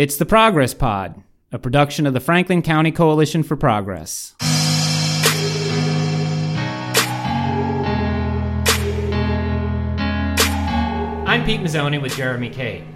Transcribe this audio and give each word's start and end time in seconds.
It's 0.00 0.16
the 0.16 0.24
Progress 0.24 0.72
Pod, 0.72 1.22
a 1.52 1.58
production 1.58 2.06
of 2.06 2.14
the 2.14 2.20
Franklin 2.20 2.62
County 2.62 2.90
Coalition 2.90 3.42
for 3.42 3.54
Progress. 3.54 4.34
I'm 4.40 4.48
Pete 11.44 11.60
Mazzoni 11.60 12.00
with 12.00 12.16
Jeremy 12.16 12.48
Cade. 12.48 12.86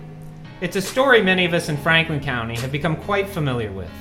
It's 0.62 0.77
a 0.77 0.80
story 0.80 1.22
many 1.22 1.45
of 1.45 1.53
us 1.53 1.69
in 1.69 1.77
Franklin 1.77 2.21
County 2.21 2.56
have 2.56 2.72
become 2.72 2.96
quite 2.96 3.29
familiar 3.29 3.71
with. 3.71 3.93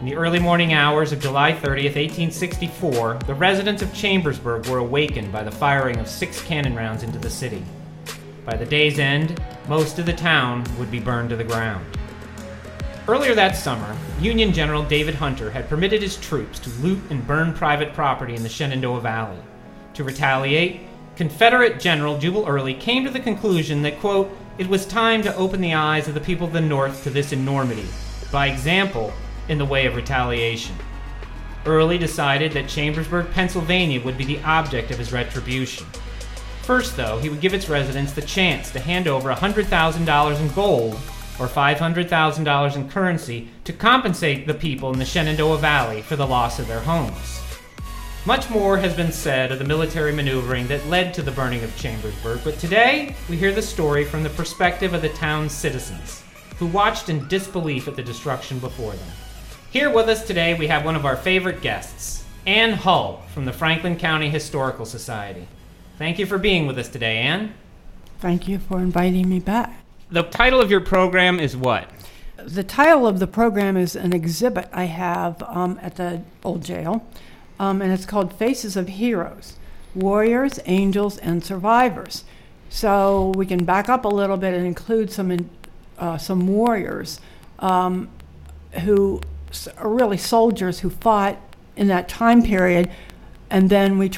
In 0.00 0.06
the 0.06 0.16
early 0.16 0.40
morning 0.40 0.72
hours 0.72 1.12
of 1.12 1.20
July 1.20 1.52
30th, 1.52 1.94
1864, 1.94 3.18
the 3.28 3.34
residents 3.34 3.82
of 3.82 3.94
Chambersburg 3.94 4.66
were 4.66 4.78
awakened 4.78 5.30
by 5.30 5.44
the 5.44 5.52
firing 5.52 6.00
of 6.00 6.08
six 6.08 6.42
cannon 6.42 6.74
rounds 6.74 7.04
into 7.04 7.20
the 7.20 7.30
city. 7.30 7.64
By 8.44 8.56
the 8.56 8.66
day's 8.66 8.98
end, 8.98 9.40
most 9.68 10.00
of 10.00 10.06
the 10.06 10.12
town 10.12 10.64
would 10.76 10.90
be 10.90 10.98
burned 10.98 11.30
to 11.30 11.36
the 11.36 11.44
ground. 11.44 11.86
Earlier 13.08 13.36
that 13.36 13.54
summer, 13.54 13.96
Union 14.20 14.52
General 14.52 14.82
David 14.82 15.14
Hunter 15.14 15.48
had 15.52 15.68
permitted 15.68 16.02
his 16.02 16.16
troops 16.16 16.58
to 16.58 16.70
loot 16.80 16.98
and 17.08 17.24
burn 17.24 17.52
private 17.52 17.92
property 17.92 18.34
in 18.34 18.42
the 18.42 18.48
Shenandoah 18.48 19.00
Valley. 19.00 19.38
To 19.94 20.02
retaliate, 20.02 20.80
Confederate 21.14 21.78
General 21.78 22.18
Jubal 22.18 22.48
Early 22.48 22.74
came 22.74 23.04
to 23.04 23.10
the 23.10 23.20
conclusion 23.20 23.82
that, 23.82 24.00
quote, 24.00 24.36
it 24.58 24.66
was 24.66 24.84
time 24.84 25.22
to 25.22 25.36
open 25.36 25.60
the 25.60 25.74
eyes 25.74 26.08
of 26.08 26.14
the 26.14 26.20
people 26.20 26.48
of 26.48 26.52
the 26.52 26.60
North 26.60 27.04
to 27.04 27.10
this 27.10 27.32
enormity, 27.32 27.86
by 28.32 28.48
example, 28.48 29.12
in 29.48 29.58
the 29.58 29.64
way 29.64 29.86
of 29.86 29.94
retaliation. 29.94 30.74
Early 31.64 31.98
decided 31.98 32.50
that 32.52 32.68
Chambersburg, 32.68 33.30
Pennsylvania 33.30 34.02
would 34.02 34.18
be 34.18 34.24
the 34.24 34.42
object 34.42 34.90
of 34.90 34.98
his 34.98 35.12
retribution. 35.12 35.86
First, 36.62 36.96
though, 36.96 37.18
he 37.20 37.28
would 37.28 37.40
give 37.40 37.54
its 37.54 37.68
residents 37.68 38.10
the 38.10 38.22
chance 38.22 38.72
to 38.72 38.80
hand 38.80 39.06
over 39.06 39.32
$100,000 39.32 40.40
in 40.40 40.48
gold 40.54 40.98
or 41.38 41.46
$500,000 41.46 42.76
in 42.76 42.88
currency 42.88 43.48
to 43.64 43.72
compensate 43.72 44.46
the 44.46 44.54
people 44.54 44.92
in 44.92 44.98
the 44.98 45.04
Shenandoah 45.04 45.58
Valley 45.58 46.02
for 46.02 46.16
the 46.16 46.26
loss 46.26 46.58
of 46.58 46.68
their 46.68 46.80
homes. 46.80 47.40
Much 48.26 48.50
more 48.50 48.76
has 48.76 48.92
been 48.94 49.12
said 49.12 49.52
of 49.52 49.60
the 49.60 49.64
military 49.64 50.12
maneuvering 50.12 50.66
that 50.66 50.84
led 50.88 51.14
to 51.14 51.22
the 51.22 51.30
burning 51.30 51.62
of 51.62 51.76
Chambersburg, 51.76 52.40
but 52.42 52.58
today 52.58 53.14
we 53.30 53.36
hear 53.36 53.52
the 53.52 53.62
story 53.62 54.04
from 54.04 54.24
the 54.24 54.30
perspective 54.30 54.94
of 54.94 55.02
the 55.02 55.10
town's 55.10 55.52
citizens, 55.52 56.24
who 56.58 56.66
watched 56.66 57.08
in 57.08 57.28
disbelief 57.28 57.86
at 57.86 57.94
the 57.94 58.02
destruction 58.02 58.58
before 58.58 58.92
them. 58.92 59.08
Here 59.70 59.90
with 59.90 60.08
us 60.08 60.26
today 60.26 60.54
we 60.54 60.66
have 60.66 60.84
one 60.84 60.96
of 60.96 61.06
our 61.06 61.16
favorite 61.16 61.60
guests, 61.60 62.24
Ann 62.46 62.72
Hull 62.72 63.22
from 63.32 63.44
the 63.44 63.52
Franklin 63.52 63.96
County 63.96 64.28
Historical 64.28 64.86
Society. 64.86 65.46
Thank 65.96 66.18
you 66.18 66.26
for 66.26 66.38
being 66.38 66.66
with 66.66 66.78
us 66.78 66.88
today, 66.88 67.18
Ann. 67.18 67.54
Thank 68.18 68.48
you 68.48 68.58
for 68.58 68.80
inviting 68.80 69.28
me 69.28 69.38
back. 69.38 69.85
The 70.08 70.22
title 70.22 70.60
of 70.60 70.70
your 70.70 70.80
program 70.80 71.40
is 71.40 71.56
what? 71.56 71.90
The 72.36 72.62
title 72.62 73.08
of 73.08 73.18
the 73.18 73.26
program 73.26 73.76
is 73.76 73.96
an 73.96 74.12
exhibit 74.12 74.68
I 74.72 74.84
have 74.84 75.42
um, 75.42 75.80
at 75.82 75.96
the 75.96 76.22
old 76.44 76.64
jail 76.64 77.04
um, 77.58 77.82
and 77.82 77.92
it's 77.92 78.06
called 78.06 78.32
Faces 78.32 78.76
of 78.76 78.86
Heroes 78.88 79.54
Warriors, 79.96 80.60
Angels, 80.66 81.18
and 81.18 81.42
Survivors. 81.42 82.24
So 82.68 83.32
we 83.34 83.46
can 83.46 83.64
back 83.64 83.88
up 83.88 84.04
a 84.04 84.08
little 84.08 84.36
bit 84.36 84.54
and 84.54 84.66
include 84.66 85.10
some, 85.10 85.30
in, 85.30 85.50
uh, 85.98 86.18
some 86.18 86.46
warriors 86.46 87.20
um, 87.58 88.08
who 88.82 89.20
are 89.78 89.88
really 89.88 90.18
soldiers 90.18 90.80
who 90.80 90.90
fought 90.90 91.38
in 91.76 91.88
that 91.88 92.08
time 92.08 92.42
period, 92.42 92.90
and 93.48 93.70
then 93.70 93.98
we 93.98 94.08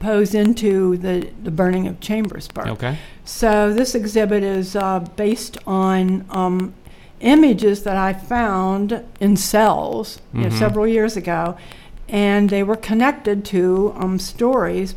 transpose 0.00 0.34
into 0.34 0.96
the, 0.96 1.28
the 1.42 1.50
burning 1.50 1.86
of 1.86 2.00
Chambersburg. 2.00 2.68
Okay. 2.68 2.96
So 3.24 3.72
this 3.72 3.94
exhibit 3.94 4.42
is 4.42 4.74
uh, 4.74 5.00
based 5.16 5.58
on 5.66 6.24
um, 6.30 6.74
images 7.20 7.82
that 7.84 7.96
I 7.96 8.12
found 8.14 9.02
in 9.20 9.36
cells 9.36 10.20
you 10.34 10.42
know, 10.42 10.48
Mhm. 10.48 10.58
several 10.58 10.86
years 10.86 11.16
ago, 11.16 11.56
and 12.08 12.48
they 12.50 12.62
were 12.62 12.76
connected 12.76 13.44
to 13.46 13.94
um, 13.96 14.18
stories 14.18 14.94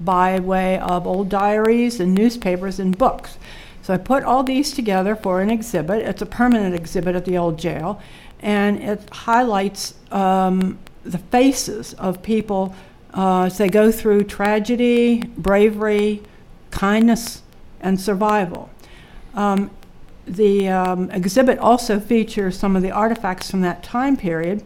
by 0.00 0.40
way 0.40 0.78
of 0.78 1.06
old 1.06 1.28
diaries 1.28 2.00
and 2.00 2.14
newspapers 2.14 2.78
and 2.80 2.96
books. 2.96 3.38
So 3.82 3.94
I 3.94 3.98
put 3.98 4.24
all 4.24 4.42
these 4.42 4.72
together 4.72 5.14
for 5.14 5.40
an 5.40 5.50
exhibit. 5.50 6.02
It's 6.02 6.22
a 6.22 6.26
permanent 6.26 6.74
exhibit 6.74 7.14
at 7.14 7.24
the 7.24 7.38
old 7.38 7.58
jail, 7.58 8.00
and 8.40 8.78
it 8.82 9.00
highlights 9.12 9.94
um, 10.10 10.78
the 11.04 11.18
faces 11.18 11.94
of 11.94 12.20
people 12.22 12.74
uh, 13.16 13.48
they 13.48 13.68
go 13.68 13.90
through 13.90 14.22
tragedy, 14.24 15.22
bravery, 15.38 16.22
kindness, 16.70 17.42
and 17.80 18.00
survival. 18.00 18.70
Um, 19.34 19.70
the 20.26 20.68
um, 20.68 21.10
exhibit 21.10 21.58
also 21.58 21.98
features 21.98 22.58
some 22.58 22.76
of 22.76 22.82
the 22.82 22.90
artifacts 22.90 23.50
from 23.50 23.62
that 23.62 23.82
time 23.82 24.16
period, 24.16 24.62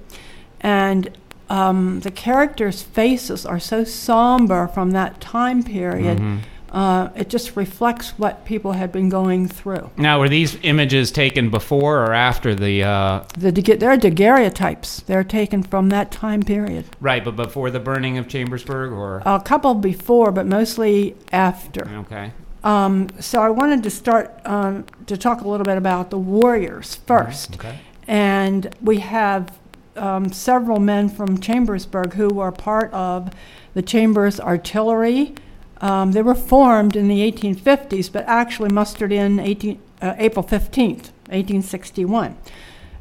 and 0.60 1.16
um, 1.48 2.00
the 2.00 2.10
characters' 2.10 2.82
faces 2.82 3.44
are 3.46 3.60
so 3.60 3.84
somber 3.84 4.68
from 4.68 4.90
that 4.92 5.20
time 5.20 5.62
period. 5.62 6.18
Mhm. 6.18 6.38
Uh, 6.70 7.08
it 7.16 7.28
just 7.28 7.56
reflects 7.56 8.10
what 8.18 8.44
people 8.44 8.72
had 8.72 8.92
been 8.92 9.08
going 9.08 9.48
through. 9.48 9.90
Now, 9.96 10.20
were 10.20 10.28
these 10.28 10.56
images 10.62 11.10
taken 11.10 11.50
before 11.50 12.04
or 12.06 12.12
after 12.12 12.54
the? 12.54 12.84
Uh, 12.84 13.24
The 13.36 13.50
they're 13.50 13.96
daguerreotypes. 13.98 15.04
They're 15.06 15.24
taken 15.24 15.62
from 15.64 15.88
that 15.88 16.10
time 16.12 16.42
period. 16.42 16.84
right, 17.00 17.24
but 17.24 17.34
before 17.36 17.70
the 17.70 17.80
burning 17.80 18.18
of 18.18 18.28
Chambersburg, 18.28 18.92
or 18.92 19.20
A 19.26 19.40
couple 19.40 19.74
before, 19.74 20.30
but 20.30 20.46
mostly 20.46 21.16
after. 21.32 21.88
okay, 22.06 22.32
Um, 22.62 23.08
so 23.18 23.42
I 23.42 23.50
wanted 23.50 23.82
to 23.82 23.90
start 23.90 24.38
um, 24.44 24.84
to 25.06 25.16
talk 25.16 25.40
a 25.40 25.48
little 25.48 25.64
bit 25.64 25.76
about 25.76 26.10
the 26.10 26.18
warriors 26.18 26.94
first. 27.06 27.54
okay, 27.56 27.78
And 28.06 28.72
we 28.80 29.00
have 29.00 29.58
um, 29.96 30.32
several 30.32 30.78
men 30.78 31.08
from 31.08 31.38
Chambersburg 31.40 32.12
who 32.14 32.28
were 32.28 32.52
part 32.52 32.92
of 32.92 33.30
the 33.74 33.82
Chambers 33.82 34.38
Artillery. 34.38 35.34
Um, 35.80 36.12
they 36.12 36.22
were 36.22 36.34
formed 36.34 36.96
in 36.96 37.08
the 37.08 37.20
1850s, 37.30 38.12
but 38.12 38.24
actually 38.26 38.70
mustered 38.70 39.12
in 39.12 39.38
18, 39.38 39.80
uh, 40.02 40.14
April 40.18 40.44
15th, 40.44 41.10
1861. 41.28 42.36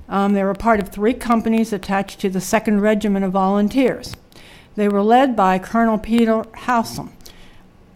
Um, 0.08 0.34
they 0.34 0.44
were 0.44 0.54
part 0.54 0.80
of 0.80 0.90
three 0.90 1.14
companies 1.14 1.72
attached 1.72 2.20
to 2.22 2.30
the 2.30 2.40
2nd 2.40 2.82
Regiment 2.82 3.26
of 3.26 3.34
Volunteers. 3.34 4.16
They 4.76 4.88
were 4.88 5.04
led 5.04 5.36
by 5.36 5.60
Colonel 5.60 5.98
Peter 5.98 6.44
Housum. 6.44 7.12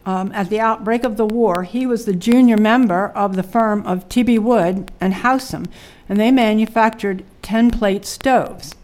Um, 0.05 0.31
at 0.33 0.49
the 0.49 0.59
outbreak 0.59 1.05
of 1.05 1.15
the 1.15 1.25
war, 1.25 1.63
he 1.63 1.87
was 1.87 2.05
the 2.05 2.13
junior 2.13 2.57
member 2.57 3.07
of 3.15 3.35
the 3.35 3.43
firm 3.43 3.85
of 3.87 4.09
T.B. 4.09 4.37
Wood 4.37 4.91
and 4.99 5.13
Housum, 5.13 5.65
and 6.09 6.19
they 6.19 6.29
manufactured 6.29 7.23
10 7.41 7.71
plate 7.71 8.05
stoves. 8.05 8.75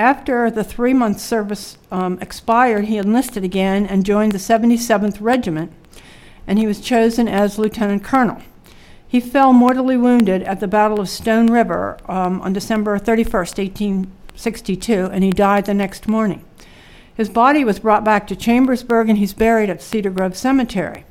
After 0.00 0.50
the 0.50 0.64
three 0.64 0.94
month 0.94 1.20
service 1.20 1.76
um, 1.92 2.18
expired, 2.22 2.86
he 2.86 2.96
enlisted 2.96 3.44
again 3.44 3.84
and 3.84 4.02
joined 4.02 4.32
the 4.32 4.38
77th 4.38 5.18
Regiment, 5.20 5.72
and 6.46 6.58
he 6.58 6.66
was 6.66 6.80
chosen 6.80 7.28
as 7.28 7.58
lieutenant 7.58 8.02
colonel. 8.02 8.40
He 9.06 9.20
fell 9.20 9.52
mortally 9.52 9.98
wounded 9.98 10.42
at 10.44 10.58
the 10.58 10.66
Battle 10.66 11.00
of 11.00 11.10
Stone 11.10 11.48
River 11.48 11.98
um, 12.08 12.40
on 12.40 12.54
December 12.54 12.98
31st, 12.98 13.58
1862, 13.58 15.10
and 15.12 15.22
he 15.22 15.32
died 15.32 15.66
the 15.66 15.74
next 15.74 16.08
morning. 16.08 16.46
His 17.14 17.28
body 17.28 17.62
was 17.62 17.78
brought 17.78 18.02
back 18.02 18.26
to 18.28 18.34
Chambersburg, 18.34 19.10
and 19.10 19.18
he's 19.18 19.34
buried 19.34 19.68
at 19.68 19.82
Cedar 19.82 20.08
Grove 20.08 20.34
Cemetery. 20.34 21.04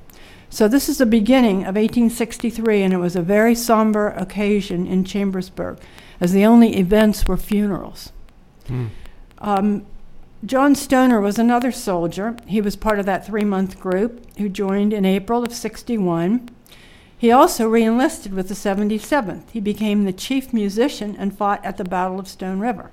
So 0.50 0.68
this 0.68 0.90
is 0.90 0.98
the 0.98 1.06
beginning 1.06 1.58
of 1.58 1.76
1863, 1.76 2.82
and 2.82 2.92
it 2.92 2.98
was 2.98 3.16
a 3.16 3.22
very 3.22 3.54
somber 3.54 4.08
occasion 4.08 4.88
in 4.88 5.04
Chambersburg, 5.04 5.78
as 6.20 6.34
the 6.34 6.44
only 6.44 6.76
events 6.76 7.28
were 7.28 7.38
funerals. 7.38 8.14
Hmm. 8.70 8.88
Um, 9.40 9.86
John 10.46 10.74
Stoner 10.74 11.20
was 11.20 11.38
another 11.38 11.72
soldier. 11.72 12.38
He 12.48 12.62
was 12.62 12.78
part 12.78 12.98
of 12.98 13.06
that 13.06 13.26
three 13.26 13.44
month 13.44 13.80
group 13.80 14.26
who 14.38 14.48
joined 14.48 14.94
in 14.94 15.04
April 15.04 15.44
of 15.44 15.54
61. 15.54 16.50
He 17.18 17.30
also 17.30 17.68
reenlisted 17.68 18.34
with 18.34 18.48
the 18.48 18.54
77th. 18.54 19.50
He 19.52 19.60
became 19.60 20.06
the 20.06 20.14
chief 20.14 20.54
musician 20.54 21.18
and 21.20 21.38
fought 21.38 21.64
at 21.66 21.76
the 21.76 21.84
Battle 21.84 22.18
of 22.18 22.30
Stone 22.30 22.60
River. 22.62 22.92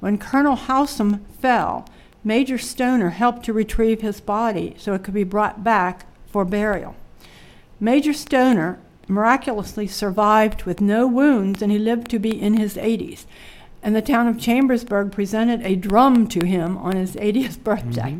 When 0.00 0.18
Colonel 0.18 0.56
Housum 0.56 1.24
fell, 1.40 1.88
Major 2.24 2.58
Stoner 2.58 3.10
helped 3.10 3.44
to 3.44 3.52
retrieve 3.52 4.00
his 4.00 4.20
body 4.20 4.74
so 4.76 4.94
it 4.94 5.04
could 5.04 5.14
be 5.14 5.22
brought 5.22 5.62
back 5.62 6.06
for 6.26 6.44
burial. 6.44 6.96
Major 7.78 8.12
Stoner 8.12 8.80
miraculously 9.06 9.86
survived 9.86 10.64
with 10.64 10.80
no 10.80 11.06
wounds 11.06 11.62
and 11.62 11.70
he 11.70 11.78
lived 11.78 12.10
to 12.10 12.18
be 12.18 12.40
in 12.40 12.56
his 12.56 12.74
80s. 12.74 13.26
And 13.82 13.96
the 13.96 14.02
town 14.02 14.28
of 14.28 14.38
Chambersburg 14.38 15.10
presented 15.10 15.62
a 15.62 15.74
drum 15.74 16.28
to 16.28 16.46
him 16.46 16.78
on 16.78 16.96
his 16.96 17.16
80th 17.16 17.58
birthday. 17.64 18.18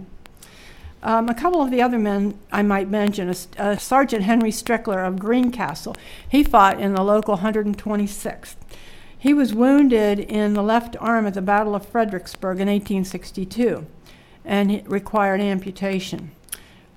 Um, 1.04 1.28
a 1.28 1.34
couple 1.34 1.60
of 1.60 1.70
the 1.70 1.82
other 1.82 1.98
men 1.98 2.38
I 2.52 2.62
might 2.62 2.88
mention, 2.88 3.28
uh, 3.28 3.34
uh, 3.58 3.76
Sergeant 3.76 4.22
Henry 4.22 4.50
Strickler 4.50 5.06
of 5.06 5.18
Greencastle, 5.18 5.96
he 6.28 6.44
fought 6.44 6.80
in 6.80 6.94
the 6.94 7.02
local 7.02 7.38
126th. 7.38 8.54
He 9.18 9.34
was 9.34 9.54
wounded 9.54 10.20
in 10.20 10.54
the 10.54 10.62
left 10.62 10.96
arm 11.00 11.26
at 11.26 11.34
the 11.34 11.42
Battle 11.42 11.74
of 11.74 11.86
Fredericksburg 11.86 12.60
in 12.60 12.68
1862, 12.68 13.86
and 14.44 14.70
it 14.70 14.88
required 14.88 15.40
amputation. 15.40 16.32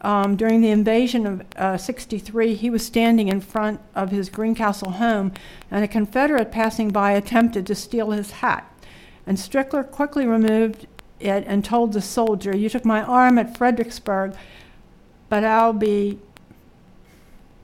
Um, 0.05 0.35
during 0.35 0.61
the 0.61 0.69
invasion 0.69 1.25
of 1.25 1.41
uh, 1.55 1.77
63, 1.77 2.53
he 2.53 2.69
was 2.69 2.85
standing 2.85 3.27
in 3.27 3.41
front 3.41 3.81
of 3.95 4.11
his 4.11 4.29
Greencastle 4.29 4.91
home, 4.91 5.31
and 5.71 5.83
a 5.83 5.87
Confederate 5.87 6.51
passing 6.51 6.89
by 6.89 7.13
attempted 7.13 7.65
to 7.65 7.73
steal 7.73 8.11
his 8.11 8.29
hat. 8.29 8.71
And 9.25 9.37
Strickler 9.37 9.89
quickly 9.89 10.27
removed 10.27 10.85
it 11.19 11.43
and 11.47 11.65
told 11.65 11.93
the 11.93 12.01
soldier, 12.01 12.55
You 12.55 12.69
took 12.69 12.85
my 12.85 13.01
arm 13.01 13.39
at 13.39 13.57
Fredericksburg, 13.57 14.35
but 15.27 15.43
I'll 15.43 15.73
be 15.73 16.19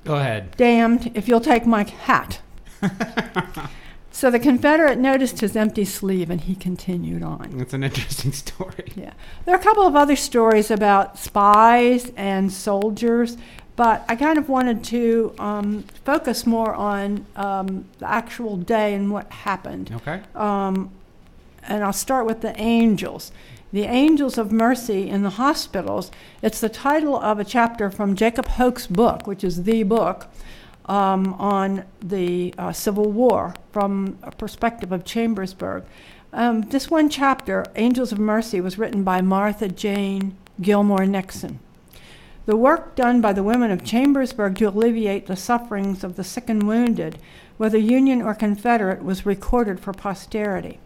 Go 0.03 0.15
ahead. 0.15 0.57
damned 0.57 1.11
if 1.13 1.27
you'll 1.27 1.41
take 1.41 1.67
my 1.67 1.83
hat. 1.83 2.41
so 4.11 4.29
the 4.29 4.39
Confederate 4.39 4.97
noticed 4.97 5.39
his 5.39 5.55
empty 5.55 5.85
sleeve 5.85 6.29
and 6.29 6.41
he 6.41 6.53
continued 6.53 7.23
on. 7.23 7.57
That's 7.57 7.73
an 7.73 7.83
interesting 7.83 8.31
story. 8.33 8.91
Yeah. 8.95 9.13
There 9.45 9.55
are 9.55 9.59
a 9.59 9.63
couple 9.63 9.87
of 9.87 9.95
other 9.95 10.17
stories 10.17 10.69
about 10.69 11.17
spies 11.17 12.11
and 12.17 12.51
soldiers, 12.51 13.37
but 13.77 14.03
I 14.09 14.17
kind 14.17 14.37
of 14.37 14.49
wanted 14.49 14.83
to 14.85 15.33
um, 15.39 15.83
focus 16.03 16.45
more 16.45 16.75
on 16.75 17.25
um, 17.37 17.85
the 17.99 18.09
actual 18.09 18.57
day 18.57 18.93
and 18.93 19.11
what 19.11 19.31
happened. 19.31 19.91
Okay. 19.93 20.21
Um, 20.35 20.91
and 21.63 21.83
I'll 21.83 21.93
start 21.93 22.25
with 22.25 22.41
the 22.41 22.59
angels. 22.59 23.31
The 23.71 23.83
Angels 23.83 24.37
of 24.37 24.51
Mercy 24.51 25.09
in 25.09 25.23
the 25.23 25.31
Hospitals. 25.31 26.11
It's 26.41 26.59
the 26.59 26.67
title 26.67 27.15
of 27.15 27.39
a 27.39 27.45
chapter 27.45 27.89
from 27.89 28.17
Jacob 28.17 28.45
Hoke's 28.47 28.85
book, 28.85 29.25
which 29.25 29.45
is 29.45 29.63
the 29.63 29.83
book 29.83 30.27
um, 30.85 31.33
on 31.35 31.85
the 32.01 32.53
uh, 32.57 32.71
Civil 32.71 33.11
War 33.11 33.53
from 33.71 34.17
a 34.23 34.31
perspective 34.31 34.91
of 34.91 35.05
Chambersburg. 35.05 35.83
Um, 36.33 36.61
this 36.61 36.89
one 36.89 37.09
chapter, 37.09 37.65
Angels 37.75 38.11
of 38.11 38.19
Mercy, 38.19 38.61
was 38.61 38.77
written 38.77 39.03
by 39.03 39.21
Martha 39.21 39.67
Jane 39.67 40.37
Gilmore 40.61 41.05
Nixon. 41.05 41.59
The 42.45 42.55
work 42.55 42.95
done 42.95 43.21
by 43.21 43.33
the 43.33 43.43
women 43.43 43.69
of 43.69 43.83
Chambersburg 43.83 44.55
to 44.57 44.65
alleviate 44.65 45.27
the 45.27 45.35
sufferings 45.35 46.03
of 46.03 46.15
the 46.15 46.23
sick 46.23 46.49
and 46.49 46.63
wounded, 46.63 47.19
whether 47.57 47.77
Union 47.77 48.21
or 48.21 48.33
Confederate, 48.33 49.03
was 49.03 49.25
recorded 49.25 49.79
for 49.79 49.93
posterity. 49.93 50.79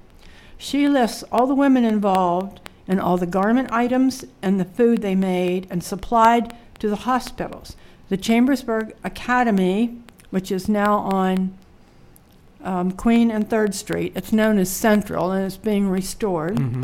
She 0.58 0.88
lists 0.88 1.24
all 1.32 1.48
the 1.48 1.56
women 1.56 1.86
involved 1.86 2.60
and 2.88 3.00
all 3.00 3.18
the 3.18 3.26
garment 3.26 3.72
items 3.72 4.26
and 4.42 4.60
the 4.60 4.66
food 4.66 5.02
they 5.02 5.16
made 5.16 5.68
and 5.70 5.84
supplied 5.84 6.56
to 6.80 6.90
the 6.90 6.98
hospitals. 6.98 7.76
The 8.10 8.18
Chambersburg 8.18 8.96
Academy, 9.04 9.98
which 10.30 10.52
is 10.52 10.70
now 10.70 10.98
on 11.00 11.58
um, 12.64 12.92
Queen 12.92 13.32
and 13.32 13.50
Third 13.50 13.74
Street, 13.76 14.14
it's 14.16 14.32
known 14.32 14.58
as 14.58 14.70
Central 14.70 15.32
and 15.32 15.46
it's 15.46 15.58
being 15.58 15.90
restored. 15.90 16.56
Mm-hmm. 16.58 16.84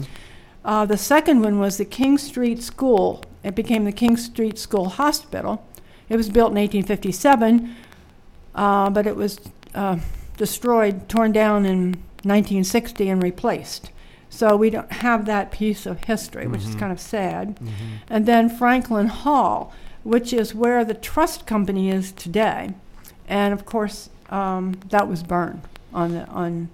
Uh, 0.64 0.86
the 0.86 0.98
second 0.98 1.42
one 1.42 1.60
was 1.60 1.78
the 1.78 1.86
King 1.86 2.18
Street 2.18 2.62
School. 2.62 3.24
It 3.44 3.56
became 3.56 3.84
the 3.86 3.92
King 3.92 4.16
Street 4.18 4.60
School 4.60 4.90
Hospital. 4.90 5.66
It 6.08 6.18
was 6.18 6.30
built 6.30 6.52
in 6.52 6.58
1857, 6.58 7.76
uh, 8.54 8.90
but 8.92 9.08
it 9.08 9.16
was 9.16 9.40
uh, 9.74 9.98
destroyed, 10.38 11.08
torn 11.10 11.32
down 11.32 11.66
in 11.66 11.94
1960, 12.24 13.10
and 13.10 13.24
replaced. 13.24 13.90
So 14.30 14.56
we 14.56 14.70
don't 14.70 14.92
have 14.92 15.26
that 15.26 15.52
piece 15.52 15.86
of 15.86 16.04
history, 16.04 16.48
which 16.48 16.62
is 16.62 16.76
Mhm. 16.76 16.80
kind 16.80 16.92
of 16.92 17.00
sad. 17.00 17.56
Mm-hmm. 17.56 17.70
And 18.10 18.26
then 18.26 18.50
Franklin 18.50 19.08
Hall, 19.08 19.74
which 20.04 20.34
is 20.34 20.54
where 20.56 20.84
the 20.86 20.94
trust 20.94 21.46
company 21.46 21.90
is 21.90 22.12
today. 22.12 22.72
And 23.28 23.54
of 23.54 23.66
course, 23.66 24.10
um, 24.30 24.80
that 24.90 25.08
was 25.08 25.24
burned 25.24 25.62
on, 25.94 26.12
the, 26.14 26.26
on 26.28 26.70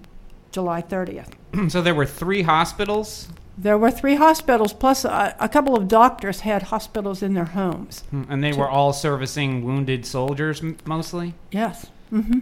July 0.51 0.81
30th. 0.81 1.33
so 1.69 1.81
there 1.81 1.95
were 1.95 2.05
three 2.05 2.43
hospitals, 2.43 3.27
There 3.57 3.77
were 3.77 3.91
three 3.91 4.15
hospitals, 4.15 4.73
plus 4.73 5.03
a, 5.05 5.35
a 5.39 5.49
couple 5.49 5.75
of 5.75 5.87
doctors 5.87 6.41
had 6.41 6.63
hospitals 6.63 7.23
in 7.23 7.33
their 7.33 7.45
homes. 7.45 8.01
Hmm, 8.11 8.23
and 8.29 8.43
they 8.43 8.53
were 8.53 8.69
all 8.69 8.93
servicing 8.93 9.63
wounded 9.63 10.05
soldiers 10.05 10.61
m- 10.61 10.77
mostly. 10.85 11.33
Yes. 11.51 11.87
hmm 12.09 12.39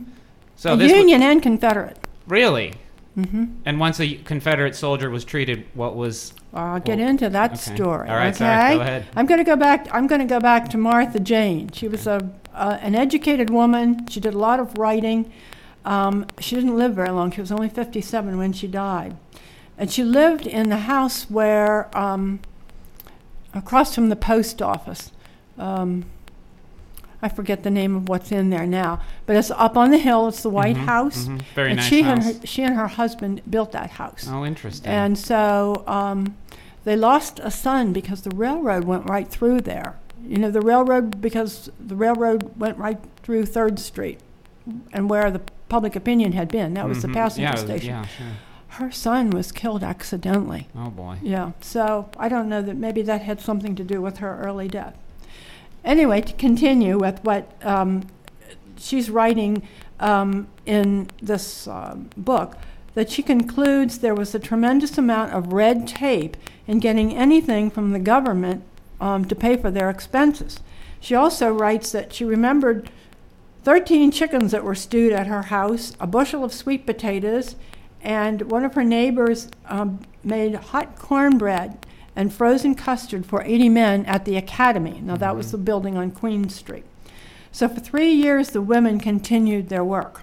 So 0.58 0.76
Union 0.76 1.22
and 1.24 1.42
Confederate. 1.42 1.98
really, 2.28 2.74
hmm 3.16 3.46
and 3.66 3.80
once 3.80 4.00
a 4.02 4.16
Confederate 4.26 4.76
soldier 4.76 5.10
was 5.10 5.24
treated, 5.24 5.64
what 5.74 5.96
was? 5.96 6.34
I'll 6.56 6.80
get 6.80 6.98
Well, 7.00 7.08
into 7.10 7.30
that 7.30 7.52
okay. 7.52 7.76
story. 7.76 8.08
All 8.10 8.16
right, 8.16 8.28
okay? 8.30 8.38
sorry. 8.38 8.76
Go 8.76 8.82
ahead. 8.82 9.06
I'm 9.16 9.26
going 9.26 9.40
to 9.40 9.44
go 9.44 9.56
back. 9.56 9.88
I'm 9.94 10.08
going 10.08 10.22
to 10.22 10.28
go 10.28 10.40
back 10.40 10.70
to 10.70 10.78
Martha 10.78 11.20
Jane. 11.20 11.70
She 11.72 11.88
was 11.88 12.08
a 12.08 12.30
uh, 12.54 12.78
an 12.82 12.96
educated 12.96 13.50
woman. 13.50 14.08
She 14.08 14.20
did 14.22 14.34
a 14.34 14.38
lot 14.38 14.60
of 14.62 14.78
writing. 14.78 15.32
Um, 15.84 16.26
she 16.40 16.56
didn't 16.56 16.78
live 16.78 16.94
very 16.96 17.10
long. 17.10 17.30
She 17.32 17.42
was 17.42 17.52
only 17.52 17.68
57 17.70 18.38
when 18.38 18.54
she 18.54 18.68
died, 18.68 19.18
and 19.78 19.92
she 19.92 20.04
lived 20.04 20.48
in 20.48 20.70
the 20.70 20.78
house 20.78 21.30
where 21.30 21.96
um, 21.96 22.40
across 23.54 23.94
from 23.96 24.10
the 24.10 24.16
post 24.16 24.62
office. 24.62 25.12
Um, 25.58 26.06
I 27.22 27.30
forget 27.30 27.64
the 27.64 27.72
name 27.72 27.96
of 27.96 28.08
what's 28.08 28.32
in 28.32 28.50
there 28.52 28.68
now, 28.68 29.02
but 29.26 29.36
it's 29.36 29.50
up 29.52 29.76
on 29.78 29.90
the 29.90 29.98
hill. 29.98 30.28
It's 30.28 30.44
the 30.44 30.50
White 30.50 30.76
Mhm, 30.76 30.86
House, 30.86 31.26
mhm. 31.28 31.42
Very 31.56 31.70
and 31.72 31.78
nice 31.78 31.86
she 31.88 32.02
house. 32.04 32.26
and 32.28 32.36
her, 32.42 32.48
she 32.48 32.62
and 32.64 32.76
her 32.76 32.88
husband 32.88 33.42
built 33.50 33.72
that 33.72 33.92
house. 33.92 34.28
oh, 34.32 34.46
interesting. 34.46 34.92
And 34.92 35.18
so 35.18 35.84
um, 35.88 36.36
they 36.86 36.96
lost 36.96 37.40
a 37.44 37.52
son 37.52 37.92
because 37.94 38.22
the 38.22 38.30
railroad 38.36 38.86
went 38.86 39.10
right 39.10 39.28
through 39.28 39.62
there. 39.62 39.98
You 40.26 40.38
know, 40.38 40.50
the 40.52 40.62
railroad, 40.62 41.22
because 41.22 41.70
the 41.80 41.96
railroad 41.96 42.58
went 42.58 42.78
right 42.78 42.98
through 43.22 43.46
Third 43.48 43.78
Street 43.80 44.20
and 44.94 45.10
where 45.10 45.30
the 45.30 45.42
public 45.70 45.96
opinion 45.96 46.32
had 46.32 46.48
been. 46.48 46.74
That 46.76 46.88
was 46.88 47.02
the 47.02 47.08
Mhm. 47.10 47.14
passenger 47.14 47.50
yeah, 47.50 47.56
station. 47.56 47.90
Yeah, 47.90 48.06
sure. 48.06 48.28
Her 48.70 48.92
son 48.92 49.30
was 49.30 49.52
killed 49.52 49.84
accidentally. 49.84 50.68
Oh 50.78 50.90
boy. 50.90 51.18
Yeah, 51.22 51.52
so 51.62 52.10
I 52.18 52.30
don't 52.30 52.50
know 52.50 52.62
that 52.62 52.76
maybe 52.76 53.02
that 53.04 53.22
had 53.22 53.40
something 53.40 53.76
to 53.76 53.84
do 53.84 54.02
with 54.02 54.18
her 54.18 54.40
early 54.42 54.68
death. 54.68 54.96
Anyway, 55.84 56.22
to 56.22 56.34
continue 56.34 56.98
with 56.98 57.24
what 57.24 57.52
um, 57.64 58.04
she's 58.78 59.10
writing 59.10 59.64
um, 60.00 60.48
in 60.66 61.08
this 61.22 61.68
um 61.68 62.10
book, 62.18 62.58
that 62.96 63.10
she 63.10 63.22
concludes 63.22 64.00
there 64.00 64.16
was 64.16 64.34
a 64.34 64.40
tremendous 64.40 64.98
amount 64.98 65.34
of 65.34 65.54
red 65.54 65.88
tape 65.88 66.36
in 66.66 66.80
getting 66.80 67.16
anything 67.16 67.70
from 67.70 67.92
the 67.92 68.00
government 68.00 68.64
um, 69.00 69.26
to 69.26 69.36
pay 69.36 69.56
for 69.56 69.70
their 69.70 69.90
expenses. 69.90 70.60
She 71.00 71.14
also 71.14 71.54
writes 71.54 71.92
that 71.92 72.14
she 72.14 72.26
remembered 72.26 72.90
13 73.64 74.12
chickens 74.12 74.52
that 74.52 74.64
were 74.64 74.76
stewed 74.76 75.12
at 75.12 75.28
her 75.28 75.44
house, 75.44 75.94
a 76.00 76.08
bushel 76.08 76.44
of 76.44 76.54
sweet 76.54 76.86
potatoes, 76.86 77.56
and 78.02 78.44
one 78.44 78.64
of 78.64 78.76
her 78.76 78.84
neighbors 78.84 79.50
um, 79.68 80.00
made 80.24 80.56
hot 80.56 80.98
cornbread 80.98 81.86
and 82.16 82.34
frozen 82.34 82.76
custard 82.76 83.26
for 83.26 83.44
80 83.44 83.70
men 83.70 84.06
at 84.06 84.24
the 84.26 84.38
academy. 84.38 85.02
Now, 85.04 85.18
that 85.18 85.36
was 85.36 85.48
Mhm. 85.48 85.52
the 85.52 85.58
building 85.58 85.98
on 85.98 86.12
Queen 86.12 86.48
Street. 86.50 86.86
So, 87.52 87.68
for 87.68 87.80
three 87.80 88.12
years, 88.12 88.52
the 88.52 88.62
women 88.62 89.00
continued 89.00 89.70
their 89.70 89.84
work. 89.84 90.22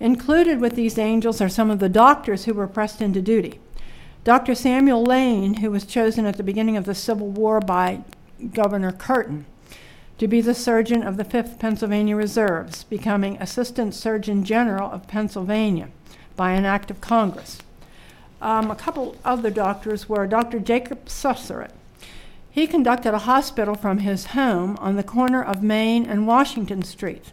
Included 0.00 0.60
with 0.60 0.74
these 0.74 0.98
angels 0.98 1.40
are 1.40 1.48
some 1.48 1.70
of 1.70 1.78
the 1.78 1.88
doctors 1.88 2.44
who 2.44 2.54
were 2.54 2.66
pressed 2.66 3.00
into 3.00 3.22
duty. 3.22 3.60
Dr. 4.24 4.54
Samuel 4.54 5.04
Lane, 5.04 5.54
who 5.54 5.70
was 5.70 5.84
chosen 5.84 6.24
at 6.26 6.36
the 6.36 6.42
beginning 6.42 6.76
of 6.76 6.84
the 6.84 6.94
Civil 6.94 7.28
War 7.28 7.60
by 7.60 8.00
Governor 8.52 8.90
Curtin 8.92 9.44
to 10.18 10.28
be 10.28 10.40
the 10.40 10.54
surgeon 10.54 11.02
of 11.02 11.16
the 11.16 11.24
5th 11.24 11.58
Pennsylvania 11.58 12.16
Reserves, 12.16 12.84
becoming 12.84 13.36
Assistant 13.36 13.94
Surgeon 13.94 14.44
General 14.44 14.90
of 14.90 15.08
Pennsylvania 15.08 15.88
by 16.36 16.52
an 16.52 16.64
act 16.64 16.90
of 16.90 17.00
Congress. 17.00 17.58
Um, 18.40 18.70
a 18.70 18.76
couple 18.76 19.16
other 19.24 19.50
doctors 19.50 20.08
were 20.08 20.26
Dr. 20.26 20.58
Jacob 20.58 21.06
Suesserott. 21.06 21.72
He 22.50 22.66
conducted 22.66 23.14
a 23.14 23.18
hospital 23.18 23.74
from 23.74 23.98
his 23.98 24.26
home 24.26 24.76
on 24.80 24.96
the 24.96 25.02
corner 25.02 25.42
of 25.42 25.62
Main 25.62 26.06
and 26.06 26.26
Washington 26.26 26.82
Streets. 26.82 27.32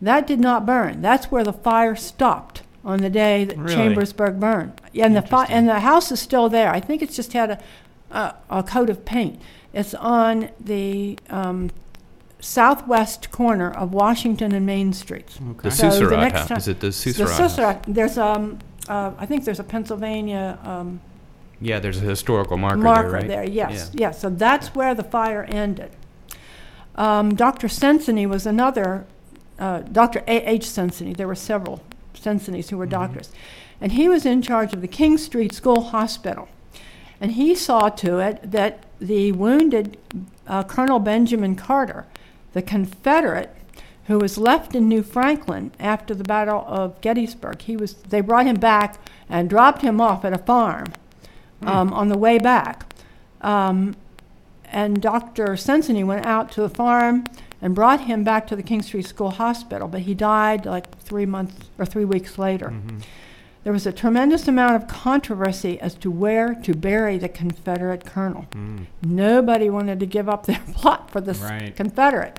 That 0.00 0.26
did 0.26 0.40
not 0.40 0.66
burn. 0.66 1.00
That's 1.02 1.26
where 1.30 1.42
the 1.44 1.52
fire 1.52 1.96
stopped 1.96 2.62
on 2.84 3.00
the 3.00 3.10
day 3.10 3.44
that 3.44 3.56
Really? 3.56 3.74
Chambersburg 3.74 4.38
burned. 4.38 4.80
And 4.94 5.16
the 5.16 5.22
fi- 5.22 5.46
and 5.46 5.68
the 5.68 5.80
house 5.80 6.12
is 6.12 6.20
still 6.20 6.48
there. 6.48 6.70
I 6.70 6.80
think 6.80 7.02
it's 7.02 7.16
just 7.16 7.32
had 7.32 7.50
a 7.52 7.58
a, 8.10 8.34
a 8.50 8.62
coat 8.62 8.88
of 8.90 9.04
paint. 9.04 9.40
It's 9.72 9.92
on 9.94 10.50
the 10.60 11.18
um, 11.28 11.70
southwest 12.38 13.30
corner 13.30 13.70
of 13.72 13.92
Washington 13.92 14.52
and 14.54 14.64
Main 14.64 14.92
Streets. 14.92 15.38
Okay. 15.50 15.60
The 15.62 15.70
So 15.70 15.90
the 15.90 15.96
Suesserott 16.06 16.20
next 16.20 16.38
House. 16.40 16.48
time- 16.48 16.58
Is 16.58 16.68
it 16.68 16.80
the 16.80 16.86
The 16.88 16.92
Suesserott 16.92 17.38
House? 17.38 17.56
Suesserott, 17.56 17.82
there's 17.88 18.18
um, 18.18 18.58
uh, 18.88 19.10
I 19.18 19.26
think 19.26 19.44
there's 19.44 19.58
a 19.58 19.64
Pennsylvania 19.64 20.58
um, 20.62 21.00
Yeah, 21.60 21.80
there's 21.80 21.98
a 21.98 22.04
historical 22.04 22.56
marker, 22.56 22.76
marker 22.78 23.02
there, 23.10 23.12
right? 23.20 23.28
there. 23.28 23.44
Yes, 23.48 23.90
yes. 23.94 24.20
So 24.20 24.30
that's 24.30 24.68
where 24.74 24.94
the 24.94 25.02
fire 25.04 25.44
ended. 25.48 25.90
Um, 26.94 27.34
Dr. 27.34 27.66
Senseny 27.68 28.26
was 28.26 28.46
another. 28.46 29.06
Uh, 29.58 29.80
Dr. 29.80 30.22
A. 30.26 30.42
H. 30.48 30.64
Senseny. 30.66 31.16
There 31.16 31.26
were 31.28 31.34
several 31.34 31.80
Sensenys 32.14 32.68
who 32.70 32.76
were 32.78 32.86
Mhm. 32.86 32.90
doctors, 32.90 33.30
and 33.80 33.92
he 33.92 34.08
was 34.08 34.26
in 34.26 34.42
charge 34.42 34.72
of 34.72 34.80
the 34.80 34.88
King 34.88 35.16
Street 35.18 35.52
School 35.54 35.80
Hospital, 35.82 36.48
and 37.20 37.32
he 37.32 37.54
saw 37.54 37.88
to 37.88 38.18
it 38.18 38.50
that 38.50 38.80
the 39.00 39.32
wounded 39.32 39.96
uh, 40.46 40.62
Colonel 40.62 40.98
Benjamin 41.00 41.54
Carter, 41.56 42.06
the 42.52 42.62
Confederate 42.62 43.52
who 44.06 44.18
was 44.18 44.38
left 44.38 44.74
in 44.76 44.88
New 44.88 45.02
Franklin 45.02 45.72
after 45.80 46.14
the 46.14 46.22
Battle 46.22 46.64
of 46.68 47.00
Gettysburg. 47.00 47.60
He 47.62 47.76
was. 47.76 47.94
They 47.94 48.20
brought 48.20 48.46
him 48.46 48.54
back 48.56 48.98
and 49.28 49.50
dropped 49.50 49.82
him 49.82 50.00
off 50.00 50.24
at 50.24 50.32
a 50.32 50.38
farm 50.38 50.86
Hmm. 51.60 51.68
um, 51.68 51.92
on 51.92 52.08
the 52.08 52.16
way 52.16 52.38
back. 52.38 52.84
Um, 53.40 53.96
and 54.70 55.00
Dr. 55.02 55.56
Senseny 55.56 56.04
went 56.04 56.24
out 56.24 56.52
to 56.52 56.60
the 56.60 56.68
farm 56.68 57.24
and 57.62 57.74
brought 57.74 58.02
him 58.02 58.22
back 58.24 58.46
to 58.48 58.56
the 58.56 58.62
King 58.62 58.82
Street 58.82 59.06
School 59.06 59.30
Hospital, 59.30 59.88
but 59.88 60.02
he 60.02 60.14
died 60.14 60.66
like 60.66 60.96
three 61.00 61.26
months 61.26 61.70
or 61.78 61.86
three 61.86 62.04
weeks 62.04 62.38
later. 62.38 62.66
Mm-hmm. 62.68 62.98
There 63.64 63.72
was 63.72 63.84
a 63.86 63.92
tremendous 63.92 64.46
amount 64.46 64.76
of 64.76 64.86
controversy 64.88 65.80
as 65.80 65.94
to 65.96 66.10
where 66.10 66.54
to 66.54 66.72
bury 66.74 67.18
the 67.18 67.28
Confederate 67.28 68.04
colonel. 68.04 68.46
Mm. 68.52 68.86
Nobody 69.02 69.68
wanted 69.70 69.98
to 69.98 70.06
give 70.06 70.28
up 70.28 70.46
their 70.46 70.62
plot 70.72 71.10
for 71.10 71.20
this 71.20 71.40
Right. 71.40 71.74
Confederate. 71.74 72.38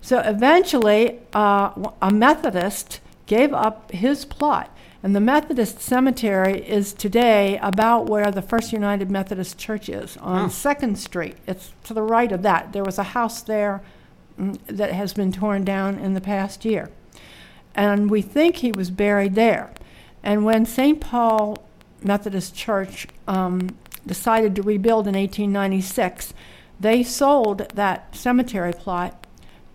So 0.00 0.18
eventually, 0.18 1.20
uh, 1.32 1.70
a 2.02 2.10
Methodist 2.10 2.98
gave 3.26 3.52
up 3.52 3.92
his 3.92 4.24
plot. 4.24 4.74
And 5.00 5.14
the 5.14 5.20
Methodist 5.20 5.80
cemetery 5.80 6.66
is 6.68 6.92
today 6.92 7.56
about 7.62 8.06
where 8.06 8.32
the 8.32 8.42
First 8.42 8.72
United 8.72 9.12
Methodist 9.12 9.58
Church 9.58 9.88
is 9.88 10.16
on 10.16 10.48
Huh. 10.50 10.74
2nd 10.74 10.96
Street. 10.96 11.36
It's 11.46 11.70
to 11.84 11.94
the 11.94 12.02
right 12.02 12.32
of 12.32 12.42
that. 12.42 12.72
There 12.72 12.82
was 12.82 12.98
a 12.98 13.04
house 13.04 13.42
there 13.42 13.80
that 14.66 14.92
has 14.92 15.12
been 15.12 15.32
torn 15.32 15.64
down 15.64 15.98
in 15.98 16.14
the 16.14 16.20
past 16.20 16.64
year. 16.64 16.90
And 17.74 18.10
we 18.10 18.22
think 18.22 18.56
he 18.56 18.72
was 18.72 18.90
buried 18.90 19.34
there. 19.34 19.72
And 20.22 20.44
when 20.44 20.66
St. 20.66 21.00
Paul 21.00 21.58
Methodist 22.02 22.54
Church 22.54 23.06
um, 23.26 23.76
decided 24.06 24.54
to 24.56 24.62
rebuild 24.62 25.06
in 25.06 25.14
1896, 25.14 26.32
they 26.80 27.02
sold 27.02 27.68
that 27.74 28.14
cemetery 28.14 28.72
plot 28.72 29.26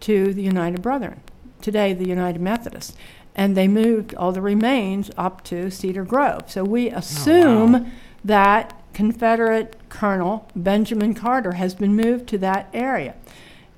to 0.01 0.33
the 0.33 0.43
United 0.43 0.81
Brethren, 0.81 1.21
today 1.61 1.93
the 1.93 2.07
United 2.07 2.41
Methodists, 2.41 2.95
and 3.35 3.57
they 3.57 3.67
moved 3.67 4.13
all 4.15 4.31
the 4.31 4.41
remains 4.41 5.09
up 5.17 5.43
to 5.45 5.71
Cedar 5.71 6.05
Grove. 6.05 6.51
So 6.51 6.63
we 6.63 6.89
assume 6.89 7.91
that 8.23 8.79
Confederate 8.93 9.75
Colonel 9.89 10.49
Benjamin 10.55 11.13
Carter 11.13 11.53
has 11.53 11.73
been 11.73 11.95
moved 11.95 12.27
to 12.29 12.37
that 12.39 12.69
area. 12.73 13.15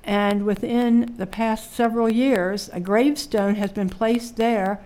And 0.06 0.46
within 0.46 1.14
the 1.18 1.26
past 1.26 1.74
several 1.74 2.08
years, 2.08 2.70
a 2.72 2.78
gravestone 2.78 3.56
has 3.56 3.72
been 3.72 3.88
placed 3.88 4.36
there 4.36 4.80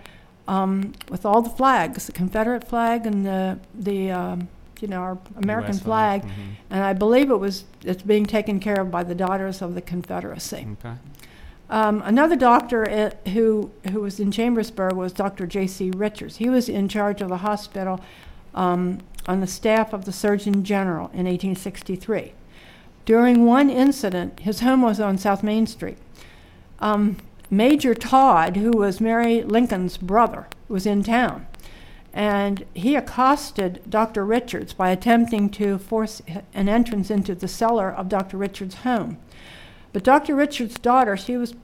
um, 0.49 0.95
with 1.11 1.27
all 1.27 1.43
the 1.43 1.51
flags, 1.51 2.07
the 2.07 2.13
Confederate 2.13 2.67
flag 2.67 3.07
and 3.07 3.27
the, 3.27 3.59
the 3.75 4.11
um, 4.11 4.49
you 4.81 4.89
know, 4.89 5.01
our 5.01 5.19
American 5.37 5.75
US 5.77 5.81
flag. 5.83 6.23
Mhm. 6.23 6.31
And 6.71 6.83
I 6.83 6.95
believe 6.95 7.31
it 7.31 7.37
was, 7.37 7.65
it's 7.85 8.03
being 8.03 8.25
taken 8.25 8.59
care 8.61 8.81
of 8.81 8.91
by 8.91 9.03
the 9.03 9.15
Daughters 9.15 9.61
of 9.61 9.75
the 9.75 9.83
Confederacy. 9.83 10.67
Okay. 10.81 10.95
Um, 11.69 12.03
another 12.05 12.35
doctor 12.35 12.89
uh, 12.89 13.31
who, 13.31 13.71
who 13.93 14.01
was 14.01 14.19
in 14.19 14.33
Chambersburg 14.33 14.95
was 14.95 15.13
Dr. 15.13 15.47
J.C. 15.47 15.91
Richards. 15.93 16.37
He 16.37 16.49
was 16.49 16.69
in 16.69 16.89
charge 16.89 17.21
of 17.21 17.29
the 17.29 17.39
hospital 17.39 18.01
um, 18.55 18.99
on 19.29 19.41
the 19.41 19.47
staff 19.47 19.93
of 19.93 20.07
the 20.07 20.13
Surgeon 20.13 20.65
General 20.65 21.07
in 21.09 21.27
1863. 21.27 22.33
During 23.05 23.45
one 23.47 23.71
incident, 23.71 24.41
his 24.41 24.61
home 24.61 24.83
was 24.83 25.01
on 25.01 25.19
South 25.19 25.43
Main 25.43 25.67
Street. 25.67 25.99
Um, 26.79 27.17
Major 27.51 27.95
Todd, 27.95 28.57
who 28.57 28.71
was 28.71 29.01
Mary 29.01 29.43
Lincoln's 29.43 29.97
brother, 29.97 30.47
was 30.69 30.87
in 30.87 31.03
town. 31.03 31.47
And 32.13 32.65
he 32.75 32.97
accosted 32.97 33.83
Dr. 33.89 34.25
Richards 34.25 34.73
by 34.73 34.91
attempting 34.91 35.49
to 35.51 35.79
force 35.79 36.23
an 36.55 36.69
entrance 36.69 37.11
into 37.11 37.35
the 37.35 37.49
cellar 37.49 37.91
of 37.91 38.09
Dr. 38.09 38.37
Richards' 38.37 38.77
home. 38.77 39.19
But 39.93 40.05
Dr. 40.05 40.35
Richards' 40.35 40.79
daughter, 40.79 41.17
she 41.17 41.37
was 41.37 41.55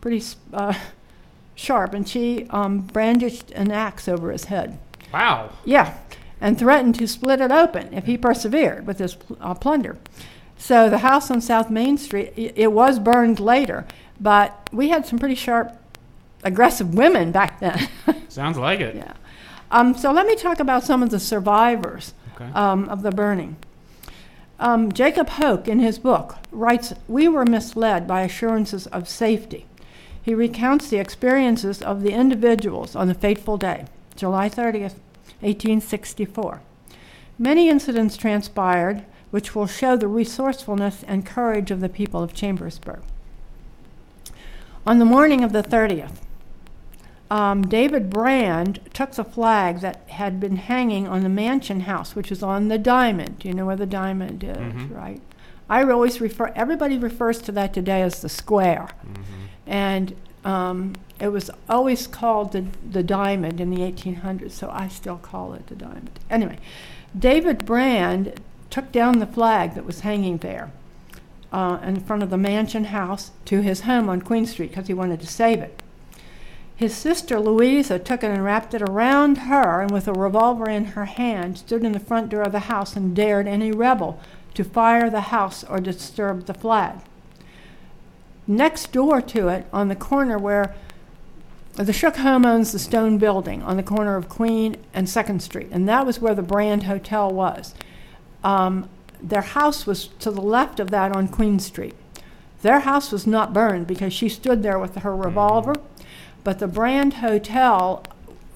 pretty 0.00 0.22
uh, 0.52 0.74
sharp, 1.54 1.92
and 1.94 2.08
she 2.08 2.46
um, 2.50 2.80
brandished 2.80 3.50
an 3.52 3.70
axe 3.70 4.08
over 4.08 4.30
his 4.30 4.44
head. 4.44 4.78
Wow. 5.12 5.50
Yeah, 5.64 5.96
and 6.40 6.58
threatened 6.58 6.94
to 6.96 7.08
split 7.08 7.40
it 7.40 7.50
open 7.50 7.92
if 7.92 8.04
he 8.06 8.16
persevered 8.16 8.86
with 8.86 8.98
his 8.98 9.14
pl- 9.14 9.38
uh, 9.40 9.54
plunder. 9.54 9.98
So 10.58 10.90
the 10.90 10.98
house 10.98 11.30
on 11.30 11.40
South 11.40 11.70
Main 11.70 11.96
Street, 11.96 12.32
it 12.36 12.72
was 12.72 12.98
burned 12.98 13.40
later, 13.40 13.86
but 14.20 14.68
we 14.72 14.88
had 14.88 15.06
some 15.06 15.18
pretty 15.18 15.34
sharp, 15.36 15.76
aggressive 16.42 16.94
women 16.94 17.30
back 17.32 17.60
then. 17.60 17.88
Sounds 18.28 18.58
like 18.58 18.80
it. 18.80 18.96
yeah. 18.96 19.12
Um, 19.70 19.94
so 19.94 20.12
let 20.12 20.26
me 20.26 20.34
talk 20.34 20.60
about 20.60 20.82
some 20.84 21.02
of 21.02 21.10
the 21.10 21.20
survivors 21.20 22.12
Okay. 22.34 22.50
um, 22.54 22.88
of 22.88 23.02
the 23.02 23.10
burning. 23.10 23.56
Um, 24.60 24.90
Jacob 24.92 25.28
Hoke, 25.30 25.68
in 25.68 25.78
his 25.78 25.98
book, 25.98 26.36
writes 26.50 26.92
We 27.06 27.28
were 27.28 27.44
misled 27.44 28.06
by 28.08 28.22
assurances 28.22 28.86
of 28.88 29.08
safety. 29.08 29.66
He 30.22 30.34
recounts 30.34 30.88
the 30.90 30.98
experiences 30.98 31.80
of 31.82 32.02
the 32.02 32.12
individuals 32.12 32.94
on 32.96 33.08
the 33.08 33.14
fateful 33.14 33.56
day, 33.56 33.86
July 34.16 34.48
30th, 34.48 34.94
1864. 35.40 36.60
Many 37.38 37.68
incidents 37.68 38.16
transpired 38.16 39.04
which 39.30 39.54
will 39.54 39.66
show 39.66 39.96
the 39.96 40.08
resourcefulness 40.08 41.04
and 41.06 41.24
courage 41.26 41.70
of 41.70 41.80
the 41.80 41.88
people 41.88 42.22
of 42.22 42.32
Chambersburg. 42.34 43.00
On 44.86 44.98
the 44.98 45.04
morning 45.04 45.44
of 45.44 45.52
the 45.52 45.62
30th, 45.62 46.20
um, 47.30 47.62
David 47.66 48.08
Brand 48.08 48.80
took 48.94 49.12
the 49.12 49.24
flag 49.24 49.80
that 49.80 50.00
had 50.08 50.40
been 50.40 50.56
hanging 50.56 51.06
on 51.06 51.22
the 51.22 51.28
mansion 51.28 51.80
house, 51.80 52.14
which 52.14 52.32
is 52.32 52.42
on 52.42 52.68
the 52.68 52.78
diamond. 52.78 53.44
You 53.44 53.52
know 53.52 53.66
where 53.66 53.76
the 53.76 53.84
diamond 53.86 54.42
is, 54.42 54.56
Mhm. 54.56 54.94
right? 54.96 55.20
I 55.68 55.82
always 55.84 56.22
refer. 56.22 56.50
Everybody 56.56 56.96
refers 56.96 57.42
to 57.42 57.52
that 57.52 57.74
today 57.74 58.00
as 58.00 58.22
the 58.22 58.30
square, 58.30 58.88
Mhm. 59.06 59.20
and 59.66 60.16
um, 60.44 60.94
it 61.20 61.28
was 61.28 61.50
always 61.68 62.06
called 62.06 62.52
the 62.52 62.64
the 62.90 63.02
diamond 63.02 63.60
in 63.60 63.68
the 63.68 63.82
1800s. 63.82 64.54
So 64.54 64.70
I 64.72 64.88
still 64.88 65.16
call 65.18 65.52
it 65.52 65.66
the 65.66 65.74
diamond. 65.74 66.18
Anyway, 66.30 66.56
David 67.18 67.66
Brand 67.66 68.40
took 68.70 68.92
down 68.92 69.18
the 69.18 69.26
flag 69.26 69.74
that 69.74 69.84
was 69.84 70.00
hanging 70.00 70.38
there 70.38 70.70
uh, 71.52 71.78
in 71.82 72.00
front 72.00 72.22
of 72.22 72.30
the 72.30 72.36
mansion 72.36 72.84
house 72.84 73.30
to 73.46 73.60
his 73.60 73.82
home 73.82 74.08
on 74.08 74.22
Queen 74.22 74.46
Street 74.46 74.70
because 74.70 74.86
he 74.88 74.94
wanted 74.94 75.20
to 75.20 75.26
save 75.26 75.60
it. 75.60 75.82
His 76.76 76.94
sister 76.94 77.40
Louisa 77.40 77.98
took 77.98 78.22
it 78.22 78.30
and 78.30 78.44
wrapped 78.44 78.72
it 78.72 78.82
around 78.82 79.38
her, 79.38 79.80
and 79.80 79.90
with 79.90 80.06
a 80.06 80.12
revolver 80.12 80.70
in 80.70 80.84
her 80.84 81.06
hand, 81.06 81.58
stood 81.58 81.82
in 81.82 81.90
the 81.90 81.98
front 81.98 82.28
door 82.28 82.42
of 82.42 82.52
the 82.52 82.60
house 82.60 82.94
and 82.94 83.16
dared 83.16 83.48
any 83.48 83.72
rebel 83.72 84.20
to 84.54 84.62
fire 84.62 85.10
the 85.10 85.22
house 85.22 85.64
or 85.64 85.80
disturb 85.80 86.46
the 86.46 86.54
flag. 86.54 87.00
Next 88.46 88.92
door 88.92 89.20
to 89.20 89.48
it, 89.48 89.66
on 89.72 89.88
the 89.88 89.96
corner 89.96 90.38
where 90.38 90.74
the 91.74 91.92
Shook 91.92 92.16
home 92.16 92.44
owns 92.44 92.72
the 92.72 92.78
stone 92.78 93.18
building 93.18 93.62
on 93.62 93.76
the 93.76 93.82
corner 93.82 94.16
of 94.16 94.28
Queen 94.28 94.76
and 94.94 95.08
Second 95.08 95.42
Street, 95.42 95.68
and 95.70 95.88
that 95.88 96.06
was 96.06 96.20
where 96.20 96.34
the 96.34 96.42
Brand 96.42 96.84
Hotel 96.84 97.30
was. 97.30 97.74
Um, 98.44 98.88
their 99.20 99.42
house 99.42 99.86
was 99.86 100.08
to 100.20 100.30
the 100.30 100.40
left 100.40 100.78
of 100.80 100.90
that 100.90 101.12
on 101.12 101.28
Queen 101.28 101.58
Street. 101.58 101.94
Their 102.62 102.80
house 102.80 103.12
was 103.12 103.26
not 103.26 103.52
burned 103.52 103.86
because 103.86 104.12
she 104.12 104.28
stood 104.28 104.62
there 104.62 104.78
with 104.78 104.96
her 104.96 105.14
revolver, 105.14 105.74
but 106.44 106.58
the 106.58 106.66
Brand 106.68 107.14
Hotel, 107.14 108.02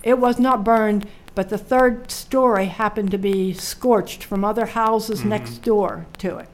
it 0.02 0.18
was 0.18 0.38
not 0.38 0.64
burned, 0.64 1.06
but 1.34 1.48
the 1.48 1.58
third 1.58 2.10
story 2.10 2.66
happened 2.66 3.10
to 3.12 3.18
be 3.18 3.52
scorched 3.52 4.24
from 4.24 4.44
other 4.44 4.66
houses 4.66 5.22
Mhm. 5.22 5.26
next 5.26 5.58
door 5.62 6.06
to 6.18 6.38
it. 6.38 6.48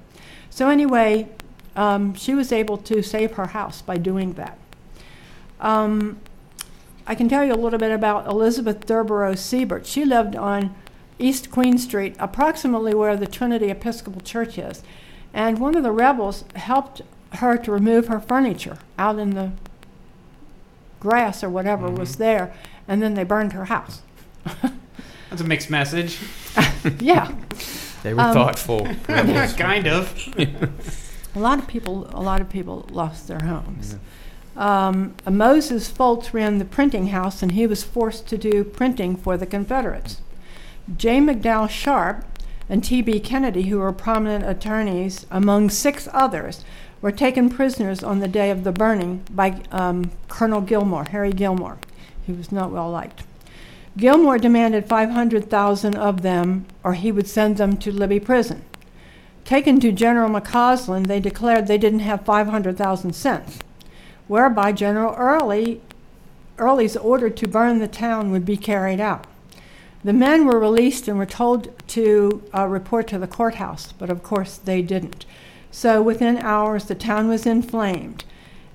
So, 0.51 0.69
anyway, 0.69 1.29
um, 1.77 2.15
she 2.15 2.35
was 2.35 2.53
able 2.53 2.77
to 2.79 3.03
save 3.03 3.33
her 3.33 3.47
house 3.49 3.83
by 3.83 3.97
doing 3.97 4.35
that. 4.35 4.59
Um, 5.61 6.19
I 7.07 7.15
can 7.15 7.29
tell 7.29 7.45
you 7.45 7.53
a 7.53 7.57
little 7.57 7.79
bit 7.79 7.91
about 7.91 8.27
Elizabeth 8.27 8.87
Durborough 8.87 9.35
Siebert. 9.39 9.87
She 9.87 10.05
lived 10.05 10.37
on 10.37 10.75
East 11.19 11.51
Queen 11.51 11.79
Street, 11.79 12.15
approximately 12.19 12.95
where 12.95 13.17
the 13.17 13.27
Trinity 13.27 13.71
Episcopal 13.71 14.21
Church 14.21 14.59
is. 14.59 14.83
And 15.35 15.59
one 15.59 15.77
of 15.77 15.83
the 15.83 15.93
rebels 15.93 16.45
helped 16.55 17.03
her 17.35 17.57
to 17.59 17.71
remove 17.73 18.09
her 18.09 18.21
furniture 18.21 18.79
out 18.99 19.19
in 19.19 19.31
the 19.35 19.53
grass 21.01 21.45
or 21.45 21.49
whatever 21.51 21.89
was 21.91 22.15
Mhm. 22.17 22.19
there, 22.19 22.53
and 22.89 23.03
then 23.03 23.15
they 23.15 23.25
burned 23.25 23.53
her 23.53 23.67
house. 23.67 24.01
That's 25.31 25.43
a 25.43 25.45
mixed 25.45 25.71
message. 25.71 26.19
yeah, 27.01 27.31
They 28.03 28.15
were 28.15 28.21
Um, 28.23 28.33
thoughtful. 28.33 28.87
kind 29.05 29.87
of. 29.87 30.15
a 31.35 31.39
lot 31.39 31.59
of 31.59 31.67
people, 31.67 32.09
a 32.13 32.21
lot 32.23 32.41
of 32.41 32.49
people 32.49 32.87
lost 32.91 33.29
their 33.29 33.41
homes. 33.41 33.97
Um, 34.57 35.15
Moses 35.29 35.89
Foltz 35.91 36.33
ran 36.33 36.59
the 36.59 36.65
printing 36.65 37.09
house, 37.09 37.43
and 37.43 37.53
he 37.53 37.67
was 37.67 37.85
forced 37.85 38.27
to 38.29 38.39
do 38.39 38.65
printing 38.65 39.15
for 39.17 39.37
the 39.37 39.47
Confederates. 39.47 40.21
J. 40.97 41.19
McDowell 41.21 41.69
Sharp 41.69 42.25
and 42.69 42.83
T.B. 42.83 43.21
Kennedy, 43.21 43.65
who 43.65 43.79
were 43.79 43.93
prominent 43.93 44.47
attorneys, 44.49 45.27
among 45.31 45.69
six 45.69 46.09
others, 46.13 46.65
were 47.03 47.13
taken 47.13 47.51
prisoners 47.51 48.03
on 48.03 48.21
the 48.21 48.29
day 48.29 48.51
of 48.51 48.65
the 48.65 48.73
burning 48.73 49.23
by 49.31 49.63
um, 49.71 50.11
Colonel 50.29 50.63
Gilmor, 50.63 51.09
Harry 51.09 51.33
Gilmor. 51.33 51.77
He 52.27 52.33
was 52.33 52.51
not 52.51 52.71
well 52.71 52.91
liked. 52.91 53.23
Gilmor 53.99 54.41
demanded 54.41 54.87
500,000 54.89 55.95
of 55.95 56.23
them, 56.23 56.67
or 56.83 56.95
he 56.95 57.13
would 57.13 57.27
send 57.27 57.59
them 57.59 57.77
to 57.79 57.93
Libby 57.93 58.21
Prison. 58.21 58.65
Taken 59.45 59.81
to 59.81 59.93
General 59.93 60.31
McCausland, 60.31 61.07
they 61.07 61.21
declared 61.21 61.67
they 61.67 61.79
didn't 61.79 62.01
have 62.01 62.25
500,000 62.25 63.13
cents, 63.13 63.59
whereby 64.27 64.73
General 64.73 65.15
Early, 65.15 65.81
Early's 66.59 66.97
order 66.97 67.29
to 67.29 67.49
burn 67.49 67.79
the 67.79 67.89
town 67.89 68.31
would 68.31 68.45
be 68.45 68.57
carried 68.57 69.01
out. 69.01 69.27
The 70.05 70.13
men 70.13 70.47
were 70.47 70.59
released 70.59 71.09
and 71.09 71.19
were 71.19 71.27
told 71.27 71.77
to 71.89 72.43
uh, 72.55 72.67
report 72.67 73.09
to 73.09 73.19
the 73.19 73.27
courthouse, 73.27 73.93
but 73.93 74.11
of 74.11 74.23
course 74.23 74.57
they 74.57 74.83
didn't. 74.83 75.27
So 75.71 76.01
within 76.01 76.39
hours, 76.39 76.85
the 76.85 76.95
town 76.95 77.29
was 77.29 77.47
inflamed. 77.47 78.25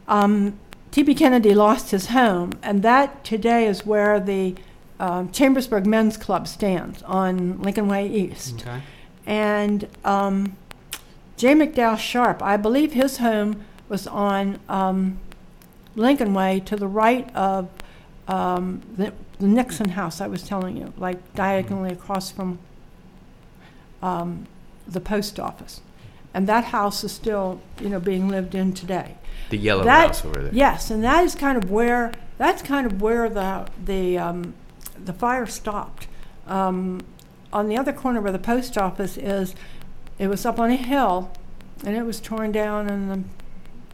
Um, 0.08 0.60
T.B. 0.92 1.16
Kennedy 1.16 1.54
lost 1.54 1.92
his 1.92 2.08
home, 2.08 2.52
and 2.62 2.84
that 2.84 3.24
today 3.24 3.66
is 3.66 3.86
where 3.86 4.20
the 4.20 4.56
um, 5.00 5.32
Chambersburg 5.32 5.86
Men's 5.86 6.18
Club 6.18 6.48
stands 6.48 7.02
on 7.04 7.62
Lincoln 7.62 7.88
Way 7.88 8.08
East. 8.08 8.62
Okay. 8.62 8.82
And 9.26 9.88
um, 10.06 10.56
J. 11.38 11.56
McDowell 11.56 11.98
Sharp, 11.98 12.44
I 12.44 12.58
believe 12.58 12.94
his 12.94 13.18
home 13.18 13.66
was 13.90 14.06
on 14.06 14.60
um, 14.70 15.20
Lincoln 15.96 16.34
Way 16.34 16.60
to 16.62 16.76
the 16.76 16.88
right 16.88 17.34
of 17.36 17.70
um, 18.28 18.82
the, 18.96 19.14
the 19.44 19.50
Nixon 19.50 19.90
house 19.90 20.22
I 20.22 20.28
was 20.28 20.42
telling 20.42 20.78
you, 20.78 20.94
like 20.96 21.36
diagonally 21.36 21.92
across 21.92 22.32
from 22.32 22.60
um, 24.02 24.48
the 24.88 25.02
post 25.02 25.38
office. 25.38 25.82
And 26.34 26.48
that 26.48 26.64
house 26.66 27.04
is 27.04 27.12
still, 27.12 27.60
you 27.82 27.90
know, 27.90 28.00
being 28.00 28.30
lived 28.30 28.56
in 28.56 28.74
today. 28.74 29.18
The 29.50 29.58
yellow 29.58 29.84
That- 29.84 30.08
house 30.08 30.24
over 30.26 30.44
there. 30.44 30.54
Yes, 30.54 30.90
and 30.90 31.04
that 31.04 31.26
is 31.26 31.36
kind 31.36 31.62
of 31.62 31.70
where 31.70 32.14
that's 32.38 32.62
kind 32.62 32.88
of 32.88 33.02
where 33.02 33.28
the 33.28 33.68
the 33.84 34.18
um, 34.18 34.54
the 34.98 35.12
fire 35.14 35.46
stopped. 35.46 36.08
Um, 36.48 37.02
on 37.52 37.68
the 37.68 37.78
other 37.78 37.92
corner 37.92 38.22
where 38.22 38.32
the 38.32 38.40
post 38.40 38.78
office 38.78 39.18
is, 39.18 39.56
it 40.18 40.28
was 40.28 40.46
up 40.46 40.58
on 40.58 40.72
a 40.72 40.78
hill, 40.78 41.32
and 41.84 41.98
it 41.98 42.04
was 42.04 42.22
torn 42.22 42.54
down 42.54 42.90
in 42.90 43.10
the 43.10 43.24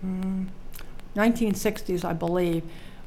mm, 0.05 0.47
1960s, 1.15 2.05
I 2.05 2.13
believe, 2.13 2.63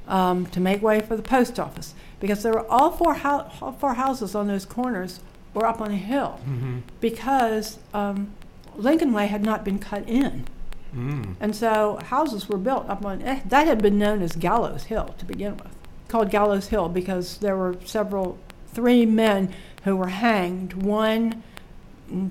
um, 0.08 0.46
to 0.46 0.60
make 0.60 0.82
way 0.82 1.00
for 1.00 1.16
the 1.16 1.22
post 1.22 1.58
office 1.60 1.94
because 2.20 2.42
there 2.42 2.52
were 2.52 2.66
all 2.70 2.90
four 2.90 3.14
hou- 3.14 3.44
all 3.60 3.72
four 3.72 3.94
houses 3.94 4.34
on 4.34 4.46
those 4.48 4.64
corners 4.64 5.20
were 5.54 5.66
up 5.66 5.80
on 5.80 5.90
a 5.90 5.96
hill 5.96 6.40
Mm-hmm. 6.48 6.78
because 7.00 7.78
um, 7.94 8.32
Lincoln 8.76 9.12
Way 9.12 9.26
had 9.26 9.42
not 9.44 9.64
been 9.64 9.78
cut 9.78 10.08
in. 10.08 10.46
Mm. 10.94 11.36
And 11.40 11.56
so 11.56 11.98
houses 12.04 12.48
were 12.48 12.58
built 12.58 12.88
up 12.88 13.04
on 13.04 13.22
eh, 13.22 13.40
that 13.46 13.66
had 13.66 13.80
been 13.82 13.98
known 13.98 14.22
as 14.22 14.32
Gallows 14.32 14.84
Hill 14.84 15.14
to 15.18 15.24
begin 15.24 15.56
with, 15.56 15.68
called 16.08 16.30
Gallows 16.30 16.68
Hill 16.68 16.88
because 16.90 17.38
there 17.38 17.56
were 17.56 17.76
several, 17.84 18.38
three 18.74 19.06
men 19.06 19.52
who 19.84 19.96
were 19.96 20.08
hanged. 20.08 20.74
One 20.74 21.42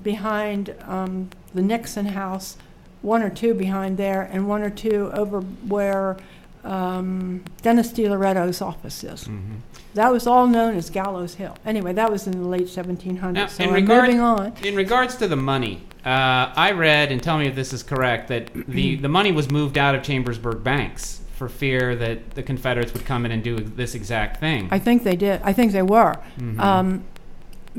behind 0.02 0.74
um, 0.86 1.30
the 1.54 1.62
Nixon 1.62 2.06
house, 2.06 2.56
one 3.02 3.22
or 3.22 3.30
two 3.30 3.52
behind 3.54 3.96
there, 3.98 4.22
and 4.22 4.48
one 4.48 4.62
or 4.62 4.70
two 4.70 5.10
over 5.12 5.40
where 5.40 6.16
um, 6.64 7.42
Dennis 7.62 7.92
DiLoretto's 7.92 8.60
office 8.62 9.02
is. 9.04 9.24
hmm 9.24 9.54
That 9.94 10.10
was 10.12 10.26
all 10.26 10.46
known 10.46 10.76
as 10.76 10.90
Gallows 10.90 11.34
Hill. 11.34 11.56
Anyway, 11.66 11.92
that 11.92 12.10
was 12.10 12.26
in 12.26 12.32
the 12.40 12.48
late 12.48 12.66
1700s. 12.66 13.32
Now, 13.32 13.46
so 13.46 13.62
in 13.64 13.68
I'm 13.70 13.74
regard- 13.74 14.04
moving 14.06 14.20
on. 14.20 14.52
In 14.62 14.74
regards 14.76 15.16
to 15.16 15.28
the 15.28 15.36
money, 15.36 15.82
uh, 16.04 16.52
I 16.56 16.72
read, 16.72 17.12
and 17.12 17.22
tell 17.22 17.38
me 17.38 17.46
if 17.46 17.54
this 17.54 17.72
is 17.72 17.82
correct, 17.82 18.28
that 18.28 18.50
the, 18.68 18.96
the 18.96 19.08
money 19.08 19.32
was 19.32 19.50
moved 19.50 19.76
out 19.78 19.94
of 19.94 20.02
Chambersburg 20.02 20.62
banks 20.64 21.20
for 21.36 21.48
fear 21.48 21.94
that 21.96 22.30
the 22.32 22.42
Confederates 22.42 22.92
would 22.92 23.04
come 23.04 23.24
in 23.26 23.32
and 23.32 23.42
do 23.42 23.58
this 23.58 23.94
exact 23.94 24.38
thing. 24.40 24.68
I 24.70 24.78
think 24.78 25.02
they 25.02 25.16
did. 25.16 25.40
I 25.42 25.52
think 25.52 25.72
they 25.72 25.82
were. 25.82 26.16
Mhm. 26.38 26.58
um, 26.60 27.04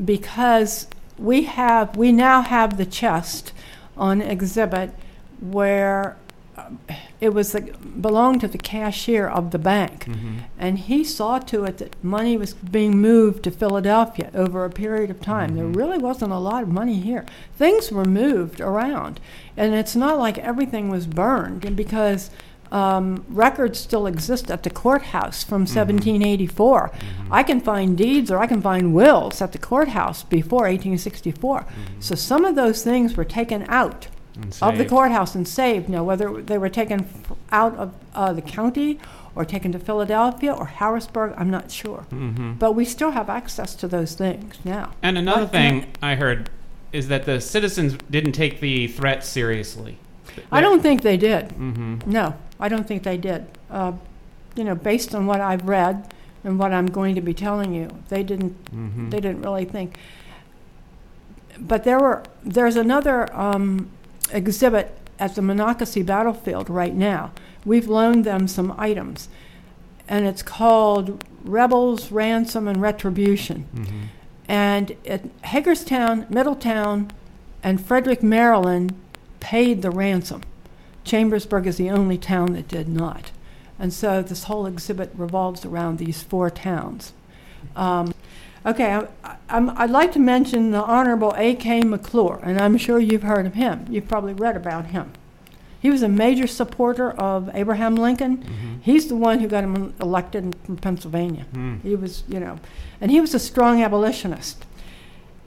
because 0.04 0.88
we 1.18 1.44
have 1.44 1.96
we 1.96 2.10
now 2.12 2.42
have 2.42 2.76
the 2.76 2.84
chest 2.84 3.52
on 3.96 4.20
exhibit 4.20 4.90
where 5.40 6.16
it 7.20 7.32
was 7.34 7.52
the, 7.52 7.60
belonged 8.00 8.40
to 8.40 8.48
the 8.48 8.58
cashier 8.58 9.26
of 9.26 9.50
the 9.50 9.58
bank 9.58 10.04
Mhm. 10.06 10.42
and 10.58 10.78
he 10.78 11.02
saw 11.02 11.38
to 11.38 11.64
it 11.64 11.78
that 11.78 11.96
money 12.04 12.36
was 12.36 12.54
being 12.54 12.98
moved 12.98 13.42
to 13.44 13.50
Philadelphia 13.50 14.30
over 14.34 14.64
a 14.64 14.70
period 14.70 15.10
of 15.10 15.20
time. 15.20 15.50
Mhm. 15.50 15.54
There 15.56 15.66
really 15.66 15.98
wasn't 15.98 16.32
a 16.32 16.38
lot 16.38 16.62
of 16.62 16.68
money 16.68 17.00
here. 17.00 17.24
Things 17.58 17.90
were 17.90 18.04
moved 18.04 18.60
around, 18.60 19.20
and 19.56 19.74
it's 19.74 19.96
not 19.96 20.18
like 20.18 20.38
everything 20.38 20.90
was 20.90 21.06
burned. 21.06 21.74
Because 21.76 22.30
um, 22.72 23.24
records 23.28 23.78
still 23.78 24.06
exist 24.06 24.50
at 24.50 24.64
the 24.64 24.70
courthouse 24.70 25.44
from 25.44 25.64
1784, 25.64 26.90
I 27.30 27.42
can 27.44 27.60
find 27.60 27.96
deeds 27.96 28.32
or 28.32 28.38
I 28.38 28.46
can 28.48 28.60
find 28.60 28.92
wills 28.92 29.40
at 29.40 29.52
the 29.52 29.58
courthouse 29.58 30.24
before 30.24 30.66
1864. 30.66 31.66
So 32.00 32.14
some 32.16 32.44
of 32.44 32.56
those 32.56 32.82
things 32.82 33.16
were 33.16 33.24
taken 33.24 33.64
out 33.68 34.08
And 34.36 34.46
of 34.62 34.72
the 34.74 34.78
saved. 34.78 34.90
courthouse 34.90 35.34
and 35.34 35.46
saved. 35.46 35.88
Now, 35.88 36.02
whether 36.04 36.42
they 36.42 36.58
were 36.58 36.68
taken 36.68 37.00
f- 37.00 37.36
out 37.52 37.76
of 37.76 37.94
uh, 38.14 38.32
the 38.32 38.42
county 38.42 38.98
or 39.36 39.44
taken 39.44 39.70
to 39.72 39.78
Philadelphia 39.78 40.52
or 40.52 40.66
Harrisburg, 40.66 41.34
I'm 41.36 41.50
not 41.50 41.70
sure. 41.70 42.06
Mhm. 42.10 42.58
But 42.58 42.72
we 42.72 42.84
still 42.84 43.12
have 43.12 43.28
access 43.30 43.74
to 43.76 43.86
those 43.88 44.14
things 44.14 44.58
now. 44.64 44.90
And 45.02 45.16
another 45.18 45.42
What- 45.42 45.52
thing 45.52 45.86
I 46.02 46.16
heard 46.16 46.50
is 46.92 47.08
that 47.08 47.26
the 47.26 47.40
citizens 47.40 47.96
didn't 48.10 48.32
take 48.32 48.60
the 48.60 48.86
threat 48.88 49.24
seriously. 49.24 49.98
I 50.50 50.60
don't 50.60 50.82
think 50.82 51.02
they 51.02 51.16
did. 51.16 51.52
hmm 51.52 51.96
No, 52.06 52.34
I 52.58 52.68
don't 52.68 52.86
think 52.88 53.02
they 53.04 53.16
did. 53.16 53.46
Uh, 53.70 53.92
you 54.56 54.64
know, 54.64 54.74
based 54.74 55.14
on 55.14 55.26
what 55.26 55.40
I've 55.40 55.68
read 55.68 56.12
and 56.44 56.58
what 56.58 56.72
I'm 56.72 56.86
going 56.86 57.14
to 57.14 57.20
be 57.20 57.34
telling 57.34 57.72
you, 57.72 57.88
they 58.08 58.22
didn't. 58.24 58.56
hmm 58.70 59.10
They 59.10 59.20
didn't 59.20 59.42
really 59.42 59.64
think. 59.64 59.96
But 61.58 61.84
there 61.84 61.98
were. 62.00 62.22
There's 62.44 62.74
another 62.76 63.32
um, 63.36 63.90
exhibit 64.32 64.96
at 65.18 65.34
the 65.34 65.42
Monocacy 65.42 66.02
battlefield 66.02 66.68
right 66.68 66.94
now. 66.94 67.32
We've 67.64 67.88
loaned 67.88 68.24
them 68.24 68.48
some 68.48 68.74
items, 68.76 69.28
and 70.08 70.26
it's 70.26 70.42
called 70.42 71.24
Rebels, 71.44 72.10
Ransom, 72.10 72.68
and 72.68 72.80
Retribution. 72.80 73.62
hmm 73.74 74.02
And 74.48 74.96
at 75.06 75.22
Hagerstown, 75.42 76.26
Middletown, 76.28 77.10
and 77.62 77.84
Frederick, 77.84 78.22
Maryland 78.22 78.94
paid 79.40 79.82
the 79.82 79.90
ransom. 79.90 80.42
Chambersburg 81.04 81.66
is 81.66 81.76
the 81.76 81.90
only 81.90 82.18
town 82.18 82.52
that 82.54 82.68
did 82.68 82.88
not. 82.88 83.30
And 83.78 83.92
so 83.92 84.22
this 84.22 84.44
whole 84.44 84.66
exhibit 84.66 85.10
revolves 85.14 85.64
around 85.64 85.98
these 85.98 86.22
four 86.22 86.48
towns. 86.50 87.12
Um, 87.74 88.13
okay, 88.66 89.06
I, 89.24 89.36
I'm, 89.48 89.70
I'd 89.70 89.90
like 89.90 90.12
to 90.12 90.18
mention 90.18 90.70
the 90.70 90.82
Honorable 90.82 91.34
A.K. 91.36 91.82
McClure, 91.82 92.40
and 92.42 92.60
I'm 92.60 92.76
sure 92.76 92.98
you've 92.98 93.22
heard 93.22 93.46
of 93.46 93.54
him. 93.54 93.86
You've 93.88 94.08
probably 94.08 94.32
read 94.34 94.56
about 94.56 94.86
him. 94.86 95.12
He 95.80 95.90
was 95.90 96.02
a 96.02 96.08
major 96.08 96.46
supporter 96.46 97.10
of 97.10 97.50
Abraham 97.52 97.94
Lincoln. 97.94 98.36
hmm 98.42 98.74
He's 98.80 99.08
the 99.08 99.16
one 99.16 99.40
who 99.40 99.48
got 99.48 99.64
him 99.64 99.94
elected 100.00 100.56
from 100.64 100.76
Pennsylvania. 100.76 101.46
Mm. 101.54 101.82
He 101.82 101.94
was, 101.94 102.22
you 102.28 102.38
know, 102.38 102.58
and 103.00 103.10
he 103.10 103.20
was 103.20 103.34
a 103.34 103.38
strong 103.38 103.82
abolitionist. 103.82 104.64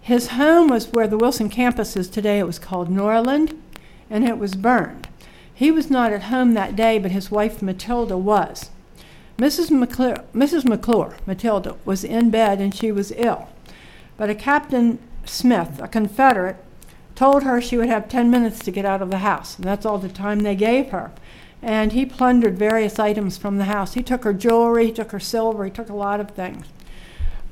His 0.02 0.30
home 0.30 0.70
was 0.70 0.88
where 0.88 1.08
the 1.08 1.18
Wilson 1.18 1.50
campus 1.50 1.96
is 1.96 2.10
today. 2.10 2.40
It 2.40 2.48
was 2.48 2.60
called 2.60 2.90
Norland, 2.90 3.62
and 4.10 4.28
it 4.28 4.38
was 4.38 4.56
burned. 4.56 5.08
He 5.54 5.70
was 5.72 5.90
not 5.90 6.14
at 6.14 6.24
home 6.24 6.54
that 6.54 6.76
day, 6.76 6.98
but 6.98 7.12
his 7.12 7.30
wife 7.32 7.62
Matilda 7.62 8.18
was. 8.18 8.70
Mrs. 9.38 9.70
McClure, 9.70 10.24
Mrs. 10.34 10.66
McClure, 10.66 11.16
Matilda, 11.28 11.76
was 11.86 12.04
in 12.04 12.32
bed 12.32 12.60
and 12.60 12.74
she 12.74 12.92
was 12.92 13.14
ill. 13.16 13.48
But 14.18 14.32
a 14.32 14.36
Captain 14.36 14.98
Smith, 15.26 15.80
a 15.82 15.88
Confederate, 15.88 16.58
told 17.14 17.44
her 17.44 17.62
she 17.62 17.78
would 17.78 17.90
have 17.90 18.10
10 18.10 18.32
minutes 18.32 18.60
to 18.60 18.72
get 18.72 18.86
out 18.86 19.02
of 19.02 19.12
the 19.12 19.20
house, 19.20 19.56
and 19.56 19.66
that's 19.66 19.86
all 19.86 19.98
the 19.98 20.10
time 20.10 20.40
they 20.40 20.56
gave 20.56 20.90
her. 20.90 21.12
And 21.62 21.92
he 21.92 22.06
plundered 22.06 22.58
various 22.58 23.00
items 23.00 23.38
from 23.38 23.58
the 23.58 23.66
house. 23.66 23.94
He 23.94 24.04
took 24.04 24.24
her 24.24 24.34
jewelry, 24.34 24.88
he 24.88 24.92
took 24.92 25.12
her 25.12 25.20
silver, 25.20 25.66
he 25.66 25.72
took 25.72 25.90
a 25.90 25.96
lot 25.96 26.20
of 26.20 26.32
things. 26.32 26.68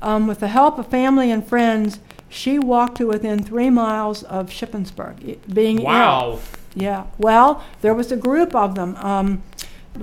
Um, 0.02 0.26
with 0.26 0.40
the 0.40 0.48
help 0.48 0.78
of 0.78 0.88
family 0.88 1.30
and 1.30 1.46
friends, 1.46 2.00
she 2.28 2.58
walked 2.58 2.98
to 2.98 3.06
within 3.06 3.42
three 3.42 3.70
miles 3.70 4.22
of 4.24 4.50
Shippensburg, 4.50 5.38
being 5.52 5.78
ill. 5.78 5.84
Wow. 5.84 6.40
Yeah. 6.74 7.06
Well, 7.18 7.64
there 7.80 7.94
was 7.94 8.12
a 8.12 8.16
group 8.16 8.54
of 8.54 8.74
them. 8.74 8.94
Um, 8.96 9.42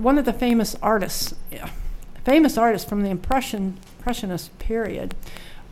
one 0.01 0.17
of 0.17 0.25
the 0.25 0.33
famous 0.33 0.75
artists, 0.81 1.33
famous 2.23 2.57
artists 2.57 2.87
from 2.87 3.03
the 3.03 3.09
Impression 3.09 3.77
Impressionist 3.99 4.57
period, 4.59 5.15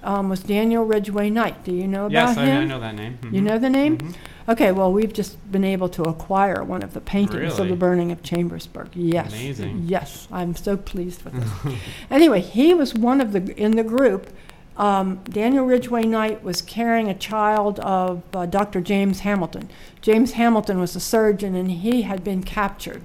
um, 0.04 0.30
was 0.30 0.40
Daniel 0.42 0.86
Ridgway 0.86 1.30
Knight. 1.30 1.66
Do 1.66 1.74
you 1.74 1.86
know 1.86 2.06
about 2.06 2.12
Yes, 2.14 2.38
I, 2.38 2.46
him? 2.46 2.62
I 2.62 2.66
know 2.66 2.80
that 2.80 2.96
name. 2.96 3.18
You 3.24 3.42
Mhm. 3.42 3.44
know 3.44 3.58
the 3.60 3.70
name? 3.70 3.98
Mhm. 3.98 4.14
Okay. 4.48 4.72
Well, 4.72 4.92
we've 4.92 5.12
just 5.14 5.52
been 5.52 5.66
able 5.66 5.90
to 5.90 6.04
acquire 6.04 6.64
one 6.64 6.82
of 6.82 6.94
the 6.94 7.02
paintings 7.02 7.60
of 7.60 7.68
the 7.68 7.76
burning 7.76 8.12
of 8.12 8.24
Chambersburg. 8.24 8.88
Yes. 8.96 9.34
Amazing. 9.34 9.84
Yes, 9.88 10.28
I'm 10.32 10.56
so 10.56 10.78
pleased 10.78 11.24
with 11.24 11.34
this. 11.34 11.74
anyway, 12.10 12.40
he 12.40 12.74
was 12.74 12.96
one 12.96 13.20
of 13.22 13.34
the 13.34 13.54
in 13.62 13.72
the 13.76 13.84
group. 13.84 14.30
Um, 14.78 15.20
Daniel 15.30 15.66
Ridgway 15.66 16.04
Knight 16.04 16.42
was 16.42 16.62
carrying 16.62 17.10
a 17.10 17.14
child 17.14 17.80
of 17.82 18.24
uh, 18.34 18.46
Dr. 18.46 18.80
James 18.80 19.20
Hamilton. 19.20 19.70
James 20.02 20.32
Hamilton 20.32 20.80
was 20.80 20.96
a 20.96 21.00
surgeon, 21.02 21.54
and 21.54 21.70
he 21.70 22.04
had 22.04 22.24
been 22.24 22.42
captured. 22.44 23.02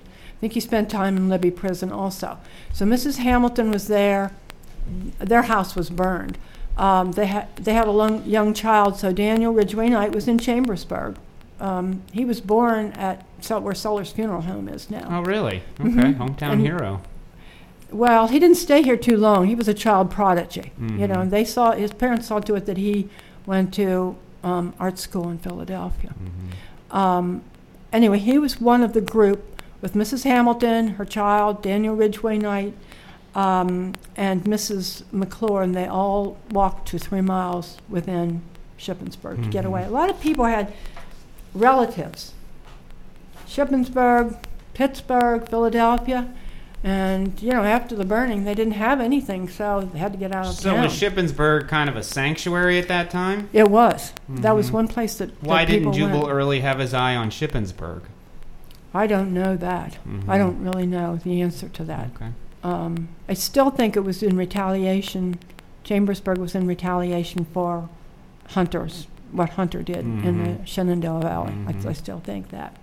Think 0.47 0.55
he 0.55 0.61
spent 0.61 0.89
time 0.89 1.17
in 1.17 1.29
Libby 1.29 1.51
prison 1.51 1.91
also. 1.91 2.39
So 2.73 2.85
Mrs. 2.87 3.17
Hamilton 3.17 3.73
was 3.73 3.89
there. 3.89 4.31
Their 5.19 5.43
house 5.43 5.75
was 5.75 5.91
burned. 5.91 6.39
Um, 6.77 7.11
they 7.11 7.27
had 7.27 7.49
they 7.57 7.75
had 7.75 7.89
a 7.89 7.91
long, 7.91 8.25
young 8.25 8.55
child. 8.55 8.97
So 8.97 9.11
Daniel 9.11 9.53
Ridgway 9.53 9.89
Knight 9.89 10.13
was 10.15 10.29
in 10.29 10.39
Chambersburg. 10.39 11.17
Um, 11.59 12.05
he 12.13 12.25
was 12.25 12.41
born 12.41 12.93
at 12.93 13.27
Sel- 13.41 13.61
where 13.61 13.75
Sellers 13.75 14.13
Funeral 14.13 14.43
Home 14.43 14.69
is 14.69 14.89
now. 14.89 15.09
Oh, 15.11 15.23
really? 15.23 15.63
Okay. 15.81 15.91
Mhm. 15.91 16.15
Hometown 16.17 16.53
And- 16.53 16.61
hero. 16.61 17.01
Well, 17.91 18.29
he 18.29 18.39
didn't 18.39 18.59
stay 18.59 18.83
here 18.83 18.97
too 18.97 19.17
long. 19.17 19.47
He 19.47 19.57
was 19.57 19.67
a 19.67 19.75
child 19.75 20.13
prodigy, 20.13 20.71
you 20.81 21.09
know. 21.09 21.23
And 21.23 21.33
they 21.33 21.45
saw 21.45 21.73
his 21.73 21.91
parents 21.93 22.29
saw 22.29 22.39
to 22.39 22.55
it 22.55 22.67
that 22.67 22.77
he 22.77 23.09
went 23.47 23.75
to 23.75 24.15
um, 24.45 24.75
art 24.79 25.01
school 25.01 25.29
in 25.29 25.39
Philadelphia. 25.39 26.13
hmm 26.17 26.97
Um, 26.97 27.43
anyway, 27.93 28.21
he 28.21 28.39
was 28.39 28.61
one 28.61 28.85
of 28.85 28.93
the 28.93 29.01
group 29.01 29.56
with 29.87 29.95
Mrs. 29.95 30.25
Hamilton, 30.25 30.89
her 30.89 31.05
child, 31.05 31.63
Daniel 31.63 31.95
Ridgway 31.95 32.39
Knight, 32.39 32.75
um, 33.37 33.93
and 34.17 34.43
Mrs. 34.43 35.05
McClure, 35.13 35.63
and 35.63 35.77
they 35.77 35.87
all 35.87 36.39
walked 36.51 36.89
to 36.89 36.99
three 36.99 37.21
miles 37.21 37.77
within 37.89 38.43
Shippensburg 38.81 39.45
to 39.45 39.49
get 39.49 39.63
Mhm. 39.65 39.69
away. 39.69 39.85
A 39.85 39.91
lot 39.91 40.11
of 40.11 40.21
people 40.21 40.45
had 40.47 40.73
relatives. 41.55 42.33
Shippensburg, 43.49 44.37
Pittsburgh, 44.75 45.49
Philadelphia, 45.49 46.27
and 46.83 47.41
you 47.41 47.53
know 47.53 47.63
after 47.63 47.95
the 47.95 48.05
burning 48.05 48.43
they 48.45 48.55
didn't 48.55 48.73
have 48.75 49.01
anything, 49.01 49.49
so 49.49 49.89
they 49.93 50.01
had 50.01 50.13
to 50.13 50.19
get 50.19 50.35
out 50.35 50.47
of 50.47 50.53
town. 50.55 50.63
So 50.63 50.71
town. 50.73 50.83
was 50.85 50.93
Shippensburg 51.01 51.69
kind 51.69 51.89
of 51.89 51.95
a 51.95 52.03
sanctuary 52.03 52.77
at 52.81 52.89
that 52.89 53.09
time? 53.11 53.49
it 53.53 53.71
was. 53.71 54.13
That 54.29 54.57
was 54.57 54.71
Mhm. 54.71 54.73
one 54.73 54.89
place 54.89 55.15
that. 55.19 55.41
that 55.41 55.49
Why 55.49 55.65
didn't 55.65 55.81
people 55.83 55.93
Jubal 55.93 56.23
went. 56.23 56.33
Early 56.33 56.61
have 56.61 56.81
his 56.81 56.93
eye 56.93 57.15
on 57.15 57.31
Shippensburg? 57.31 58.01
I 58.97 59.07
don't 59.07 59.33
know 59.35 59.57
that. 59.57 59.99
I 60.27 60.37
Mhm. 60.37 60.39
don't 60.39 60.63
really 60.63 60.87
know 60.87 61.17
the 61.23 61.43
answer 61.43 61.69
to 61.69 61.85
that. 61.85 62.11
Okay. 62.17 62.31
Um, 62.65 63.09
I 63.29 63.35
still 63.35 63.71
think 63.71 63.95
it 63.95 64.01
was 64.01 64.23
in 64.23 64.37
retaliation. 64.37 65.39
Chambersburg 65.85 66.39
was 66.39 66.55
in 66.55 66.67
retaliation 66.67 67.47
for 67.53 67.89
Hunter's 68.51 69.07
what 69.33 69.51
Hunter 69.51 69.83
did 69.83 69.99
in 69.99 70.23
the 70.23 70.51
Mhm. 70.51 70.67
Shenandoah 70.67 71.21
Valley. 71.21 71.53
I, 71.67 71.71
I 71.71 71.73
Mhm. 71.75 71.97
still 71.97 72.21
think 72.21 72.49
that. 72.51 72.75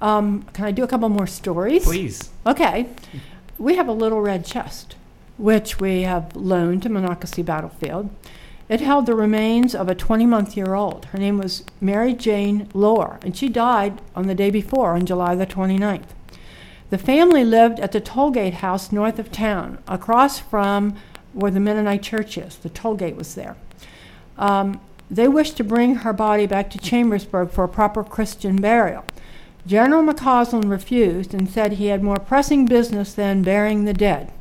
Um, 0.00 0.44
can 0.52 0.66
I 0.66 0.70
do 0.70 0.84
a 0.84 0.86
couple 0.86 1.08
more 1.08 1.26
stories? 1.26 1.84
Please. 1.84 2.30
Okay. 2.46 2.86
We 3.58 3.74
have 3.76 3.88
a 3.88 3.92
little 3.92 4.20
red 4.20 4.44
chest, 4.44 4.94
which 5.38 5.80
we 5.80 6.02
have 6.02 6.36
loaned 6.36 6.82
to 6.82 6.90
Monocacy 6.90 7.42
Battlefield. 7.42 8.10
It 8.68 8.80
held 8.80 9.06
the 9.06 9.14
remains 9.14 9.74
of 9.74 9.88
a 9.88 9.94
20 9.94 10.26
month 10.26 10.56
year 10.56 10.74
old. 10.74 11.06
Her 11.06 11.18
name 11.18 11.38
was 11.38 11.64
Mary 11.80 12.14
Jane 12.14 12.68
Lohr, 12.72 13.18
and 13.22 13.36
she 13.36 13.48
died 13.48 14.00
on 14.16 14.26
the 14.26 14.34
day 14.34 14.50
before, 14.50 14.92
on 14.92 15.04
July 15.04 15.34
the 15.34 15.46
29th. 15.46 16.08
The 16.90 16.98
family 16.98 17.44
lived 17.44 17.80
at 17.80 17.92
the 17.92 18.00
Tollgate 18.00 18.54
House 18.54 18.92
north 18.92 19.18
of 19.18 19.32
town, 19.32 19.78
across 19.86 20.38
from 20.38 20.96
where 21.32 21.50
the 21.50 21.60
Mennonite 21.60 22.02
church 22.02 22.38
is. 22.38 22.56
The 22.56 22.70
tollgate 22.70 23.16
was 23.16 23.34
there. 23.34 23.56
Um, 24.38 24.80
they 25.10 25.28
wished 25.28 25.56
to 25.58 25.64
bring 25.64 25.96
her 25.96 26.12
body 26.12 26.46
back 26.46 26.70
to 26.70 26.78
Chambersburg 26.78 27.50
for 27.50 27.64
a 27.64 27.68
proper 27.68 28.02
Christian 28.02 28.56
burial. 28.56 29.04
General 29.66 30.02
McCausland 30.02 30.70
refused 30.70 31.34
and 31.34 31.48
said 31.48 31.72
he 31.72 31.86
had 31.86 32.02
more 32.02 32.18
pressing 32.18 32.66
business 32.66 33.14
than 33.14 33.42
burying 33.42 33.84
the 33.84 33.94
dead. 33.94 34.32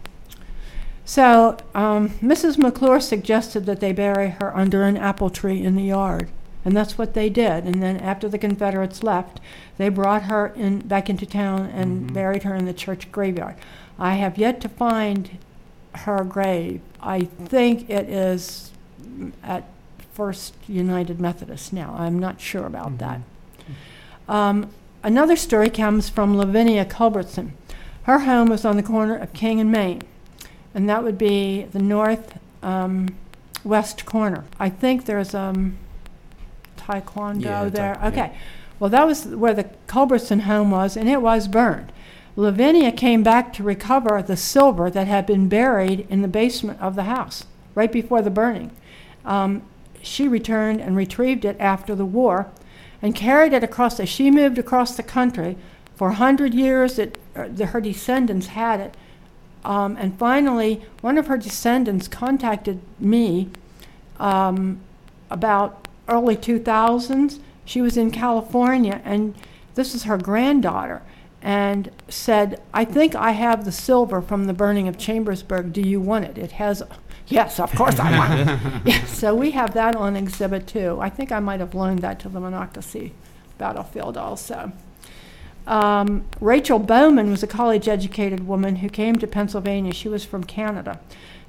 So 1.05 1.57
um, 1.75 2.09
Mrs. 2.21 2.57
McClure 2.57 2.99
suggested 2.99 3.65
that 3.65 3.79
they 3.79 3.91
bury 3.91 4.29
her 4.41 4.55
under 4.55 4.83
an 4.83 4.97
apple 4.97 5.29
tree 5.29 5.61
in 5.63 5.75
the 5.75 5.83
yard, 5.83 6.29
and 6.63 6.75
that's 6.75 6.97
what 6.97 7.13
they 7.13 7.29
did. 7.29 7.65
And 7.65 7.83
then 7.83 7.97
after 7.97 8.29
the 8.29 8.37
Confederates 8.37 9.03
left, 9.03 9.39
they 9.77 9.89
brought 9.89 10.23
her 10.23 10.47
in 10.55 10.79
back 10.79 11.09
into 11.09 11.25
town 11.25 11.69
and 11.73 12.09
Mhm. 12.09 12.13
buried 12.13 12.43
her 12.43 12.55
in 12.55 12.65
the 12.65 12.73
church 12.73 13.11
graveyard. 13.11 13.55
I 13.99 14.13
have 14.15 14.37
yet 14.37 14.61
to 14.61 14.69
find 14.69 15.37
her 15.93 16.23
grave. 16.23 16.81
I 17.01 17.25
think 17.45 17.89
it 17.89 18.09
is 18.09 18.71
at 19.43 19.65
First 20.13 20.53
United 20.67 21.19
Methodist 21.19 21.73
now. 21.73 21.95
I'm 21.97 22.17
not 22.17 22.39
sure 22.39 22.65
about 22.65 22.97
that. 22.99 23.19
Um, 24.29 24.67
another 25.03 25.35
story 25.35 25.69
comes 25.69 26.07
from 26.07 26.37
Lavinia 26.37 26.85
Culbertson. 26.85 27.53
Her 28.03 28.19
home 28.19 28.49
was 28.49 28.63
on 28.63 28.77
the 28.77 28.83
corner 28.83 29.15
of 29.15 29.33
King 29.33 29.59
and 29.59 29.71
Main, 29.71 30.01
and 30.73 30.89
that 30.89 31.03
would 31.03 31.17
be 31.17 31.63
the 31.71 31.79
north 31.79 32.38
um, 32.62 33.15
west 33.63 34.05
corner. 34.05 34.45
I 34.59 34.69
think 34.69 35.05
there's 35.05 35.33
um, 35.33 35.77
taekwondo 36.77 37.41
Yeah, 37.43 37.65
there. 37.65 37.95
taek- 37.95 38.01
yeah. 38.01 38.07
okay. 38.07 38.38
Well, 38.79 38.89
that 38.89 39.05
was 39.07 39.25
where 39.27 39.53
the 39.53 39.69
Culbertson 39.88 40.41
home 40.41 40.71
was, 40.71 40.97
and 40.97 41.07
it 41.07 41.21
was 41.21 41.47
burned. 41.47 41.91
Lavinia 42.36 42.91
came 42.91 43.21
back 43.23 43.53
to 43.53 43.63
recover 43.63 44.21
the 44.21 44.36
silver 44.36 44.89
that 44.89 45.07
had 45.07 45.25
been 45.25 45.47
buried 45.47 46.07
in 46.09 46.21
the 46.21 46.27
basement 46.27 46.81
of 46.81 46.95
the 46.95 47.03
house 47.03 47.45
right 47.75 47.91
before 47.91 48.21
the 48.21 48.31
burning. 48.31 48.71
Um, 49.23 49.62
she 50.01 50.27
returned 50.27 50.81
and 50.81 50.97
retrieved 50.97 51.45
it 51.45 51.55
after 51.59 51.95
the 51.95 52.05
war 52.05 52.47
and 53.01 53.15
carried 53.15 53.53
it 53.53 53.63
across 53.63 53.97
the, 53.97 54.05
she 54.05 54.31
moved 54.31 54.57
across 54.57 54.97
the 54.97 55.03
country 55.03 55.55
for 55.95 56.09
a 56.09 56.13
hundred 56.15 56.53
years 56.53 56.97
it, 56.97 57.17
uh, 57.36 57.47
the, 57.47 57.67
her 57.67 57.79
descendants 57.79 58.47
had 58.47 58.79
it 58.79 58.97
um, 59.65 59.95
and 59.97 60.17
finally 60.17 60.82
one 61.02 61.17
of 61.17 61.28
her 61.28 61.38
descendants 61.38 62.08
contacted 62.08 62.82
me 62.99 63.49
um, 64.19 64.80
about 65.30 65.88
early 66.08 66.36
2000s 66.36 67.39
she 67.65 67.82
was 67.82 67.97
in 67.97 68.12
california 68.12 69.02
and 69.04 69.34
this 69.76 69.95
is 69.95 70.04
her 70.04 70.17
granddaughter 70.17 71.02
and 71.41 71.89
said 72.08 72.62
i 72.73 72.84
think 72.86 73.15
i 73.15 73.32
have 73.32 73.65
the 73.65 73.71
silver 73.71 74.21
from 74.21 74.45
the 74.45 74.54
burning 74.54 74.88
of 74.88 74.97
chambersburg 74.97 75.71
do 75.71 75.82
you 75.82 75.99
want 75.99 76.26
it 76.26 76.38
it 76.38 76.54
has 76.54 76.84
yes 77.28 77.60
of 77.60 77.73
course 77.73 77.99
i 77.99 78.17
want 78.17 78.34
it 78.39 78.60
yeah, 78.86 79.06
so 79.06 79.34
we 79.34 79.52
have 79.52 79.73
that 79.73 79.95
on 79.95 80.17
exhibit 80.17 80.67
too. 80.67 80.99
I 80.99 81.10
think 81.10 81.32
I 81.32 81.39
might 81.39 81.62
have 81.62 81.73
loaned 81.73 81.99
that 81.99 82.19
to 82.21 82.30
the 82.30 82.41
Monocacy 82.41 83.13
battlefield 83.58 84.17
also. 84.17 84.73
Um, 85.65 86.26
Rachel 86.41 86.80
Bowman 86.80 87.32
was 87.32 87.43
a 87.43 87.47
college 87.47 87.88
educated 87.88 88.47
woman 88.47 88.78
who 88.78 88.89
came 88.89 89.15
to 89.17 89.28
Pennsylvania. 89.28 89.93
She 89.93 90.10
was 90.10 90.26
from 90.26 90.43
Canada. 90.43 90.99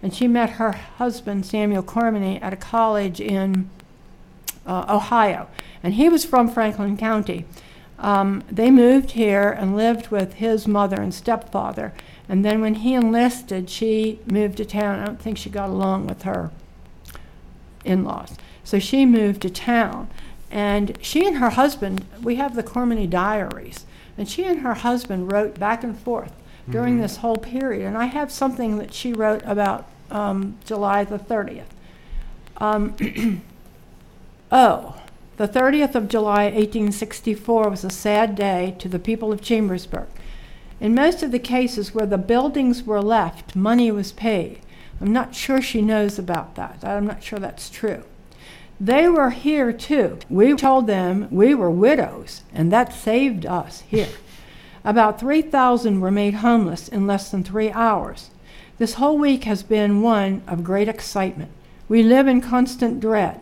And 0.02 0.14
she 0.14 0.28
met 0.28 0.50
her 0.50 0.72
husband, 0.72 1.46
Samuel 1.46 1.82
Cormany, 1.82 2.40
at 2.42 2.52
a 2.52 2.56
college 2.56 3.20
in 3.20 3.70
uh, 4.66 4.86
Ohio. 4.88 5.48
And 5.82 5.94
he 5.94 6.08
was 6.08 6.24
from 6.24 6.48
Franklin 6.48 6.96
County. 6.96 7.44
Um, 7.98 8.42
they 8.50 8.70
moved 8.70 9.12
here 9.12 9.50
and 9.50 9.76
lived 9.76 10.08
with 10.08 10.34
his 10.34 10.66
mother 10.66 11.00
and 11.00 11.14
stepfather. 11.14 11.92
And 12.28 12.44
then 12.44 12.60
when 12.60 12.74
he 12.76 12.94
enlisted, 12.94 13.70
she 13.70 14.20
moved 14.26 14.58
to 14.58 14.64
town. 14.64 15.00
I 15.00 15.06
don't 15.06 15.20
think 15.20 15.38
she 15.38 15.50
got 15.50 15.68
along 15.68 16.06
with 16.06 16.22
her 16.22 16.50
in 17.84 18.04
laws. 18.04 18.36
So 18.62 18.78
she 18.78 19.06
moved 19.06 19.42
to 19.42 19.50
town. 19.50 20.08
And 20.50 20.98
she 21.00 21.26
and 21.26 21.38
her 21.38 21.50
husband, 21.50 22.04
we 22.22 22.36
have 22.36 22.54
the 22.54 22.62
Cormany 22.62 23.08
diaries, 23.08 23.84
and 24.16 24.28
she 24.28 24.44
and 24.44 24.60
her 24.60 24.74
husband 24.74 25.32
wrote 25.32 25.58
back 25.58 25.82
and 25.84 25.98
forth 25.98 26.32
during 26.70 26.98
Mhm. 26.98 27.02
this 27.02 27.16
whole 27.18 27.36
period. 27.36 27.86
And 27.86 27.98
I 27.98 28.06
have 28.06 28.30
something 28.30 28.78
that 28.78 28.94
she 28.94 29.12
wrote 29.12 29.42
about 29.44 29.86
um, 30.10 30.54
July 30.64 31.04
the 31.04 31.18
30th. 31.18 31.64
Um, 32.58 32.94
oh, 34.52 34.96
the 35.36 35.48
30th 35.48 35.94
of 35.94 36.08
July, 36.08 36.44
1864 36.44 37.68
was 37.68 37.84
a 37.84 37.90
sad 37.90 38.34
day 38.36 38.76
to 38.78 38.88
the 38.88 38.98
people 38.98 39.32
of 39.32 39.42
Chambersburg. 39.42 40.06
In 40.80 40.94
most 40.94 41.22
of 41.22 41.32
the 41.32 41.38
cases 41.38 41.94
where 41.94 42.06
the 42.06 42.18
buildings 42.18 42.84
were 42.84 43.02
left, 43.02 43.56
money 43.56 43.90
was 43.90 44.12
paid. 44.12 44.60
I'm 45.00 45.12
not 45.12 45.34
sure 45.34 45.60
she 45.60 45.82
knows 45.82 46.18
about 46.18 46.54
that. 46.54 46.78
I'm 46.84 47.06
not 47.06 47.22
sure 47.22 47.38
that's 47.38 47.68
true. 47.70 48.04
They 48.84 49.08
were 49.08 49.30
here 49.30 49.72
too. 49.72 50.18
We 50.28 50.54
told 50.56 50.86
them 50.86 51.26
we 51.30 51.54
were 51.54 51.70
widows, 51.70 52.42
and 52.52 52.70
that 52.70 52.92
saved 52.92 53.46
us 53.46 53.80
here. 53.88 54.10
About 54.84 55.18
3,000 55.18 56.02
were 56.02 56.10
made 56.10 56.34
homeless 56.34 56.88
in 56.88 57.06
less 57.06 57.30
than 57.30 57.42
three 57.42 57.70
hours. 57.70 58.28
This 58.76 58.94
whole 58.94 59.16
week 59.16 59.44
has 59.44 59.62
been 59.62 60.02
one 60.02 60.42
of 60.46 60.62
great 60.62 60.86
excitement. 60.86 61.50
We 61.88 62.02
live 62.02 62.28
in 62.28 62.42
constant 62.42 63.00
dread. 63.00 63.40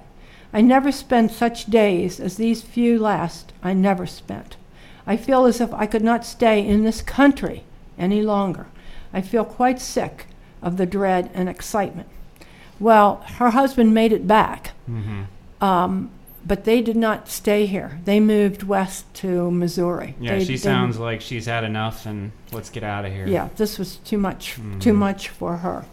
I 0.52 0.60
never 0.60 0.92
spent 0.92 1.32
such 1.32 1.66
days 1.66 2.20
as 2.20 2.36
these 2.36 2.62
few 2.62 3.00
last, 3.00 3.52
I 3.64 3.72
never 3.72 4.06
spent. 4.06 4.54
I 5.08 5.16
feel 5.16 5.44
as 5.46 5.60
if 5.60 5.74
I 5.74 5.86
could 5.86 6.04
not 6.04 6.24
stay 6.24 6.64
in 6.64 6.84
this 6.84 7.02
country 7.02 7.64
any 7.98 8.22
longer. 8.22 8.68
I 9.12 9.22
feel 9.22 9.44
quite 9.44 9.80
sick 9.80 10.26
of 10.62 10.76
the 10.76 10.86
dread 10.86 11.30
and 11.34 11.48
excitement. 11.48 12.08
Well, 12.80 13.22
her 13.36 13.50
husband 13.50 13.94
made 13.94 14.12
it 14.12 14.26
back, 14.26 14.72
hmm 14.86 15.22
um, 15.60 16.10
but 16.44 16.64
they 16.64 16.82
did 16.82 16.96
not 16.96 17.28
stay 17.28 17.66
here. 17.66 18.00
They 18.04 18.18
moved 18.18 18.64
west 18.64 19.04
to 19.14 19.48
Missouri. 19.52 20.16
Yeah, 20.20 20.32
They- 20.38 20.44
she 20.44 20.52
they- 20.54 20.56
sounds 20.56 20.98
like 20.98 21.20
she's 21.20 21.46
had 21.46 21.62
enough, 21.62 22.04
and 22.04 22.32
let's 22.50 22.68
get 22.68 22.82
out 22.82 23.04
of 23.04 23.12
here. 23.12 23.28
Yeah, 23.28 23.48
this 23.56 23.78
was 23.78 23.96
too 23.98 24.18
much, 24.18 24.54
too 24.80 24.92
Mhm. 24.92 24.96
much 24.96 25.28
for 25.28 25.58
her. 25.58 25.84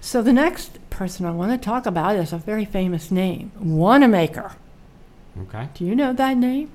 So 0.00 0.22
the 0.22 0.32
next 0.32 0.78
person 0.90 1.26
I 1.26 1.30
want 1.32 1.50
to 1.52 1.58
talk 1.58 1.86
about 1.86 2.16
is 2.16 2.32
a 2.32 2.38
very 2.38 2.64
famous 2.64 3.10
name, 3.10 3.50
Wanamaker. 3.58 4.52
Okay. 5.42 5.68
Do 5.74 5.84
you 5.84 5.94
know 5.96 6.12
that 6.12 6.36
name? 6.36 6.68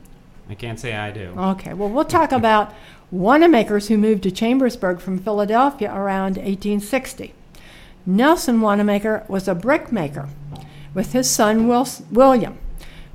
I 0.49 0.55
can't 0.55 0.79
say 0.79 0.93
I 0.95 1.11
do. 1.11 1.33
Okay, 1.37 1.73
well, 1.73 1.89
we'll 1.89 2.05
talk 2.05 2.31
about 2.31 2.73
Wanamakers 3.11 3.87
who 3.87 3.97
moved 3.97 4.23
to 4.23 4.31
Chambersburg 4.31 4.99
from 4.99 5.19
Philadelphia 5.19 5.93
around 5.93 6.37
1860. 6.37 7.33
Nelson 8.07 8.61
Wanamaker 8.61 9.23
was 9.27 9.47
a 9.47 9.53
brickmaker 9.53 10.29
with 10.93 11.11
his 11.13 11.29
son 11.29 11.67
Wil- 11.67 11.85
William, 12.09 12.57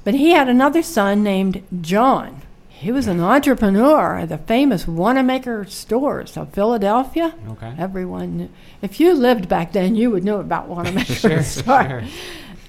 but 0.05 0.15
he 0.15 0.31
had 0.33 0.49
another 0.49 0.83
son 0.83 1.23
named 1.25 1.63
John. 1.81 2.43
He 2.69 2.93
was 2.93 3.07
an 3.07 3.21
entrepreneur 3.21 4.19
at 4.19 4.29
the 4.29 4.39
famous 4.39 4.87
Wanamaker 4.87 5.65
stores 5.67 6.37
of 6.37 6.53
Philadelphia. 6.53 7.33
Okay. 7.53 7.73
Everyone, 7.79 8.37
knew. 8.37 8.49
if 8.83 9.01
you 9.01 9.15
lived 9.15 9.49
back 9.49 9.73
then, 9.73 9.95
you 9.95 10.11
would 10.11 10.25
know 10.25 10.41
about 10.41 10.69
Wanamaker 10.69 11.05
Sure, 11.15 11.43
store. 11.43 11.89
sure. 11.89 12.03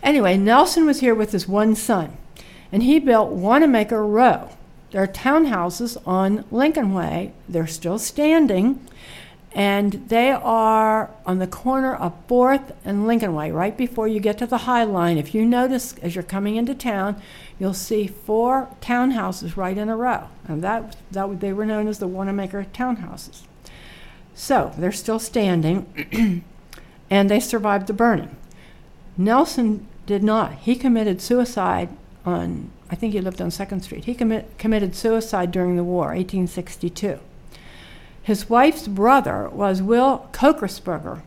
Anyway, 0.01 0.37
Nelson 0.37 0.85
was 0.85 0.99
here 1.01 1.15
with 1.15 1.31
his 1.31 1.47
one 1.47 1.75
son, 1.75 2.15
and 2.71 2.83
he 2.83 2.99
built 2.99 3.31
Wanamaker 3.31 4.05
Row. 4.05 4.49
There 4.91 5.01
are 5.03 5.07
townhouses 5.07 5.97
on 6.05 6.45
Lincoln 6.51 6.93
Way. 6.93 7.33
They're 7.49 7.65
still 7.67 7.97
standing, 7.97 8.85
and 9.55 9.93
they 10.09 10.31
are 10.31 11.11
on 11.25 11.37
the 11.37 11.47
corner 11.47 11.93
of 11.95 12.13
4th 12.27 12.73
and 12.83 13.05
Lincoln 13.05 13.35
Way, 13.35 13.51
right 13.51 13.77
before 13.77 14.07
you 14.07 14.19
get 14.19 14.37
to 14.39 14.47
the 14.47 14.59
High 14.59 14.83
Line. 14.83 15.17
If 15.17 15.35
you 15.35 15.45
notice 15.45 15.95
as 16.01 16.15
you're 16.15 16.23
coming 16.23 16.55
into 16.55 16.73
town, 16.73 17.21
you'll 17.59 17.75
see 17.75 18.07
four 18.07 18.69
townhouses 18.81 19.55
right 19.55 19.77
in 19.77 19.89
a 19.89 19.95
row. 19.95 20.29
And 20.47 20.63
that, 20.63 20.95
that 21.11 21.39
they 21.39 21.53
were 21.53 21.65
known 21.65 21.87
as 21.87 21.99
the 21.99 22.07
Wanamaker 22.07 22.65
townhouses. 22.73 23.41
So 24.33 24.73
they're 24.77 24.91
still 24.91 25.19
standing, 25.19 26.43
and 27.11 27.29
they 27.29 27.39
survived 27.39 27.85
the 27.85 27.93
burning. 27.93 28.35
Nelson 29.15 29.85
did 30.07 30.23
not. 30.23 30.53
He 30.55 30.75
committed 30.75 31.21
suicide 31.21 31.89
on, 32.25 32.71
I 32.89 32.95
think 32.95 33.13
he 33.13 33.21
lived 33.21 33.39
on 33.39 33.49
2nd 33.49 33.83
Street. 33.83 34.05
He 34.05 34.15
commit, 34.15 34.57
committed 34.57 34.95
suicide 34.95 35.51
during 35.51 35.75
the 35.75 35.83
war, 35.83 36.07
1862. 36.07 37.19
His 38.23 38.49
wife's 38.49 38.87
brother 38.87 39.49
was 39.49 39.81
Will 39.81 40.29
Kokersberger, 40.31 41.21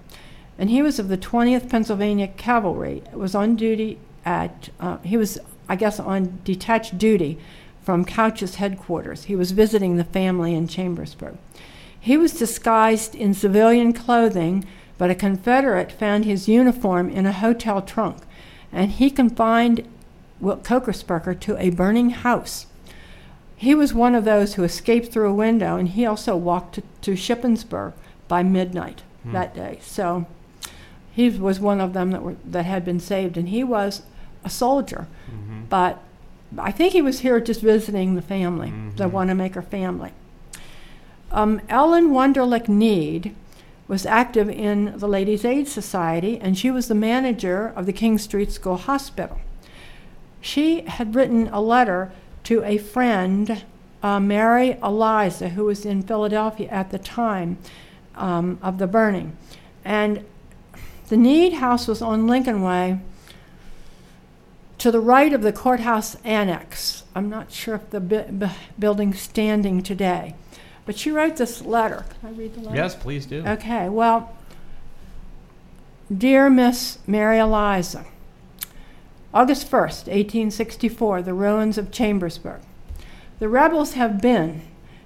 and 0.58 0.70
he 0.70 0.80
was 0.80 0.98
of 0.98 1.08
the 1.08 1.18
20th 1.18 1.68
Pennsylvania 1.68 2.26
Cavalry. 2.26 3.02
Was 3.12 3.34
on 3.34 3.54
duty 3.54 3.98
at, 4.24 4.70
uh, 4.80 4.96
he 4.98 5.18
was, 5.18 5.38
I 5.68 5.76
guess, 5.76 6.00
on 6.00 6.38
detached 6.42 6.96
duty 6.96 7.38
from 7.82 8.06
Couch's 8.06 8.54
headquarters. 8.54 9.24
He 9.24 9.36
was 9.36 9.52
visiting 9.52 9.96
the 9.96 10.04
family 10.04 10.54
in 10.54 10.68
Chambersburg. 10.68 11.36
He 12.00 12.16
was 12.16 12.32
disguised 12.32 13.14
in 13.14 13.34
civilian 13.34 13.92
clothing, 13.92 14.64
but 14.96 15.10
a 15.10 15.14
Confederate 15.14 15.92
found 15.92 16.24
his 16.24 16.48
uniform 16.48 17.10
in 17.10 17.26
a 17.26 17.32
hotel 17.32 17.82
trunk, 17.82 18.22
and 18.72 18.92
he 18.92 19.10
confined 19.10 19.86
Will 20.40 20.56
Kokersperger 20.56 21.38
to 21.40 21.58
a 21.58 21.68
burning 21.68 22.10
house. 22.10 22.66
He 23.56 23.74
was 23.74 23.94
one 23.94 24.14
of 24.14 24.24
those 24.24 24.54
who 24.54 24.64
escaped 24.64 25.10
through 25.12 25.28
a 25.30 25.34
window, 25.34 25.76
and 25.76 25.88
he 25.88 26.04
also 26.04 26.36
walked 26.36 26.74
to, 26.76 26.82
to 27.02 27.12
Shippensburg 27.12 27.92
by 28.28 28.42
midnight 28.42 29.02
Hmm. 29.22 29.32
that 29.32 29.54
day. 29.54 29.78
So 29.82 30.26
he 31.10 31.30
was 31.30 31.58
one 31.58 31.80
of 31.80 31.92
them 31.94 32.10
that 32.12 32.22
were 32.22 32.36
that 32.44 32.66
had 32.66 32.84
been 32.84 33.00
saved, 33.00 33.36
and 33.36 33.48
he 33.48 33.64
was 33.64 34.02
a 34.44 34.50
soldier, 34.50 35.06
Mm-hmm. 35.30 35.62
but 35.68 35.98
I 36.58 36.70
think 36.70 36.92
he 36.92 37.02
was 37.02 37.20
here 37.20 37.40
just 37.40 37.60
visiting 37.62 38.14
the 38.14 38.22
family, 38.22 38.72
the 38.96 39.04
Mhm. 39.08 39.10
Wanamaker 39.12 39.62
family. 39.62 40.12
Um, 41.32 41.60
Ellen 41.68 42.10
Wunderlich 42.10 42.68
Need 42.68 43.34
was 43.88 44.06
active 44.06 44.48
in 44.48 44.92
the 44.96 45.08
Ladies' 45.08 45.44
Aid 45.44 45.66
Society, 45.66 46.38
and 46.40 46.56
she 46.56 46.70
was 46.70 46.86
the 46.88 46.94
manager 46.94 47.72
of 47.74 47.86
the 47.86 47.92
King 47.92 48.18
Street 48.18 48.52
School 48.52 48.76
Hospital. 48.76 49.38
She 50.40 50.82
had 50.82 51.14
written 51.14 51.48
a 51.52 51.60
letter 51.60 52.12
to 52.46 52.62
a 52.62 52.78
friend, 52.78 53.64
uh, 54.04 54.20
Mary 54.20 54.78
Eliza, 54.80 55.48
who 55.48 55.64
was 55.64 55.84
in 55.84 56.00
Philadelphia 56.00 56.68
at 56.68 56.92
the 56.92 56.98
time 56.98 57.58
um, 58.14 58.56
of 58.62 58.78
the 58.78 58.86
burning. 58.86 59.36
And 59.84 60.24
the 61.08 61.16
Need 61.16 61.54
House 61.54 61.88
was 61.88 62.00
on 62.00 62.28
Lincoln 62.28 62.62
Way 62.62 63.00
to 64.78 64.92
the 64.92 65.00
right 65.00 65.32
of 65.32 65.42
the 65.42 65.52
courthouse 65.52 66.14
annex. 66.22 67.02
I'm 67.16 67.28
not 67.28 67.50
sure 67.50 67.74
if 67.74 67.90
the 67.90 67.98
bu- 67.98 68.30
bu- 68.30 68.54
building's 68.78 69.20
standing 69.20 69.82
today. 69.82 70.36
But 70.84 70.96
she 70.96 71.10
wrote 71.10 71.38
this 71.38 71.62
letter. 71.62 72.04
Can 72.20 72.28
I 72.28 72.32
read 72.32 72.54
the 72.54 72.60
letter? 72.60 72.76
Yes, 72.76 72.94
please 72.94 73.26
do. 73.26 73.44
Okay, 73.44 73.88
well, 73.88 74.36
dear 76.16 76.48
Miss 76.48 76.98
Mary 77.08 77.38
Eliza, 77.38 78.04
August 79.36 79.70
1st, 79.70 80.08
1864, 80.08 81.20
the 81.20 81.34
ruins 81.34 81.76
of 81.76 81.90
Chambersburg. 81.90 82.62
The 83.38 83.50
rebels 83.50 83.92
have 83.92 84.18
been, 84.18 84.62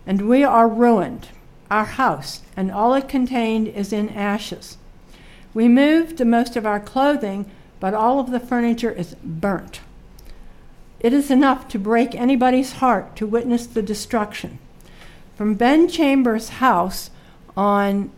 and 0.06 0.28
we 0.28 0.44
are 0.44 0.68
ruined. 0.68 1.30
Our 1.68 1.84
house 1.84 2.42
and 2.56 2.70
all 2.70 2.94
it 2.94 3.08
contained 3.08 3.66
is 3.66 3.92
in 3.92 4.08
ashes. 4.10 4.78
We 5.52 5.66
moved 5.66 6.16
the 6.16 6.24
most 6.24 6.54
of 6.54 6.64
our 6.64 6.78
clothing, 6.78 7.50
but 7.80 7.92
all 7.92 8.20
of 8.20 8.30
the 8.30 8.38
furniture 8.38 8.92
is 8.92 9.16
burnt. 9.24 9.80
It 11.00 11.12
is 11.12 11.32
enough 11.32 11.66
to 11.66 11.80
break 11.80 12.14
anybody's 12.14 12.74
heart 12.74 13.16
to 13.16 13.26
witness 13.26 13.66
the 13.66 13.82
destruction. 13.82 14.60
From 15.34 15.54
Ben 15.54 15.88
Chambers' 15.88 16.60
house 16.60 17.10
on 17.56 18.12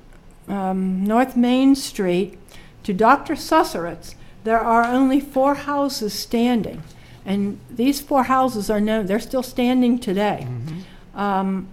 um, 0.46 1.05
North 1.05 1.38
Main 1.38 1.75
Street 1.75 2.38
to 2.83 2.92
Dr. 2.92 3.35
Suesserott's, 3.35 4.14
there 4.44 4.61
are 4.61 4.85
only 4.85 5.20
four 5.20 5.55
houses 5.55 6.12
standing. 6.12 6.83
And 7.24 7.61
these 7.70 8.00
four 8.00 8.24
houses 8.24 8.68
are 8.68 8.81
known, 8.81 9.07
they're 9.07 9.20
still 9.20 9.42
standing 9.42 9.98
today. 9.98 10.46
Mhm. 10.48 11.18
Um, 11.18 11.68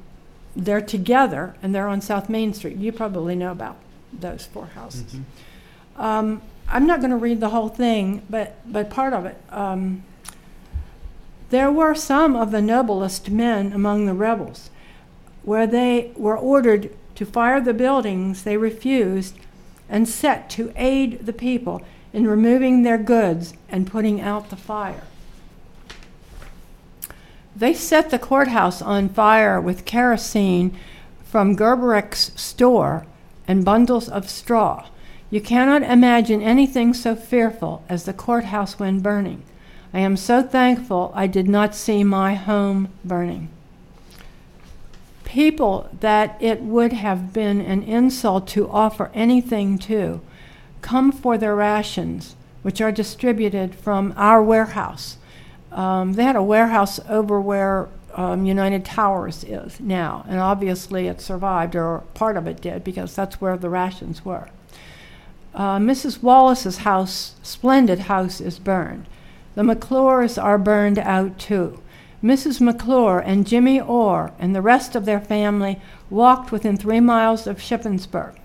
they're 0.56 0.82
together 0.82 1.56
and 1.64 1.74
they're 1.74 1.88
on 1.88 2.02
South 2.02 2.30
Main 2.30 2.54
Street. 2.54 2.78
You 2.78 2.92
probably 2.92 3.36
know 3.36 3.52
about 3.52 3.78
those 4.14 4.46
four 4.46 4.68
houses. 4.76 5.16
Mhm. 5.16 6.02
Um, 6.02 6.42
I'm 6.72 6.86
not 6.86 7.00
going 7.00 7.12
to 7.12 7.18
read 7.18 7.40
the 7.40 7.50
whole 7.50 7.70
thing, 7.70 8.22
but, 8.30 8.58
but 8.66 8.90
part 8.90 9.14
of 9.14 9.26
it. 9.26 9.38
Um, 9.52 10.04
there 11.50 11.72
were 11.72 11.96
some 11.96 12.36
of 12.36 12.52
the 12.52 12.62
noblest 12.62 13.32
men 13.32 13.74
among 13.74 14.06
the 14.06 14.14
rebels. 14.14 14.70
Where 15.44 15.66
they 15.66 16.12
were 16.16 16.38
ordered 16.38 16.92
to 17.16 17.26
fire 17.26 17.60
the 17.60 17.74
buildings, 17.74 18.44
they 18.44 18.56
refused 18.58 19.36
and 19.90 20.08
set 20.08 20.50
to 20.52 20.72
aid 20.76 21.26
the 21.26 21.34
people 21.34 21.82
in 22.14 22.28
removing 22.28 22.84
their 22.84 22.98
goods 22.98 23.54
and 23.70 23.88
putting 23.88 24.20
out 24.20 24.50
the 24.50 24.56
fire. 24.56 25.04
They 27.56 27.74
set 27.74 28.10
the 28.10 28.20
courthouse 28.20 28.82
on 28.82 29.10
fire 29.10 29.60
with 29.60 29.86
kerosene 29.86 30.78
from 31.24 31.58
Gerberick's 31.58 32.32
store 32.40 33.06
and 33.48 33.66
bundles 33.66 34.08
of 34.08 34.30
straw. 34.30 34.88
You 35.30 35.42
cannot 35.42 35.84
imagine 35.84 36.42
anything 36.42 36.94
so 36.94 37.16
fearful 37.16 37.84
as 37.90 38.06
the 38.06 38.14
courthouse 38.14 38.80
when 38.80 39.02
burning. 39.02 39.44
I 39.94 40.00
am 40.00 40.18
so 40.18 40.42
thankful 40.42 41.12
I 41.14 41.28
did 41.28 41.48
not 41.48 41.76
see 41.76 42.04
my 42.04 42.36
home 42.36 42.90
burning. 43.04 43.50
People 45.26 45.90
that 46.00 46.38
it 46.40 46.62
would 46.62 46.94
have 46.94 47.34
been 47.34 47.62
an 47.62 47.84
insult 47.84 48.48
to 48.50 48.70
offer 48.70 49.12
anything 49.14 49.78
to 49.80 50.22
come 50.82 51.12
for 51.12 51.38
their 51.38 51.56
rations, 51.56 52.36
which 52.62 52.82
are 52.82 52.92
distributed 52.92 53.76
from 53.76 54.14
our 54.18 54.42
warehouse. 54.42 55.18
Um, 55.72 56.14
they 56.14 56.24
had 56.24 56.36
a 56.36 56.44
warehouse 56.44 57.00
over 57.08 57.40
where 57.40 57.90
um, 58.16 58.46
United 58.46 58.86
Towers 58.86 59.44
is 59.44 59.80
now, 59.80 60.26
and 60.28 60.40
obviously 60.40 61.08
it 61.08 61.22
survived, 61.22 61.76
or 61.76 62.04
part 62.14 62.38
of 62.38 62.48
it 62.48 62.62
did, 62.62 62.84
because 62.84 63.16
that's 63.16 63.40
where 63.40 63.58
the 63.58 63.70
rations 63.70 64.26
were. 64.26 64.50
Uh, 65.54 65.78
Mrs. 65.78 66.22
Wallace's 66.22 66.80
house, 66.80 67.36
splendid 67.44 68.00
house, 68.00 68.42
is 68.42 68.60
burned. 68.60 69.06
The 69.56 69.64
McClures 69.64 70.42
are 70.42 70.58
burned 70.58 71.00
out 71.00 71.38
too. 71.40 71.82
Mrs. 72.24 72.60
McClure 72.60 73.20
and 73.20 73.48
Jimmy 73.48 73.80
Orr 73.80 74.32
and 74.40 74.54
the 74.54 74.62
rest 74.62 74.96
of 74.96 75.06
their 75.06 75.22
family 75.22 75.80
walked 76.10 76.52
within 76.52 76.76
three 76.78 77.00
miles 77.00 77.48
of 77.48 77.60
Shippensburg. 77.60 78.39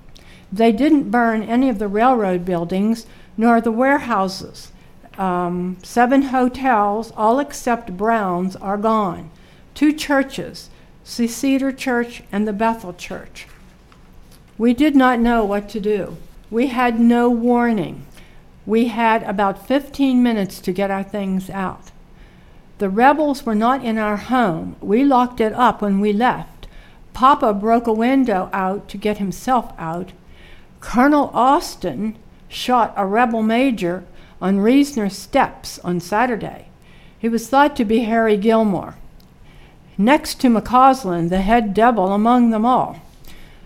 They 0.54 0.70
didn't 0.70 1.10
burn 1.10 1.42
any 1.42 1.68
of 1.68 1.80
the 1.80 1.88
railroad 1.88 2.44
buildings 2.44 3.06
nor 3.36 3.60
the 3.60 3.72
warehouses. 3.72 4.70
Um, 5.18 5.78
seven 5.82 6.22
hotels, 6.22 7.12
all 7.16 7.40
except 7.40 7.96
Brown's, 7.96 8.54
are 8.56 8.76
gone. 8.76 9.30
Two 9.74 9.92
churches, 9.92 10.70
Cedar 11.02 11.72
Church 11.72 12.22
and 12.30 12.46
the 12.46 12.52
Bethel 12.52 12.92
Church. 12.92 13.48
We 14.56 14.74
did 14.74 14.94
not 14.94 15.18
know 15.18 15.44
what 15.44 15.68
to 15.70 15.80
do. 15.80 16.18
We 16.52 16.68
had 16.68 17.00
no 17.00 17.28
warning. 17.28 18.06
We 18.64 18.86
had 18.86 19.24
about 19.24 19.66
15 19.66 20.22
minutes 20.22 20.60
to 20.60 20.72
get 20.72 20.88
our 20.88 21.02
things 21.02 21.50
out. 21.50 21.90
The 22.78 22.88
rebels 22.88 23.44
were 23.44 23.56
not 23.56 23.84
in 23.84 23.98
our 23.98 24.18
home. 24.18 24.76
We 24.80 25.02
locked 25.02 25.40
it 25.40 25.52
up 25.52 25.82
when 25.82 25.98
we 25.98 26.12
left. 26.12 26.68
Papa 27.12 27.52
broke 27.54 27.88
a 27.88 27.92
window 27.92 28.48
out 28.52 28.88
to 28.90 28.96
get 28.96 29.18
himself 29.18 29.72
out. 29.78 30.12
Colonel 30.85 31.31
Austin 31.33 32.14
shot 32.47 32.92
a 32.94 33.07
rebel 33.07 33.42
major 33.42 34.05
on 34.40 34.59
Reesner 34.59 35.11
Steps 35.11 35.79
on 35.79 35.99
Saturday. 35.99 36.66
He 37.18 37.27
was 37.27 37.49
thought 37.49 37.75
to 37.77 37.87
be 37.87 38.01
Harry 38.01 38.37
Gilmor. 38.37 38.94
Next 39.97 40.40
to 40.42 40.49
McCausland, 40.49 41.31
the 41.31 41.40
head 41.40 41.73
devil 41.73 42.12
among 42.12 42.51
them 42.51 42.66
all. 42.66 43.01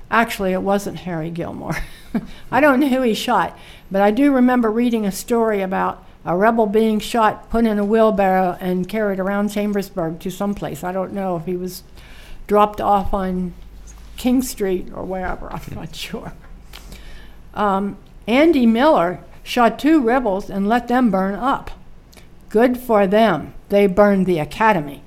Actually, 0.09 0.53
it 0.53 0.63
wasn't 0.63 1.01
Harry 1.01 1.31
Gilmor. 1.31 1.83
I 2.53 2.61
don't 2.61 2.79
know 2.79 2.89
who 2.89 3.03
he 3.03 3.15
shot, 3.15 3.59
but 3.91 4.01
I 4.01 4.13
do 4.13 4.33
remember 4.33 4.71
reading 4.71 5.05
a 5.05 5.13
story 5.13 5.61
about 5.61 6.03
a 6.25 6.37
rebel 6.37 6.67
being 6.67 7.01
shot, 7.01 7.51
put 7.51 7.67
in 7.67 7.81
a 7.81 7.85
wheelbarrow, 7.85 8.57
and 8.61 8.89
carried 8.89 9.19
around 9.19 9.49
Chambersburg 9.49 10.21
to 10.21 10.31
someplace. 10.31 10.85
I 10.85 10.93
don't 10.93 11.13
know 11.13 11.37
if 11.37 11.47
he 11.47 11.57
was 11.57 11.83
dropped 12.47 12.81
off 12.81 13.13
on 13.13 13.55
King 14.17 14.41
Street 14.41 14.89
or 14.95 15.05
wherever. 15.05 15.53
I'm 15.53 15.61
not 15.75 15.95
sure. 15.97 16.33
Um, 17.59 17.99
Andy 18.27 18.65
Miller 18.65 19.21
shot 19.43 19.79
two 19.79 20.01
rebels 20.01 20.49
and 20.49 20.69
let 20.69 20.89
them 20.89 21.11
burn 21.11 21.35
up. 21.35 21.73
Good 22.49 22.79
for 22.79 23.07
them. 23.07 23.53
they 23.69 23.87
burned 23.87 24.25
the 24.25 24.39
academy. 24.39 25.03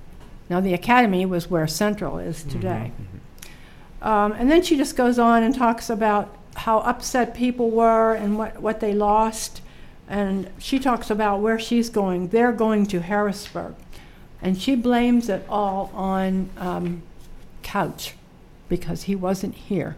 Now, 0.48 0.60
the 0.60 0.74
academy 0.74 1.26
was 1.26 1.50
where 1.50 1.66
Central 1.66 2.20
is 2.20 2.44
today. 2.44 2.92
Um, 4.02 4.34
and 4.34 4.52
then 4.52 4.62
she 4.62 4.76
just 4.76 4.96
goes 4.96 5.18
on 5.18 5.44
and 5.44 5.56
talks 5.56 5.90
about 5.90 6.36
how 6.56 6.80
upset 6.80 7.34
people 7.34 7.72
were 7.72 8.14
and 8.14 8.38
what, 8.38 8.62
what 8.62 8.82
they 8.82 8.94
lost. 8.94 9.62
And 10.08 10.50
she 10.60 10.78
talks 10.78 11.10
about 11.10 11.40
where 11.40 11.58
she's 11.58 11.90
going. 11.90 12.28
They're 12.28 12.52
going 12.52 12.86
to 12.88 13.02
Harrisburg. 13.02 13.76
And 14.42 14.62
she 14.62 14.76
blames 14.76 15.30
it 15.30 15.46
all 15.48 15.90
on 15.94 16.50
um, 16.58 17.04
Couch 17.64 18.16
because 18.68 19.04
he 19.04 19.16
wasn't 19.16 19.56
here. 19.56 19.96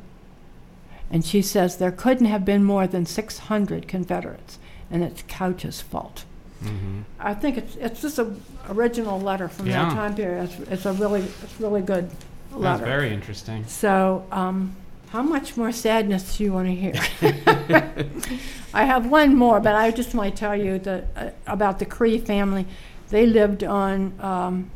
And 1.11 1.23
she 1.23 1.41
says 1.41 1.77
there 1.77 1.91
couldn't 1.91 2.25
have 2.25 2.43
been 2.43 2.63
more 2.63 2.87
than 2.87 3.05
600 3.05 3.87
Confederates, 3.87 4.57
and 4.89 5.03
it's 5.03 5.21
Couch's 5.27 5.79
fault. 5.81 6.25
Mm-hmm. 6.63 7.01
I 7.19 7.33
think 7.33 7.57
it's, 7.57 7.75
it's 7.75 8.01
just 8.01 8.19
a 8.19 8.33
original 8.69 9.19
letter 9.19 9.47
from 9.47 9.67
Yeah. 9.67 9.85
that 9.85 9.93
time 9.93 10.15
period. 10.15 10.49
It's, 10.49 10.71
it's 10.71 10.85
a 10.85 10.93
really, 10.93 11.21
it's 11.21 11.59
really 11.59 11.81
good 11.81 12.09
letter. 12.51 12.79
That's 12.79 12.81
very 12.81 13.13
interesting. 13.13 13.65
So, 13.67 14.25
um, 14.31 14.75
how 15.09 15.21
much 15.21 15.55
more 15.57 15.71
sadness 15.71 16.37
do 16.37 16.43
you 16.43 16.53
want 16.53 16.67
to 16.67 16.73
hear? 16.73 16.93
I 18.73 18.85
have 18.85 19.05
one 19.05 19.35
more, 19.35 19.59
but 19.59 19.75
I 19.75 19.91
just 19.91 20.15
want 20.15 20.33
to 20.33 20.39
tell 20.39 20.55
you 20.55 20.79
that, 20.79 21.05
uh, 21.15 21.29
about 21.45 21.77
the 21.79 21.85
Cree 21.85 22.17
family. 22.17 22.65
They 23.09 23.27
lived 23.27 23.63
on 23.63 24.19
um, 24.19 24.71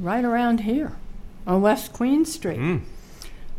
right 0.00 0.24
around 0.24 0.60
here 0.60 0.92
on 1.46 1.62
West 1.62 1.92
Queen 1.92 2.24
Street. 2.24 2.58
Mm. 2.58 2.80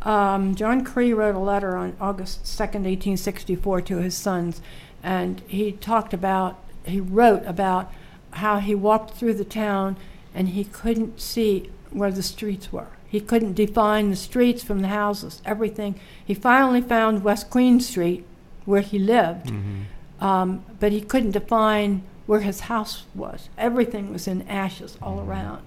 Um, 0.03 0.55
John 0.55 0.83
Cree 0.83 1.13
wrote 1.13 1.35
a 1.35 1.39
letter 1.39 1.75
on 1.77 1.95
August 1.99 2.43
2nd, 2.43 2.83
1864, 2.85 3.81
to 3.81 3.97
his 3.97 4.15
sons, 4.15 4.61
and 5.01 5.41
he 5.47 5.71
talked 5.71 6.13
about, 6.13 6.59
he 6.85 6.99
wrote 6.99 7.43
about 7.45 7.91
how 8.31 8.59
he 8.59 8.75
walked 8.75 9.11
through 9.15 9.35
the 9.35 9.45
town 9.45 9.95
and 10.33 10.49
he 10.49 10.63
couldn't 10.63 11.21
see 11.21 11.69
where 11.91 12.11
the 12.11 12.23
streets 12.23 12.71
were. 12.71 12.87
He 13.07 13.19
couldn't 13.21 13.53
define 13.53 14.09
the 14.09 14.15
streets 14.15 14.63
from 14.63 14.81
the 14.81 14.87
houses, 14.87 15.41
everything. 15.45 15.99
He 16.25 16.33
finally 16.33 16.81
found 16.81 17.23
West 17.23 17.49
Queen 17.51 17.79
Street, 17.79 18.25
where 18.65 18.81
he 18.81 18.97
lived, 18.97 19.47
Mm-hmm. 19.47 20.23
um, 20.25 20.65
but 20.79 20.91
he 20.91 20.99
couldn't 21.01 21.31
define 21.31 22.01
where 22.25 22.39
his 22.39 22.61
house 22.61 23.03
was. 23.13 23.49
Everything 23.57 24.11
was 24.11 24.27
in 24.27 24.41
ashes 24.47 24.97
all 25.01 25.19
around. 25.21 25.61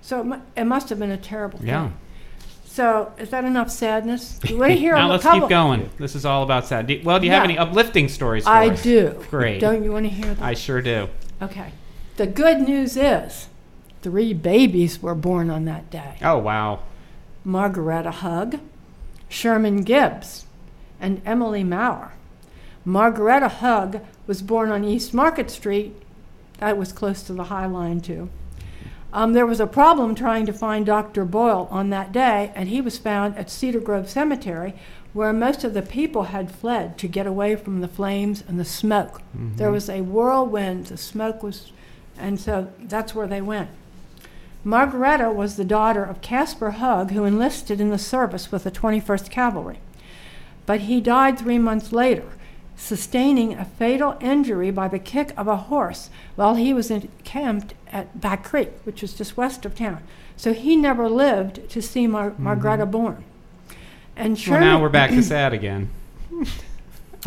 So 0.00 0.20
it, 0.20 0.24
mu- 0.24 0.40
it 0.56 0.64
must 0.64 0.88
have 0.90 0.98
been 0.98 1.10
a 1.10 1.16
terrible 1.16 1.58
thing. 1.58 1.68
So 2.72 3.12
is 3.18 3.28
that 3.28 3.44
enough 3.44 3.70
sadness? 3.70 4.38
Do 4.38 4.48
you 4.54 4.58
want 4.58 4.72
to 4.72 4.78
hear 4.78 4.94
now 4.94 5.10
let's 5.10 5.26
keep 5.26 5.46
going. 5.50 5.90
This 5.98 6.14
is 6.14 6.24
all 6.24 6.42
about 6.42 6.64
sad. 6.66 6.86
Do, 6.86 6.98
well, 7.04 7.20
do 7.20 7.26
you 7.26 7.32
have 7.32 7.42
Yeah. 7.42 7.50
any 7.50 7.58
uplifting 7.58 8.08
stories 8.08 8.44
for 8.44 8.50
I 8.50 8.68
us? 8.70 8.82
do. 8.82 9.22
Great. 9.28 9.60
Don't 9.60 9.84
you 9.84 9.92
want 9.92 10.06
to 10.06 10.10
hear 10.10 10.32
that? 10.34 10.42
I 10.42 10.54
sure 10.54 10.80
do. 10.80 11.08
okay. 11.42 11.72
The 12.16 12.26
good 12.26 12.60
news 12.62 12.96
is, 12.96 13.48
three 14.00 14.32
babies 14.32 15.02
were 15.02 15.14
born 15.14 15.50
on 15.50 15.66
that 15.66 15.90
day. 15.90 16.16
Oh 16.22 16.38
wow. 16.38 16.80
Margaretta 17.44 18.10
Hug, 18.10 18.58
Sherman 19.28 19.82
Gibbs, 19.82 20.46
and 21.00 21.20
Emily 21.26 21.64
Maurer. 21.64 22.12
Margaretta 22.86 23.48
Hug 23.48 24.00
was 24.26 24.40
born 24.40 24.70
on 24.70 24.82
East 24.82 25.12
Market 25.12 25.50
Street. 25.50 25.94
That 26.58 26.78
was 26.78 26.90
close 26.92 27.22
to 27.24 27.32
the 27.34 27.44
High 27.44 27.66
Line, 27.66 28.00
too. 28.00 28.30
Um, 29.12 29.34
there 29.34 29.46
was 29.46 29.60
a 29.60 29.66
problem 29.66 30.14
trying 30.14 30.46
to 30.46 30.52
find 30.52 30.86
Dr. 30.86 31.24
Boyle 31.24 31.68
on 31.70 31.90
that 31.90 32.12
day, 32.12 32.50
and 32.54 32.68
he 32.68 32.80
was 32.80 32.96
found 32.96 33.36
at 33.36 33.50
Cedar 33.50 33.80
Grove 33.80 34.08
Cemetery, 34.08 34.74
where 35.12 35.32
most 35.34 35.64
of 35.64 35.74
the 35.74 35.82
people 35.82 36.24
had 36.24 36.50
fled 36.50 36.96
to 36.98 37.08
get 37.08 37.26
away 37.26 37.54
from 37.54 37.80
the 37.80 37.88
flames 37.88 38.42
and 38.48 38.58
the 38.58 38.64
smoke. 38.64 39.20
There 39.56 39.70
was 39.70 39.90
a 39.90 40.00
whirlwind, 40.00 40.86
the 40.86 40.96
smoke 40.96 41.42
was, 41.42 41.72
and 42.18 42.40
so 42.40 42.72
that's 42.78 43.14
where 43.14 43.26
they 43.26 43.42
went. 43.42 43.68
Margaretta 44.64 45.30
was 45.30 45.56
the 45.56 45.64
daughter 45.64 46.04
of 46.04 46.22
Caspar 46.22 46.70
Hug, 46.70 47.10
who 47.10 47.24
enlisted 47.24 47.80
in 47.80 47.90
the 47.90 47.98
service 47.98 48.50
with 48.50 48.64
the 48.64 48.70
21st 48.70 49.28
Cavalry. 49.28 49.80
But 50.64 50.82
he 50.82 51.00
died 51.00 51.38
three 51.38 51.58
months 51.58 51.92
later, 51.92 52.24
sustaining 52.82 53.54
a 53.54 53.64
fatal 53.64 54.16
injury 54.20 54.72
by 54.72 54.88
the 54.88 54.98
kick 54.98 55.32
of 55.36 55.46
a 55.46 55.56
horse 55.56 56.10
while 56.34 56.56
he 56.56 56.74
was 56.74 56.90
encamped 56.90 57.74
at 57.92 58.20
Back 58.20 58.42
Creek, 58.42 58.70
which 58.82 59.04
is 59.04 59.14
just 59.14 59.36
west 59.36 59.64
of 59.64 59.76
town. 59.76 60.02
So 60.36 60.52
he 60.52 60.74
never 60.74 61.08
lived 61.08 61.70
to 61.70 61.80
see 61.80 62.08
Mar- 62.08 62.34
Margaretta 62.38 62.86
born. 62.86 63.22
And 64.16 64.36
Well, 64.48 64.58
now 64.60 64.80
we're 64.82 64.88
back 64.88 65.10
to 65.10 65.22
sad 65.22 65.52
again. 65.60 65.90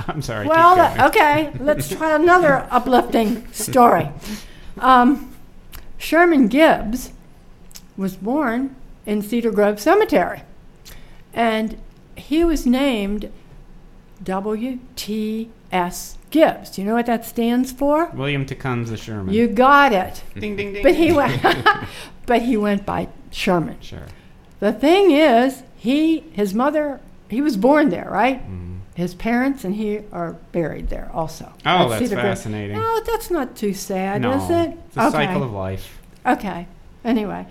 I'm 0.10 0.22
sorry. 0.22 0.46
well, 0.46 1.08
okay, 1.08 1.54
let's 1.60 1.88
try 1.88 2.14
another 2.14 2.68
uplifting 2.70 3.48
story. 3.54 4.10
Um, 4.78 5.34
Sherman 5.98 6.50
Gibbs 6.50 7.12
was 7.96 8.18
born 8.18 8.76
in 9.06 9.22
Cedar 9.22 9.52
Grove 9.52 9.80
Cemetery, 9.80 10.42
and 11.34 11.78
he 12.18 12.44
was 12.44 12.66
named 12.66 13.32
W.T.S. 14.26 16.18
Gibbs. 16.32 16.70
Do 16.72 16.82
you 16.82 16.88
know 16.88 16.96
what 16.96 17.06
that 17.06 17.26
stands 17.26 17.72
for? 17.72 18.08
William 18.14 18.46
Tecumseh 18.46 18.98
Sherman. 18.98 19.34
You 19.34 19.48
got 19.48 19.94
it. 19.94 20.24
ding 20.38 20.56
ding 20.58 20.74
ding. 20.74 20.84
But 20.84 20.96
he 20.96 21.12
went, 21.12 21.42
but 22.26 22.42
he 22.42 22.58
went 22.58 22.86
by 22.86 23.08
Sherman. 23.32 23.78
Sure. 23.82 24.08
The 24.60 24.74
thing 24.74 25.12
is, 25.12 25.64
he, 25.78 26.22
his 26.34 26.54
mother, 26.54 27.00
he 27.30 27.42
was 27.42 27.56
born 27.58 27.90
there, 27.90 28.10
right? 28.10 28.46
Mm. 28.50 28.80
His 28.96 29.14
parents 29.14 29.64
and 29.66 29.76
he 29.76 30.00
are 30.12 30.34
buried 30.54 30.90
there 30.90 31.10
also. 31.14 31.52
Oh, 31.66 31.70
at 31.86 31.90
that's 31.90 32.10
Cedar 32.10 32.16
fascinating. 32.22 32.78
No, 32.78 33.02
that's 33.02 33.30
not 33.30 33.56
too 33.56 33.74
sad, 33.74 34.22
no, 34.22 34.32
is 34.42 34.50
it? 34.50 34.78
it's 34.88 34.98
a 34.98 35.12
cycle 35.12 35.44
of 35.44 35.52
life. 35.52 36.00
Okay. 36.26 36.68
Anyway, 37.04 37.46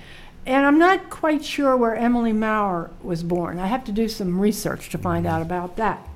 and 0.46 0.64
I'm 0.66 0.78
not 0.78 1.10
quite 1.10 1.44
sure 1.44 1.76
where 1.76 1.94
Emily 1.94 2.32
Maurer 2.32 2.90
was 3.02 3.22
born. 3.22 3.58
I 3.60 3.66
have 3.66 3.84
to 3.84 3.92
do 3.92 4.08
some 4.08 4.40
research 4.40 4.88
to 4.90 4.98
find 4.98 5.26
Mm-hmm. 5.26 5.34
out 5.34 5.42
about 5.42 5.76
that. 5.76 6.06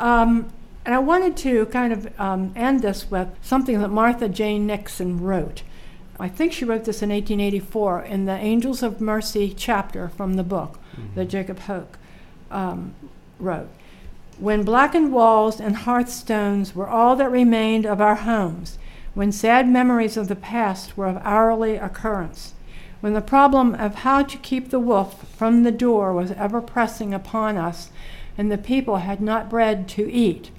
Um, 0.00 0.50
and 0.84 0.94
I 0.94 0.98
wanted 0.98 1.36
to 1.38 1.66
kind 1.66 1.92
of 1.92 2.18
um, 2.18 2.52
end 2.56 2.82
this 2.82 3.10
with 3.10 3.28
something 3.42 3.80
that 3.80 3.88
Martha 3.88 4.28
Jane 4.28 4.66
Nixon 4.66 5.20
wrote. 5.20 5.62
I 6.18 6.28
think 6.28 6.52
she 6.52 6.64
wrote 6.64 6.84
this 6.84 7.02
in 7.02 7.10
1884 7.10 8.02
in 8.02 8.24
the 8.24 8.32
Angels 8.32 8.82
of 8.82 9.00
Mercy 9.00 9.54
chapter 9.56 10.08
from 10.08 10.34
the 10.34 10.42
book 10.42 10.78
that 11.14 11.26
Jacob 11.26 11.60
Hoke 11.60 11.98
um, 12.50 12.94
wrote. 13.38 13.68
When 14.38 14.62
blackened 14.62 15.12
walls 15.12 15.60
and 15.60 15.76
hearthstones 15.76 16.74
were 16.74 16.88
all 16.88 17.14
that 17.16 17.30
remained 17.30 17.86
of 17.86 18.00
our 18.00 18.16
homes, 18.16 18.78
when 19.14 19.32
sad 19.32 19.68
memories 19.68 20.16
of 20.16 20.28
the 20.28 20.36
past 20.36 20.96
were 20.96 21.06
of 21.06 21.18
hourly 21.22 21.76
occurrence, 21.76 22.54
when 23.00 23.14
the 23.14 23.20
problem 23.20 23.74
of 23.74 23.96
how 23.96 24.22
to 24.22 24.36
keep 24.38 24.70
the 24.70 24.78
wolf 24.78 25.26
from 25.30 25.62
the 25.62 25.72
door 25.72 26.12
was 26.12 26.32
ever 26.32 26.60
pressing 26.60 27.14
upon 27.14 27.56
us, 27.56 27.90
and 28.36 28.50
the 28.50 28.58
people 28.58 28.96
had 28.96 29.20
not 29.20 29.50
bread 29.50 29.88
to 29.90 30.10
eat, 30.10 30.50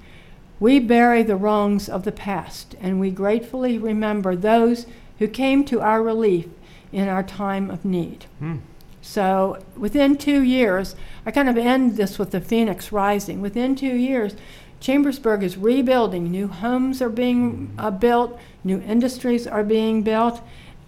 we 0.60 0.78
bury 0.78 1.22
the 1.22 1.36
wrongs 1.36 1.88
of 1.88 2.04
the 2.04 2.12
past, 2.12 2.76
and 2.80 3.00
we 3.00 3.10
gratefully 3.10 3.78
remember 3.78 4.36
those 4.36 4.86
who 5.18 5.26
came 5.26 5.64
to 5.64 5.80
our 5.80 6.02
relief 6.02 6.46
in 6.92 7.08
our 7.08 7.22
time 7.22 7.70
of 7.70 7.84
need. 7.84 8.26
Hmm. 8.38 8.58
So 9.00 9.58
within 9.76 10.16
two 10.16 10.42
years, 10.42 10.94
I 11.26 11.32
kind 11.32 11.48
of 11.48 11.56
end 11.56 11.96
this 11.96 12.18
with 12.18 12.30
the 12.30 12.40
phoenix 12.40 12.92
rising. 12.92 13.40
Within 13.40 13.74
two 13.74 13.96
years, 13.96 14.36
Chambersburg 14.78 15.42
is 15.42 15.56
rebuilding. 15.56 16.30
New 16.30 16.48
homes 16.48 17.02
are 17.02 17.08
being 17.08 17.72
uh, 17.78 17.90
built, 17.90 18.38
new 18.62 18.80
industries 18.80 19.46
are 19.46 19.64
being 19.64 20.02
built, 20.02 20.40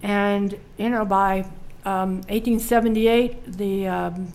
and 0.02 0.58
you 0.76 0.90
know 0.90 1.04
by 1.04 1.46
um, 1.84 2.16
1878, 2.28 3.52
the 3.52 3.86
um, 3.86 4.32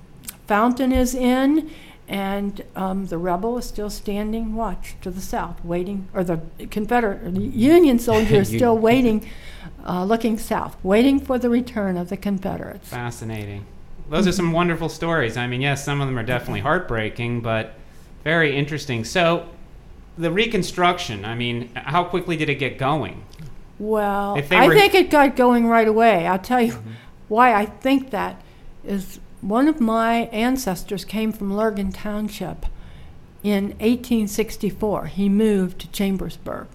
fountain 0.47 0.91
is 0.91 1.15
in, 1.15 1.69
and 2.09 2.63
um, 2.75 3.05
the 3.05 3.17
rebel 3.17 3.57
is 3.59 3.65
still 3.65 3.89
standing 3.89 4.55
watch 4.55 4.95
to 5.01 5.11
the 5.11 5.21
south, 5.21 5.63
waiting, 5.63 6.07
or 6.13 6.23
the 6.23 6.41
Confederate, 6.71 7.23
or 7.23 7.31
the 7.31 7.39
Union 7.41 7.99
soldier 8.09 8.37
is 8.37 8.47
still 8.49 8.77
waiting, 8.89 9.29
uh, 9.87 10.03
looking 10.03 10.37
south, 10.39 10.75
waiting 10.83 11.19
for 11.19 11.37
the 11.37 11.49
return 11.49 11.95
of 11.97 12.09
the 12.09 12.17
Confederates. 12.17 12.89
Fascinating. 12.89 13.65
Those 14.09 14.27
are 14.27 14.31
some 14.31 14.51
wonderful 14.51 14.89
stories. 14.89 15.37
I 15.37 15.45
mean, 15.45 15.61
yes, 15.61 15.85
some 15.85 16.01
of 16.01 16.07
them 16.07 16.17
are 16.17 16.23
definitely 16.23 16.61
heartbreaking, 16.61 17.41
but 17.41 17.75
very 18.23 18.57
interesting. 18.57 19.05
So, 19.05 19.47
the 20.17 20.31
Reconstruction. 20.31 21.23
I 21.23 21.35
mean, 21.35 21.69
how 21.75 22.03
quickly 22.03 22.35
did 22.35 22.49
it 22.49 22.55
get 22.55 22.77
going? 22.79 23.23
Well, 23.77 24.35
I 24.51 24.67
were- 24.67 24.73
think 24.73 24.95
it 24.95 25.09
got 25.11 25.35
going 25.35 25.67
right 25.67 25.87
away. 25.87 26.25
I'll 26.27 26.39
tell 26.39 26.59
you 26.61 26.73
Mm-hmm. 26.73 26.89
why 27.29 27.53
I 27.53 27.65
think 27.67 28.09
that 28.09 28.41
is 28.83 29.19
one 29.41 29.67
of 29.67 29.79
my 29.79 30.21
ancestors 30.31 31.05
came 31.05 31.31
from 31.31 31.55
Lurgan 31.55 31.91
Township 31.91 32.65
in 33.43 33.69
1864. 33.79 35.05
He 35.07 35.29
moved 35.29 35.79
to 35.79 35.87
Chambersburg. 35.91 36.67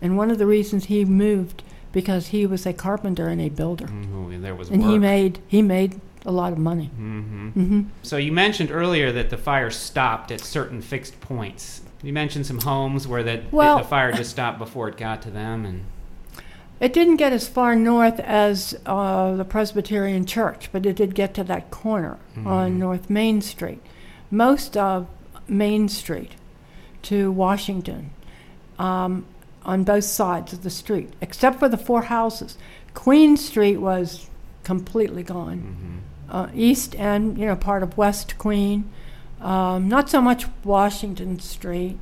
And 0.00 0.16
one 0.16 0.30
of 0.30 0.38
the 0.38 0.46
reasons 0.46 0.86
he 0.86 1.04
moved 1.04 1.62
because 1.92 2.28
he 2.28 2.44
was 2.46 2.66
a 2.66 2.72
carpenter 2.72 3.28
and 3.28 3.40
a 3.40 3.48
builder. 3.48 3.86
Ooh, 4.14 4.36
there 4.40 4.54
was 4.54 4.68
And 4.70 4.82
work. 4.82 4.90
he 4.92 4.98
made 4.98 5.38
he 5.46 5.62
made 5.62 6.00
a 6.24 6.32
lot 6.32 6.52
of 6.52 6.58
money. 6.58 6.86
hmm 6.96 7.48
hmm 7.50 7.80
So 8.02 8.16
you 8.16 8.32
mentioned 8.32 8.70
earlier 8.70 9.12
that 9.12 9.30
the 9.30 9.36
fire 9.36 9.70
stopped 9.70 10.30
at 10.30 10.40
certain 10.40 10.80
fixed 10.82 11.20
points. 11.20 11.82
You 12.02 12.12
mentioned 12.12 12.46
some 12.46 12.58
homes 12.60 13.06
where 13.06 13.22
the, 13.22 13.42
Well- 13.52 13.78
the 13.78 13.84
fire 13.84 14.12
just 14.12 14.30
stopped 14.30 14.58
before 14.58 14.88
it 14.88 14.96
got 14.96 15.22
to 15.22 15.30
them, 15.30 15.64
and 15.64 15.84
It 16.82 16.92
didn't 16.92 17.18
get 17.18 17.32
as 17.32 17.46
far 17.46 17.76
north 17.76 18.18
as 18.18 18.76
uh, 18.86 19.36
the 19.36 19.44
Presbyterian 19.44 20.26
Church, 20.26 20.68
but 20.72 20.84
it 20.84 20.96
did 20.96 21.14
get 21.14 21.32
to 21.34 21.44
that 21.44 21.70
corner 21.70 22.18
on 22.44 22.76
North 22.76 23.08
Main 23.08 23.40
Street. 23.40 23.80
Most 24.32 24.76
of 24.76 25.06
Main 25.46 25.88
Street 25.88 26.32
to 27.02 27.30
Washington 27.30 28.10
um, 28.80 29.26
on 29.64 29.84
both 29.84 30.02
sides 30.02 30.52
of 30.52 30.64
the 30.64 30.70
street, 30.70 31.10
except 31.20 31.60
for 31.60 31.68
the 31.68 31.76
four 31.76 32.02
houses. 32.02 32.58
Queen 32.94 33.36
Street 33.36 33.76
was 33.76 34.28
completely 34.64 35.22
gone. 35.22 36.02
Uh, 36.28 36.48
East 36.52 36.96
and 36.96 37.38
you 37.38 37.46
know 37.46 37.54
part 37.54 37.84
of 37.84 37.96
West 37.96 38.38
Queen, 38.38 38.90
um, 39.40 39.86
not 39.86 40.10
so 40.10 40.20
much 40.20 40.46
Washington 40.64 41.38
Street. 41.38 41.96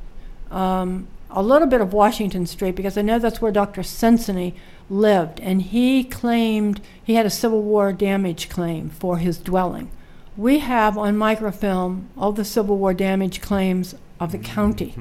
Um, 0.49 1.07
a 1.33 1.41
little 1.41 1.67
bit 1.67 1.81
of 1.81 1.93
Washington 1.93 2.45
Street 2.45 2.75
because 2.75 2.97
I 2.97 3.01
know 3.01 3.19
that's 3.19 3.41
where 3.41 3.51
Dr. 3.51 3.81
Senseny 3.81 4.53
lived, 4.91 5.39
and 5.39 5.61
he 5.61 6.03
claimed 6.03 6.81
he 7.01 7.15
had 7.15 7.25
a 7.25 7.29
Civil 7.29 7.63
War 7.63 7.93
damage 7.93 8.49
claim 8.49 8.89
for 8.89 9.17
his 9.17 9.37
dwelling. 9.37 9.89
We 10.37 10.59
have 10.59 10.97
on 10.97 11.17
microfilm 11.17 12.09
all 12.17 12.31
the 12.31 12.45
Civil 12.45 12.77
War 12.77 12.93
damage 12.93 13.41
claims 13.41 13.95
of 14.19 14.31
the 14.31 14.37
county, 14.37 14.93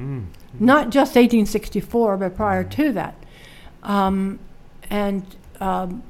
not 0.58 0.90
just 0.90 1.14
1864, 1.14 2.16
but 2.16 2.36
prior 2.36 2.64
to 2.64 2.92
that. 2.92 3.14
Um, 3.82 4.38
and 4.88 5.24
um, 5.60 6.02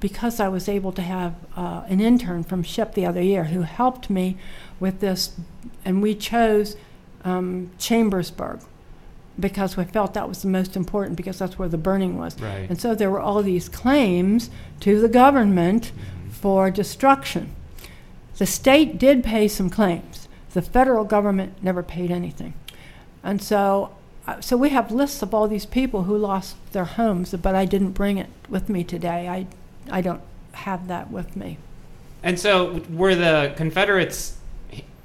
because 0.00 0.40
I 0.40 0.48
was 0.48 0.68
able 0.68 0.92
to 0.92 1.02
have 1.02 1.34
uh, 1.56 1.84
an 1.88 2.00
intern 2.00 2.44
from 2.44 2.62
SHIP 2.62 2.94
the 2.94 3.06
other 3.06 3.22
year 3.22 3.44
who 3.44 3.62
helped 3.62 4.10
me 4.10 4.36
with 4.80 5.00
this, 5.00 5.36
and 5.84 6.02
we 6.02 6.14
chose 6.14 6.76
um, 7.24 7.70
Chambersburg 7.78 8.60
because 9.38 9.76
we 9.76 9.84
felt 9.84 10.14
that 10.14 10.28
was 10.28 10.42
the 10.42 10.48
most 10.48 10.76
important 10.76 11.16
because 11.16 11.38
that's 11.38 11.58
where 11.58 11.68
the 11.68 11.78
burning 11.78 12.18
was. 12.18 12.38
Right. 12.40 12.68
And 12.68 12.80
so 12.80 12.94
there 12.94 13.10
were 13.10 13.20
all 13.20 13.42
these 13.42 13.68
claims 13.68 14.50
to 14.80 15.00
the 15.00 15.08
government 15.08 15.92
for 16.30 16.70
destruction. 16.70 17.54
The 18.38 18.46
state 18.46 18.98
did 18.98 19.22
pay 19.22 19.48
some 19.48 19.70
claims. 19.70 20.28
The 20.52 20.62
federal 20.62 21.04
government 21.04 21.62
never 21.62 21.82
paid 21.82 22.10
anything. 22.10 22.54
And 23.22 23.40
so, 23.40 23.94
uh, 24.26 24.40
so 24.40 24.56
we 24.56 24.70
have 24.70 24.90
lists 24.90 25.22
of 25.22 25.32
all 25.32 25.48
these 25.48 25.66
people 25.66 26.04
who 26.04 26.16
lost 26.16 26.56
their 26.72 26.84
homes, 26.84 27.34
but 27.34 27.54
I 27.54 27.64
didn't 27.64 27.92
bring 27.92 28.18
it 28.18 28.28
with 28.48 28.68
me 28.68 28.84
today. 28.84 29.28
I, 29.28 29.46
I 29.90 30.00
don't 30.00 30.22
have 30.52 30.88
that 30.88 31.10
with 31.10 31.36
me. 31.36 31.58
And 32.22 32.38
so, 32.38 32.82
were 32.90 33.14
the 33.14 33.52
Confederates 33.56 34.36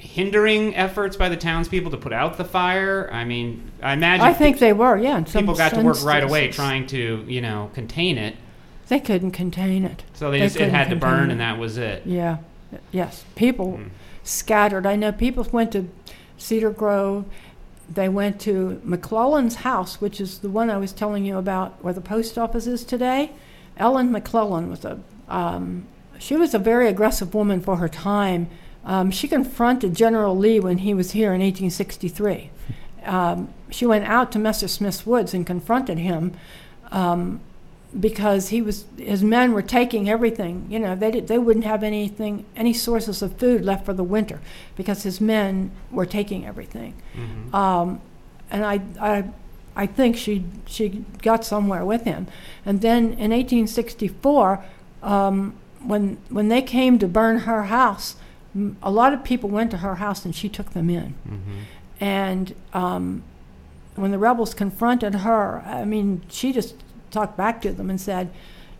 hindering 0.08 0.76
efforts 0.76 1.16
by 1.18 1.30
the 1.30 1.38
townspeople 1.38 1.92
to 1.92 1.98
put 1.98 2.14
out 2.14 2.38
the 2.38 2.46
fire? 2.46 3.10
I 3.12 3.24
mean, 3.26 3.72
I 3.82 3.94
imagine 3.94 4.26
I 4.26 4.34
think 4.34 4.60
they 4.60 4.74
were, 4.74 4.98
yeah. 4.98 5.22
People 5.22 5.56
got 5.56 5.74
to 5.74 5.82
work 5.82 6.04
right 6.04 6.24
away 6.24 6.52
trying 6.52 6.88
to, 6.88 7.24
you 7.28 7.42
know, 7.42 7.70
contain 7.74 8.18
it. 8.18 8.36
They 8.88 9.00
couldn't 9.00 9.32
contain 9.32 9.84
it. 9.84 10.04
So 10.14 10.32
they, 10.32 10.40
They 10.40 10.46
just 10.46 10.56
it 10.58 10.70
had 10.72 10.90
to 10.90 10.96
burn, 10.96 11.30
it. 11.30 11.34
and 11.34 11.42
that 11.42 11.58
was 11.60 11.78
it. 11.78 12.04
Yeah, 12.06 12.38
yes. 12.92 13.26
People 13.36 13.80
Mm. 13.80 13.90
scattered. 14.24 14.86
I 14.86 14.96
know 14.96 15.12
people 15.12 15.46
went 15.52 15.72
to 15.74 15.90
Cedar 16.38 16.70
Grove. 16.72 17.26
They 17.94 18.08
went 18.10 18.40
to 18.42 18.82
McClellan's 18.84 19.56
house, 19.56 20.00
which 20.02 20.20
is 20.22 20.40
the 20.40 20.50
one 20.50 20.70
I 20.70 20.78
was 20.78 20.92
telling 20.94 21.26
you 21.26 21.38
about, 21.38 21.84
where 21.84 21.94
the 21.94 22.02
post 22.02 22.38
office 22.38 22.66
is 22.68 22.84
today. 22.84 23.32
Ellen 23.78 24.12
McClellan 24.12 24.70
was 24.70 24.84
a 24.86 25.00
um, 25.30 25.86
she 26.20 26.36
was 26.36 26.54
a 26.54 26.60
very 26.60 26.88
aggressive 26.88 27.34
woman 27.36 27.62
for 27.62 27.76
her 27.76 27.88
time. 27.90 28.48
Um, 28.88 29.12
she 29.12 29.28
confronted 29.28 29.94
General 29.96 30.36
Lee 30.36 30.62
when 30.62 30.80
he 30.80 30.94
was 30.94 31.12
here 31.12 31.34
in 31.34 31.42
1863. 31.42 32.50
Um, 33.06 33.50
she 33.70 33.86
went 33.86 34.06
out 34.06 34.32
to 34.32 34.40
Messersmith's 34.40 35.06
Woods 35.06 35.34
and 35.34 35.46
confronted 35.46 35.98
him 35.98 36.34
um, 36.92 37.42
because 38.00 38.50
he 38.50 38.62
was 38.62 38.86
his 38.98 39.24
men 39.24 39.52
were 39.52 39.62
taking 39.62 40.10
everything. 40.10 40.68
You 40.70 40.80
know, 40.80 40.96
they 40.96 41.12
did, 41.12 41.28
they 41.28 41.38
wouldn't 41.38 41.66
have 41.66 41.84
anything 41.84 42.46
any 42.56 42.74
sources 42.74 43.22
of 43.22 43.38
food 43.38 43.64
left 43.66 43.86
for 43.86 43.94
the 43.94 44.04
winter 44.06 44.40
because 44.78 45.04
his 45.04 45.20
men 45.20 45.72
were 45.92 46.06
taking 46.06 46.46
everything. 46.46 46.94
Mhm. 47.16 47.54
Um, 47.54 48.02
and 48.50 48.66
I, 48.66 48.82
I, 49.02 49.24
I 49.76 49.86
think 49.86 50.16
she 50.16 50.46
she 50.66 51.04
got 51.22 51.44
somewhere 51.44 51.84
with 51.84 52.04
him. 52.04 52.28
And 52.66 52.80
then 52.80 53.14
in 53.14 53.32
1864, 53.32 54.64
um, 55.04 55.56
when 55.84 56.18
when 56.30 56.48
they 56.48 56.62
came 56.62 57.00
to 57.00 57.08
burn 57.08 57.40
her 57.40 57.64
house, 57.64 58.16
a 58.84 58.92
lot 58.92 59.14
of 59.14 59.24
people 59.24 59.50
went 59.50 59.72
to 59.72 59.78
her 59.78 59.96
house 59.96 60.26
and 60.26 60.34
she 60.36 60.50
took 60.50 60.72
them 60.72 60.90
in. 60.90 61.14
Mhm. 61.28 61.40
And 62.00 62.56
um, 62.74 63.24
when 63.96 64.12
the 64.12 64.20
rebels 64.20 64.54
confronted 64.54 65.16
her, 65.16 65.62
I 65.66 65.86
mean, 65.86 66.22
she 66.30 66.52
just 66.54 66.76
talked 67.12 67.36
back 67.38 67.62
to 67.64 67.72
them 67.72 67.90
and 67.90 68.00
said, 68.00 68.30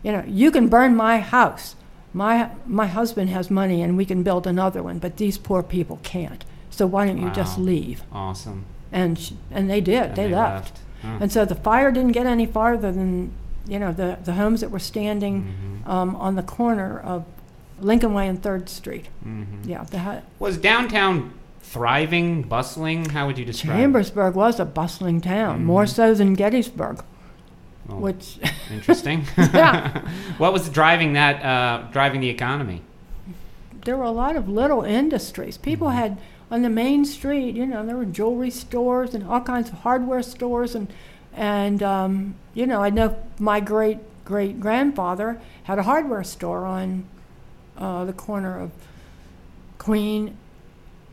you 0.02 0.12
know, 0.12 0.22
you 0.26 0.50
can 0.50 0.68
burn 0.68 0.94
my 0.94 1.18
house. 1.20 1.74
My 2.14 2.50
my 2.66 2.86
husband 2.86 3.30
has 3.30 3.50
money 3.50 3.82
and 3.82 3.96
we 3.96 4.04
can 4.04 4.22
build 4.22 4.46
another 4.46 4.82
one, 4.82 4.98
but 4.98 5.16
these 5.16 5.36
poor 5.38 5.62
people 5.62 5.98
can't. 6.02 6.44
So 6.70 6.86
why 6.86 7.06
don't 7.06 7.20
you 7.20 7.30
just 7.30 7.58
leave? 7.58 8.02
Awesome. 8.12 8.64
And 8.92 9.18
sh 9.18 9.32
and 9.50 9.68
they 9.68 9.80
did. 9.80 10.04
And 10.10 10.16
they, 10.16 10.28
left. 10.28 10.78
Huh. 11.02 11.18
And 11.20 11.30
so 11.32 11.44
the 11.44 11.54
fire 11.54 11.90
didn't 11.92 12.12
get 12.12 12.26
any 12.26 12.46
farther 12.46 12.90
than 12.92 13.32
you 13.66 13.78
know 13.78 13.92
the 13.92 14.18
the 14.24 14.34
homes 14.34 14.60
that 14.62 14.70
were 14.70 14.78
standing 14.78 15.34
Mhm. 15.84 15.88
um, 15.90 16.16
on 16.16 16.34
the 16.36 16.42
corner 16.42 16.98
of 16.98 17.24
Lincoln 17.80 18.14
Way 18.14 18.28
and 18.28 18.42
Third 18.42 18.68
Street. 18.68 19.06
Mhm. 19.26 19.44
Yeah, 19.66 19.84
the 19.84 19.98
hu- 19.98 20.20
Was 20.38 20.56
downtown 20.58 21.32
thriving, 21.62 22.42
bustling? 22.42 23.10
How 23.10 23.26
would 23.26 23.38
you 23.38 23.44
describe? 23.44 23.76
it? 23.76 23.80
Chambersburg 23.82 24.34
was 24.34 24.58
a 24.58 24.64
bustling 24.64 25.20
town, 25.20 25.64
more 25.64 25.84
Mhm. 25.84 25.88
so 25.94 26.14
than 26.14 26.34
Gettysburg, 26.34 27.02
Oh, 27.90 27.96
which 27.96 28.38
interesting. 28.72 29.24
Yeah. 29.36 30.02
what 30.38 30.52
was 30.52 30.68
driving 30.68 31.12
that? 31.14 31.44
Uh, 31.44 31.82
driving 31.92 32.20
the 32.20 32.28
economy? 32.30 32.82
there 33.84 33.96
were 33.96 34.04
a 34.04 34.10
lot 34.10 34.36
of 34.36 34.48
little 34.50 34.82
industries. 34.82 35.56
People 35.56 35.88
Mhm. 35.88 35.94
had 35.94 36.18
on 36.50 36.60
the 36.62 36.68
main 36.68 37.04
street, 37.06 37.54
you 37.54 37.64
know, 37.64 37.86
there 37.86 37.96
were 37.96 38.04
jewelry 38.04 38.50
stores 38.50 39.14
and 39.14 39.24
all 39.24 39.40
kinds 39.40 39.68
of 39.70 39.76
hardware 39.78 40.22
stores, 40.22 40.74
and 40.74 40.88
and 41.34 41.82
um, 41.82 42.34
you 42.54 42.66
know, 42.66 42.82
I 42.82 42.90
know 42.90 43.14
my 43.38 43.60
great 43.60 43.98
great 44.24 44.60
grandfather 44.60 45.38
had 45.64 45.78
a 45.78 45.84
hardware 45.84 46.24
store 46.24 46.66
on 46.66 47.04
uh, 47.78 48.04
the 48.04 48.12
corner 48.12 48.58
of 48.60 48.70
Queen 49.78 50.36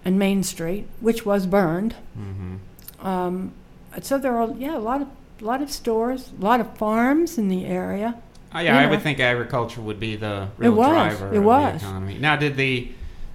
and 0.03 0.19
Main 0.19 0.43
Street, 0.43 0.87
which 0.99 1.25
was 1.25 1.45
burned. 1.45 1.95
Mm-hmm. 2.17 3.05
Um, 3.05 3.53
so 4.01 4.17
there 4.17 4.35
are 4.37 4.49
yeah 4.57 4.77
a 4.77 4.79
lot 4.79 5.01
of 5.01 5.07
a 5.41 5.45
lot 5.45 5.61
of 5.61 5.71
stores, 5.71 6.31
a 6.39 6.43
lot 6.43 6.59
of 6.59 6.77
farms 6.77 7.37
in 7.37 7.47
the 7.49 7.65
area. 7.65 8.15
Oh, 8.53 8.59
yeah, 8.59 8.77
I 8.77 8.83
Yeah. 8.83 8.89
would 8.89 9.01
think 9.01 9.19
agriculture 9.19 9.81
would 9.81 9.99
be 9.99 10.15
the 10.15 10.47
real 10.57 10.71
was, 10.73 10.87
driver 11.17 11.33
it 11.33 11.37
of 11.39 11.43
was. 11.43 11.81
the 11.81 11.87
economy. 11.87 12.17
Now, 12.17 12.37
did 12.37 12.55
the 12.55 12.89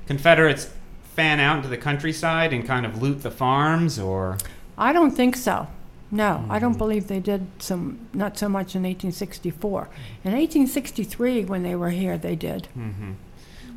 Confederates 0.07 0.71
fan 1.15 1.41
out 1.41 1.59
into 1.59 1.69
the 1.69 1.77
countryside 1.77 2.53
and 2.55 2.67
kind 2.67 2.87
of 2.87 3.01
loot 3.03 3.23
the 3.23 3.31
farms, 3.31 3.99
or 3.99 4.39
I 4.79 4.93
don't 4.95 5.11
think 5.11 5.37
so. 5.37 5.67
No, 6.11 6.45
I 6.51 6.59
don't 6.59 6.75
Mhm. 6.75 6.79
believe 6.79 7.07
they 7.07 7.21
did 7.21 7.47
some, 7.61 7.99
not 8.13 8.37
so 8.37 8.49
much 8.49 8.75
in 8.75 8.85
1864. 8.85 9.89
In 10.25 10.33
1863, 10.35 11.45
when 11.45 11.63
they 11.63 11.75
were 11.77 11.91
here, 11.91 12.19
they 12.19 12.35
did. 12.37 12.69
Mm-hmm. 12.77 13.13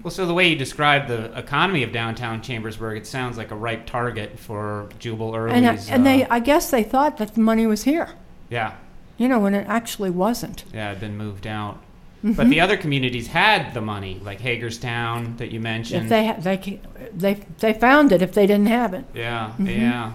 well, 0.01 0.11
so 0.11 0.25
the 0.25 0.33
way 0.33 0.49
you 0.49 0.55
described 0.57 1.07
the 1.07 1.31
economy 1.37 1.81
of 1.83 1.91
downtown 1.93 2.41
Chambersburg, 2.41 2.97
it 2.97 3.07
sounds 3.07 3.37
like 3.37 3.51
a 3.51 3.55
ripe 3.55 3.85
target 3.85 4.37
for 4.37 4.89
Jubal 4.99 5.33
Early's. 5.33 5.53
And, 5.55 5.65
uh, 5.65 5.77
and 5.89 6.05
they, 6.05 6.23
uh, 6.25 6.27
I 6.29 6.39
guess 6.41 6.69
they 6.71 6.83
thought 6.83 7.17
that 7.19 7.35
the 7.35 7.39
money 7.41 7.65
was 7.67 7.83
here, 7.83 8.09
yeah, 8.49 8.73
you 9.17 9.29
know, 9.29 9.39
when 9.39 9.53
it 9.53 9.65
actually 9.69 10.09
wasn't. 10.09 10.65
yeah, 10.73 10.87
it 10.87 10.89
had 10.95 10.99
been 10.99 11.17
moved 11.17 11.47
out. 11.47 11.77
Mhm. 12.25 12.35
But 12.35 12.49
the 12.49 12.59
other 12.59 12.75
communities 12.77 13.27
had 13.27 13.73
the 13.73 13.79
money, 13.81 14.19
like 14.23 14.41
Hagerstown 14.41 15.35
that 15.37 15.51
you 15.51 15.59
mentioned. 15.61 16.03
if 16.03 16.09
they, 16.09 16.27
ha- 16.27 16.35
they, 16.39 16.79
they, 17.15 17.37
they 17.59 17.73
found 17.73 18.11
it 18.11 18.21
if 18.21 18.33
they 18.33 18.45
didn't 18.47 18.67
have 18.67 18.93
it. 18.93 19.05
yeah, 19.13 19.51
Mhm. 19.57 19.79
yeah, 19.79 20.11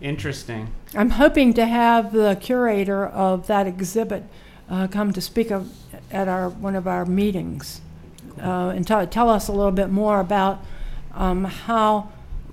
interesting. 0.00 0.68
I'm 0.94 1.10
hoping 1.10 1.54
to 1.54 1.66
have 1.66 2.12
the 2.12 2.36
curator 2.40 3.06
of 3.06 3.46
that 3.46 3.66
exhibit 3.66 4.24
uh, 4.70 4.86
come 4.88 5.12
to 5.12 5.20
speak 5.20 5.50
of, 5.50 5.70
at 6.10 6.28
our 6.28 6.48
one 6.48 6.74
of 6.76 6.86
our 6.86 7.04
meetings 7.04 7.80
uh, 8.42 8.72
and 8.74 8.86
tell, 8.86 9.06
tell 9.06 9.28
us 9.28 9.48
a 9.48 9.52
little 9.52 9.72
bit 9.72 9.90
more 9.90 10.20
about 10.20 10.62
um, 11.14 11.44
how, 11.44 12.10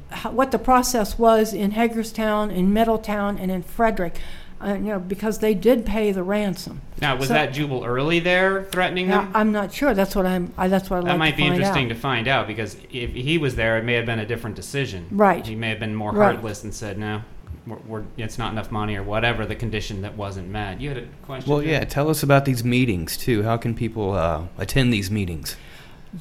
how 0.09 0.31
what 0.31 0.51
the 0.51 0.59
process 0.59 1.17
was 1.19 1.53
in 1.53 1.71
Hagerstown, 1.71 2.51
in 2.51 2.73
Middletown, 2.73 3.37
and 3.37 3.51
in 3.51 3.63
Frederick. 3.63 4.17
Uh, 4.63 4.69
you 4.75 4.79
know, 4.79 4.99
because 4.99 5.39
they 5.39 5.53
did 5.53 5.85
pay 5.85 6.13
the 6.13 6.23
ransom. 6.23 6.79
Now, 7.01 7.17
was 7.17 7.27
So- 7.27 7.33
that 7.33 7.53
Jubal 7.53 7.83
Early 7.85 8.19
there 8.19 8.63
threatening 8.71 9.09
Now, 9.09 9.23
them? 9.23 9.31
I'm 9.35 9.51
not 9.51 9.73
sure. 9.73 9.93
That's 9.93 10.15
what 10.15 10.25
I'm. 10.25 10.53
I, 10.57 10.69
that's 10.69 10.89
what 10.89 10.99
I'd 10.99 11.03
That 11.05 11.09
like 11.09 11.19
might 11.19 11.37
be 11.37 11.45
interesting 11.45 11.85
out. 11.87 11.89
to 11.89 11.95
find 11.95 12.27
out 12.27 12.47
because 12.47 12.77
if 12.91 13.11
he 13.13 13.37
was 13.37 13.55
there, 13.55 13.77
it 13.77 13.83
may 13.83 13.93
have 13.95 14.05
been 14.05 14.17
a 14.17 14.25
different 14.25 14.55
decision. 14.55 15.07
Right. 15.11 15.45
He 15.45 15.55
may 15.55 15.69
have 15.69 15.79
been 15.79 15.93
more 15.93 16.13
Right. 16.13 16.33
heartless 16.33 16.63
and 16.63 16.73
said, 16.73 16.97
"No, 16.97 17.21
we're, 17.67 17.77
we're, 17.87 18.03
it's 18.17 18.37
not 18.37 18.51
enough 18.51 18.71
money," 18.71 18.95
or 18.95 19.03
whatever 19.03 19.45
the 19.45 19.55
condition 19.55 20.01
that 20.03 20.15
wasn't 20.17 20.49
met. 20.49 20.79
You 20.81 20.89
had 20.89 20.97
a 20.99 21.05
question. 21.25 21.49
Well, 21.51 21.61
Jim? 21.61 21.69
yeah. 21.71 21.83
Tell 21.85 22.09
us 22.09 22.23
about 22.23 22.45
these 22.45 22.63
meetings 22.63 23.17
too. 23.17 23.43
How 23.43 23.57
can 23.57 23.73
people 23.75 24.13
uh, 24.13 24.43
attend 24.57 24.91
these 24.93 25.09
meetings? 25.11 25.55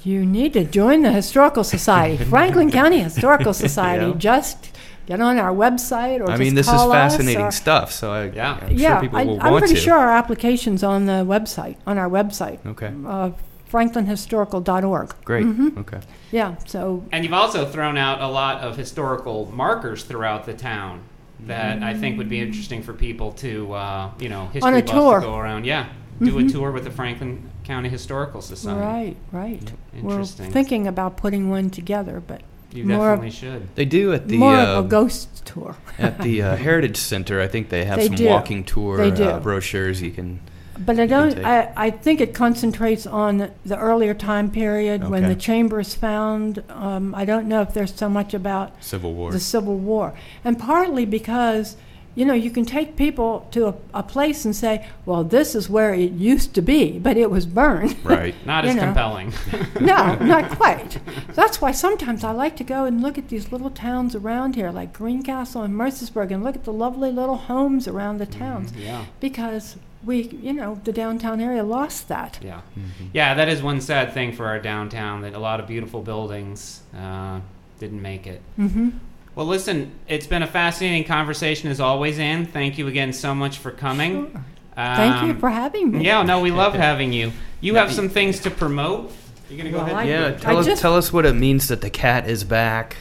You 0.02 0.26
need 0.26 0.54
to 0.54 0.64
join 0.64 1.02
the 1.02 1.12
Historical 1.12 1.62
Society, 1.62 2.22
Franklin 2.34 2.70
County 2.70 2.98
Historical 3.00 3.52
Society. 3.66 4.06
Yeah. 4.06 4.14
Just 4.18 4.70
get 5.06 5.20
on 5.20 5.36
our 5.38 5.52
website 5.54 6.18
or 6.20 6.24
I 6.24 6.28
just 6.32 6.40
mean, 6.40 6.54
this 6.54 6.66
is 6.66 6.72
call 6.72 6.90
us 6.90 7.12
fascinating 7.12 7.42
or- 7.44 7.50
stuff. 7.52 7.92
So 7.92 8.10
I, 8.10 8.24
Yeah. 8.30 8.58
I'm 8.62 8.72
yeah, 8.76 8.94
sure 8.94 9.00
people 9.02 9.18
I, 9.18 9.24
will 9.24 9.40
I'm 9.40 9.52
want 9.52 9.62
pretty 9.62 9.74
to. 9.76 9.80
sure 9.80 9.94
our 9.96 10.10
application's 10.10 10.82
on 10.82 11.04
the 11.06 11.24
website, 11.24 11.76
on 11.86 11.98
our 11.98 12.08
website, 12.08 12.64
Okay, 12.66 12.90
uh, 13.06 13.30
franklinhistorical.org. 13.70 15.14
great. 15.24 15.44
Mhm. 15.46 15.78
Okay. 15.78 16.00
Yeah, 16.32 16.56
so 16.66 17.04
And 17.12 17.24
you've 17.24 17.32
also 17.34 17.64
thrown 17.66 17.96
out 17.98 18.20
a 18.20 18.28
lot 18.28 18.62
of 18.62 18.76
historical 18.76 19.46
markers 19.52 20.04
throughout 20.04 20.46
the 20.46 20.54
town 20.54 21.02
that 21.46 21.82
I 21.82 21.94
think 21.94 22.18
would 22.18 22.28
be 22.28 22.40
interesting 22.40 22.82
for 22.82 22.92
people 22.92 23.32
to, 23.32 23.72
uh, 23.72 24.10
you 24.18 24.28
know, 24.28 24.46
history 24.46 24.68
On 24.68 24.74
a 24.76 24.80
buffs 24.80 24.92
tour. 24.92 25.20
to 25.20 25.26
go 25.26 25.36
around. 25.36 25.66
Yeah, 25.66 25.86
do 26.22 26.38
a 26.38 26.42
Mhm. 26.42 26.52
tour 26.52 26.70
with 26.72 26.84
the 26.84 26.90
Franklin 26.90 27.50
County 27.64 27.88
Historical 27.88 28.40
Society. 28.40 28.80
right, 28.80 29.16
right. 29.32 29.72
We're 30.00 30.10
Interesting. 30.12 30.50
thinking 30.50 30.86
about 30.86 31.16
putting 31.16 31.48
one 31.50 31.70
together, 31.70 32.22
but 32.26 32.42
You 32.72 32.84
more 32.84 33.10
of- 33.12 33.20
definitely 33.20 33.30
should. 33.30 33.74
They 33.74 33.84
do 33.84 34.12
at 34.12 34.28
the 34.28 34.36
more 34.36 34.54
uh, 34.54 34.78
of 34.78 34.84
a 34.86 34.88
ghost 34.88 35.44
tour. 35.46 35.76
at 35.98 36.20
the 36.20 36.42
uh, 36.42 36.56
Heritage 36.68 36.96
Center. 36.96 37.40
I 37.40 37.46
think 37.48 37.68
they 37.68 37.84
have 37.84 37.98
They 37.98 38.06
some 38.06 38.16
do. 38.16 38.26
walking 38.26 38.64
tour 38.64 38.96
They 38.96 39.10
do. 39.10 39.24
Uh, 39.24 39.40
brochures 39.40 40.02
you 40.02 40.10
can. 40.10 40.40
But 40.78 40.98
I 40.98 41.06
don't. 41.06 41.34
take. 41.34 41.44
I, 41.44 41.72
I 41.76 41.90
think 41.90 42.20
it 42.20 42.34
concentrates 42.34 43.06
on 43.06 43.50
the 43.64 43.78
earlier 43.78 44.14
time 44.14 44.50
period 44.50 45.08
when 45.08 45.24
Okay. 45.24 45.34
the 45.34 45.40
chambers 45.40 45.94
found. 45.94 46.62
Um, 46.68 47.14
I 47.14 47.24
don't 47.24 47.46
know 47.46 47.62
if 47.62 47.72
there's 47.74 47.94
so 47.94 48.08
much 48.08 48.34
about 48.34 48.72
Civil 48.82 49.12
War. 49.14 49.30
the 49.32 49.40
Civil 49.40 49.76
War, 49.78 50.14
and 50.44 50.58
partly 50.58 51.04
because 51.04 51.76
you 52.16 52.24
know 52.24 52.34
you 52.34 52.50
can 52.50 52.64
take 52.64 52.94
people 52.96 53.46
to 53.50 53.66
a, 53.68 53.74
a 53.94 54.02
place 54.02 54.44
and 54.44 54.54
say, 54.54 54.86
"Well, 55.06 55.22
this 55.24 55.54
is 55.54 55.68
where 55.70 55.94
it 55.94 56.12
used 56.12 56.54
to 56.54 56.62
be, 56.62 56.98
but 56.98 57.16
it 57.16 57.30
was 57.30 57.46
burned." 57.46 57.96
right. 58.04 58.34
Not 58.46 58.64
You 58.64 58.70
as 58.70 58.76
know. 58.76 58.82
compelling. 58.82 59.32
no, 59.80 60.14
not 60.20 60.50
quite. 60.56 60.98
That's 61.34 61.60
why 61.60 61.72
sometimes 61.72 62.22
I 62.24 62.32
like 62.32 62.56
to 62.56 62.64
go 62.64 62.84
and 62.84 63.00
look 63.02 63.16
at 63.18 63.28
these 63.28 63.52
little 63.52 63.70
towns 63.70 64.14
around 64.14 64.54
here, 64.56 64.70
like 64.70 64.92
Greencastle 64.92 65.62
and 65.62 65.74
Mercersburg, 65.74 66.30
and 66.32 66.42
look 66.44 66.56
at 66.56 66.64
the 66.64 66.72
lovely 66.72 67.10
little 67.12 67.36
homes 67.36 67.86
around 67.88 68.18
the 68.18 68.26
towns, 68.26 68.72
yeah. 68.76 69.04
because 69.20 69.76
we, 70.04 70.22
you 70.42 70.52
know, 70.52 70.80
the 70.84 70.92
downtown 70.92 71.40
area 71.40 71.62
lost 71.64 72.08
that. 72.08 72.38
Yeah. 72.42 72.60
Mhm. 72.78 73.08
Yeah, 73.12 73.34
that 73.34 73.48
is 73.48 73.62
one 73.62 73.80
sad 73.80 74.12
thing 74.12 74.32
for 74.32 74.46
our 74.46 74.58
downtown 74.58 75.22
that 75.22 75.34
a 75.34 75.38
lot 75.38 75.60
of 75.60 75.66
beautiful 75.66 76.02
buildings 76.02 76.80
uh, 76.96 77.40
didn't 77.80 78.02
make 78.02 78.26
it. 78.26 78.40
Mm-hmm. 78.58 78.90
Well, 79.34 79.46
listen, 79.46 79.90
it's 80.06 80.26
been 80.26 80.42
a 80.42 80.46
fascinating 80.46 81.04
conversation 81.04 81.68
as 81.70 81.80
always, 81.80 82.18
Anne. 82.18 82.46
Thank 82.46 82.78
you 82.78 82.86
again 82.86 83.12
so 83.12 83.34
much 83.34 83.58
for 83.58 83.70
coming. 83.70 84.30
Sure. 84.30 84.44
Thank 84.76 85.22
you 85.22 85.30
Um, 85.32 85.38
for 85.38 85.50
having 85.50 85.92
me. 85.92 86.04
Yeah, 86.04 86.22
no, 86.22 86.40
we 86.40 86.50
love 86.50 86.74
having 86.74 87.12
you. 87.12 87.32
You 87.60 87.76
have 87.76 87.92
some 87.92 88.08
things 88.08 88.40
to 88.40 88.50
promote. 88.50 89.12
You're 89.48 89.58
gonna 89.58 89.70
go 89.70 89.78
Well, 89.78 89.86
ahead? 89.86 89.96
I- 89.98 90.04
Yeah, 90.04 90.30
tell 90.32 90.56
us 90.58 90.66
just- 90.66 90.82
tell 90.82 90.96
us 90.96 91.12
what 91.12 91.26
it 91.26 91.34
means 91.34 91.68
that 91.68 91.80
the 91.80 91.90
cat 91.90 92.28
is 92.28 92.44
back. 92.44 92.96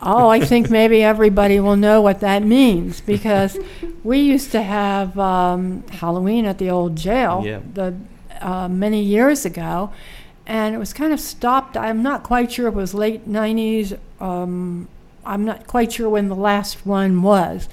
Oh, 0.00 0.28
I 0.28 0.40
think 0.40 0.70
maybe 0.70 1.02
everybody 1.02 1.58
will 1.58 1.76
know 1.76 2.00
what 2.00 2.20
that 2.20 2.42
means 2.44 3.00
because 3.00 3.58
we 4.04 4.18
used 4.20 4.52
to 4.52 4.62
have 4.62 5.18
um, 5.18 5.82
Halloween 5.88 6.44
at 6.44 6.58
the 6.58 6.70
old 6.70 6.94
jail 6.96 7.42
Yeah. 7.44 7.60
the 7.74 7.94
uh, 8.40 8.68
many 8.68 9.02
years 9.02 9.44
ago, 9.44 9.90
and 10.46 10.74
it 10.74 10.78
was 10.78 10.92
kind 10.92 11.12
of 11.12 11.18
stopped. 11.18 11.76
I'm 11.76 12.02
not 12.02 12.22
quite 12.22 12.52
sure 12.52 12.68
it 12.68 12.74
was 12.74 12.94
late 12.94 13.28
'90s. 13.28 13.98
Um, 14.20 14.86
I'm 15.26 15.44
not 15.44 15.66
quite 15.66 15.92
sure 15.92 16.08
when 16.08 16.28
the 16.28 16.36
last 16.36 16.86
one 16.86 17.20
was. 17.22 17.68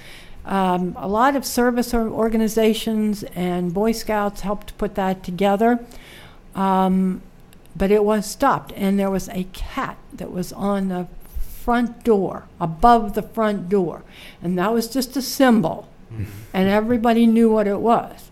Um, 0.46 0.96
a 0.98 1.08
lot 1.08 1.36
of 1.36 1.46
service 1.46 1.94
organizations 1.94 3.24
and 3.36 3.74
Boy 3.74 3.92
Scouts 3.92 4.42
helped 4.42 4.78
put 4.78 4.96
that 4.96 5.24
together. 5.24 5.80
Um, 6.56 7.22
but 7.76 7.92
it 7.92 8.04
was 8.04 8.26
stopped, 8.26 8.72
and 8.76 8.98
there 8.98 9.10
was 9.12 9.28
a 9.30 9.44
cat 9.54 9.98
that 10.14 10.32
was 10.32 10.54
on 10.54 10.88
the 10.88 11.08
front 11.66 12.04
door, 12.04 12.44
above 12.62 13.16
the 13.16 13.24
front 13.24 13.68
door, 13.70 14.04
and 14.44 14.56
that 14.56 14.72
was 14.72 14.88
just 14.88 15.18
a 15.18 15.22
symbol, 15.22 15.90
and 16.54 16.70
everybody 16.70 17.26
knew 17.26 17.52
what 17.52 17.66
it 17.66 17.80
was. 17.80 18.30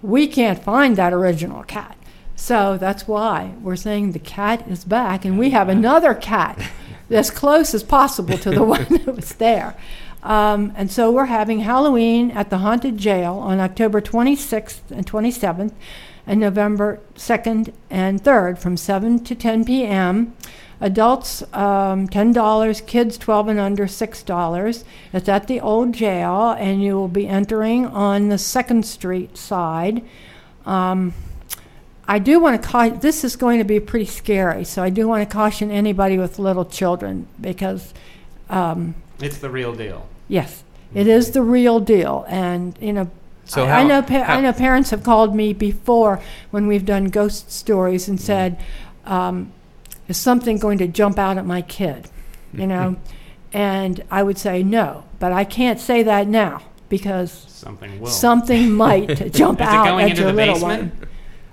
We 0.00 0.26
can't 0.26 0.64
find 0.64 0.96
that 0.96 1.12
original 1.12 1.62
cat, 1.64 1.98
so 2.34 2.78
that's 2.78 3.06
why 3.06 3.52
we're 3.60 3.76
saying 3.76 4.12
the 4.12 4.18
cat 4.18 4.66
is 4.66 4.82
back, 4.86 5.26
and 5.26 5.38
we 5.38 5.50
have 5.50 5.68
another 5.68 6.14
cat 6.14 6.58
as 7.10 7.30
close 7.30 7.74
as 7.74 7.82
possible 7.82 8.38
to 8.38 8.50
the 8.50 8.62
one 8.76 8.86
that 8.88 9.14
was 9.14 9.34
there. 9.34 9.76
Um, 10.22 10.72
and 10.74 10.90
so 10.90 11.12
we're 11.12 11.26
having 11.26 11.60
Halloween 11.60 12.30
at 12.30 12.48
the 12.48 12.58
Haunted 12.58 12.96
Jail 12.96 13.34
on 13.34 13.60
October 13.60 14.00
26th 14.00 14.90
and 14.90 15.06
27th, 15.06 15.74
and 16.26 16.40
November 16.40 17.00
2nd 17.14 17.74
and 17.90 18.24
3rd 18.24 18.56
from 18.58 18.78
7 18.78 19.22
to 19.22 19.34
10 19.34 19.66
p.m. 19.66 20.34
Adults, 20.80 21.42
um, 21.54 22.08
$10, 22.08 22.86
kids 22.86 23.16
12 23.18 23.48
and 23.48 23.58
under, 23.60 23.86
$6. 23.86 24.84
It's 25.12 25.28
at 25.28 25.46
the 25.46 25.60
old 25.60 25.92
jail, 25.94 26.50
and 26.58 26.82
you 26.82 26.94
will 26.96 27.08
be 27.08 27.26
entering 27.28 27.86
on 27.86 28.28
the 28.28 28.38
Second 28.38 28.84
Street 28.84 29.36
side. 29.36 30.02
Um, 30.66 31.14
I 32.06 32.18
do 32.18 32.38
want 32.40 32.60
to 32.62 32.68
caution, 32.68 32.98
this 32.98 33.24
is 33.24 33.36
going 33.36 33.58
to 33.58 33.64
be 33.64 33.80
pretty 33.80 34.04
scary, 34.06 34.64
so 34.64 34.82
I 34.82 34.90
do 34.90 35.08
want 35.08 35.28
to 35.28 35.32
caution 35.32 35.70
anybody 35.70 36.18
with 36.18 36.38
little 36.38 36.64
children 36.66 37.26
because, 37.40 37.94
um, 38.50 38.94
It's 39.20 39.38
the 39.38 39.48
real 39.50 39.74
deal. 39.74 40.06
yes, 40.28 40.64
it 40.92 41.06
is 41.06 41.30
the 41.30 41.42
real 41.42 41.80
deal. 41.80 42.26
And, 42.28 42.76
you 42.80 42.92
know, 42.92 43.10
So 43.46 43.64
I, 43.64 43.68
how, 43.68 43.78
I 43.78 43.84
know 43.84 44.02
pa- 44.02 44.24
I 44.26 44.40
know 44.40 44.52
parents 44.52 44.90
have 44.90 45.02
called 45.02 45.34
me 45.34 45.52
before 45.54 46.20
when 46.50 46.66
we've 46.66 46.84
done 46.84 47.06
ghost 47.06 47.50
stories 47.50 48.06
and 48.08 48.20
said, 48.20 48.58
um, 49.06 49.52
"Is 50.08 50.16
something 50.16 50.58
going 50.58 50.78
to 50.78 50.86
jump 50.88 51.18
out 51.18 51.38
at 51.38 51.46
my 51.46 51.62
kid?" 51.62 52.08
You 52.52 52.66
know, 52.66 52.96
and 53.52 54.02
I 54.10 54.22
would 54.22 54.38
say 54.38 54.62
no, 54.62 55.04
but 55.18 55.32
I 55.32 55.44
can't 55.44 55.80
say 55.80 56.02
that 56.04 56.28
now 56.28 56.62
because 56.88 57.32
Something 57.48 57.98
will. 58.00 58.06
something 58.08 58.72
might 58.84 59.32
jump 59.32 59.60
Is 59.60 59.66
it 59.66 59.72
out 59.72 59.84
going 59.86 60.04
at 60.04 60.10
into 60.10 60.22
your 60.22 60.30
the 60.32 60.36
little 60.36 60.54
basement? 60.54 60.94
one. 60.98 61.08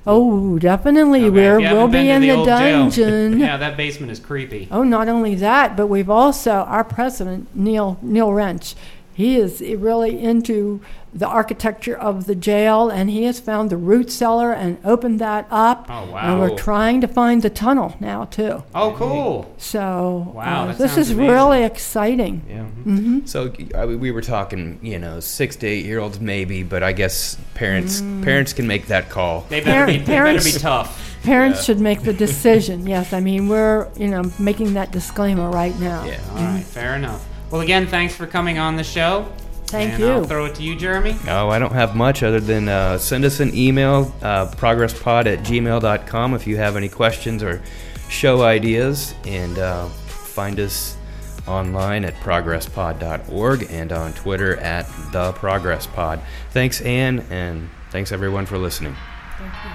Oh, 0.05 0.57
definitely. 0.57 1.25
Okay, 1.25 1.29
We're, 1.29 1.59
we'll 1.59 1.87
be 1.87 2.09
in 2.09 2.21
the 2.21 2.29
the 2.31 2.43
dungeon. 2.45 3.39
Yeah, 3.39 3.57
that 3.57 3.77
basement 3.77 4.11
is 4.11 4.19
creepy. 4.19 4.67
Oh, 4.71 4.81
not 4.83 5.07
only 5.07 5.35
that, 5.35 5.77
but 5.77 5.87
we've 5.87 6.09
also 6.09 6.51
our 6.51 6.83
president 6.83 7.55
Neil 7.55 7.99
Neil 8.01 8.33
Wrench. 8.33 8.75
He 9.13 9.35
is 9.37 9.61
really 9.61 10.19
into 10.19 10.81
the 11.13 11.27
architecture 11.27 11.97
of 11.97 12.25
the 12.25 12.35
jail, 12.35 12.89
and 12.89 13.09
he 13.09 13.23
has 13.23 13.37
found 13.39 13.69
the 13.69 13.75
root 13.75 14.09
cellar 14.09 14.53
and 14.53 14.77
opened 14.85 15.19
that 15.19 15.45
up. 15.51 15.85
Oh 15.89 16.09
wow! 16.11 16.17
And 16.31 16.39
we're 16.39 16.57
trying 16.57 17.01
to 17.01 17.07
find 17.07 17.41
the 17.41 17.49
tunnel 17.49 17.95
now 17.99 18.25
too. 18.25 18.63
Oh 18.73 18.93
cool. 18.97 19.53
So 19.57 20.31
Wow, 20.33 20.69
uh, 20.69 20.73
this 20.73 20.95
is 20.97 21.11
amazing. 21.11 21.27
really 21.31 21.63
exciting. 21.63 22.43
Yeah. 22.49 22.63
hmm 22.63 23.25
So 23.25 23.51
I, 23.75 23.85
we 23.87 24.11
were 24.11 24.21
talking, 24.21 24.79
you 24.81 24.99
know, 24.99 25.19
six 25.19 25.57
to 25.57 25.67
eight 25.67 25.85
year 25.85 25.99
olds 25.99 26.19
maybe, 26.21 26.63
but 26.63 26.81
I 26.83 26.93
guess 26.93 27.35
parents 27.55 27.99
Mm. 28.01 28.23
parents 28.23 28.53
can 28.53 28.65
make 28.67 28.87
that 28.87 29.09
call. 29.09 29.45
They 29.49 29.59
better 29.59 29.87
be. 29.87 29.99
Parent- 29.99 30.05
They 30.05 30.13
better 30.13 30.23
be 30.25 30.39
parents- 30.39 30.61
tough. 30.61 31.07
Parents 31.23 31.59
Yeah. 31.59 31.63
should 31.65 31.79
make 31.81 32.01
the 32.03 32.13
decision. 32.13 32.87
yes, 32.95 33.11
I 33.11 33.19
mean 33.19 33.49
we're 33.49 33.89
you 33.97 34.07
know 34.07 34.23
making 34.39 34.75
that 34.75 34.91
disclaimer 34.91 35.49
right 35.51 35.77
now. 35.77 36.05
Yeah. 36.05 36.19
All 36.31 36.37
right. 36.37 36.63
Fair 36.63 36.95
enough. 36.95 37.27
Well, 37.51 37.59
again, 37.61 37.85
thanks 37.87 38.15
for 38.15 38.25
coming 38.27 38.57
on 38.59 38.77
the 38.77 38.83
show. 38.85 39.25
Thank 39.71 39.93
and 39.93 39.99
you. 40.03 40.09
I'll 40.09 40.23
throw 40.25 40.45
it 40.45 40.55
to 40.55 40.63
you, 40.63 40.75
Jeremy. 40.75 41.15
Oh, 41.29 41.47
I 41.47 41.57
don't 41.57 41.71
have 41.71 41.95
much 41.95 42.23
other 42.23 42.41
than 42.41 42.67
uh, 42.67 42.97
send 42.97 43.23
us 43.23 43.39
an 43.39 43.55
email, 43.55 44.13
uh, 44.21 44.47
progresspod 44.47 45.27
at 45.27 45.39
gmail.com 45.45 46.33
if 46.33 46.45
you 46.45 46.57
have 46.57 46.75
any 46.75 46.89
questions 46.89 47.41
or 47.41 47.61
show 48.09 48.41
ideas, 48.41 49.15
and 49.25 49.57
uh, 49.57 49.87
find 49.87 50.59
us 50.59 50.97
online 51.47 52.03
at 52.03 52.13
progresspod.org 52.15 53.67
and 53.69 53.93
on 53.93 54.11
Twitter 54.13 54.57
at 54.57 54.85
the 55.13 55.31
progresspod. 55.33 56.21
Thanks, 56.49 56.81
Anne, 56.81 57.25
and 57.29 57.69
thanks 57.91 58.11
everyone 58.11 58.45
for 58.45 58.57
listening. 58.57 58.95
Thank 59.37 59.53
you. 59.53 59.71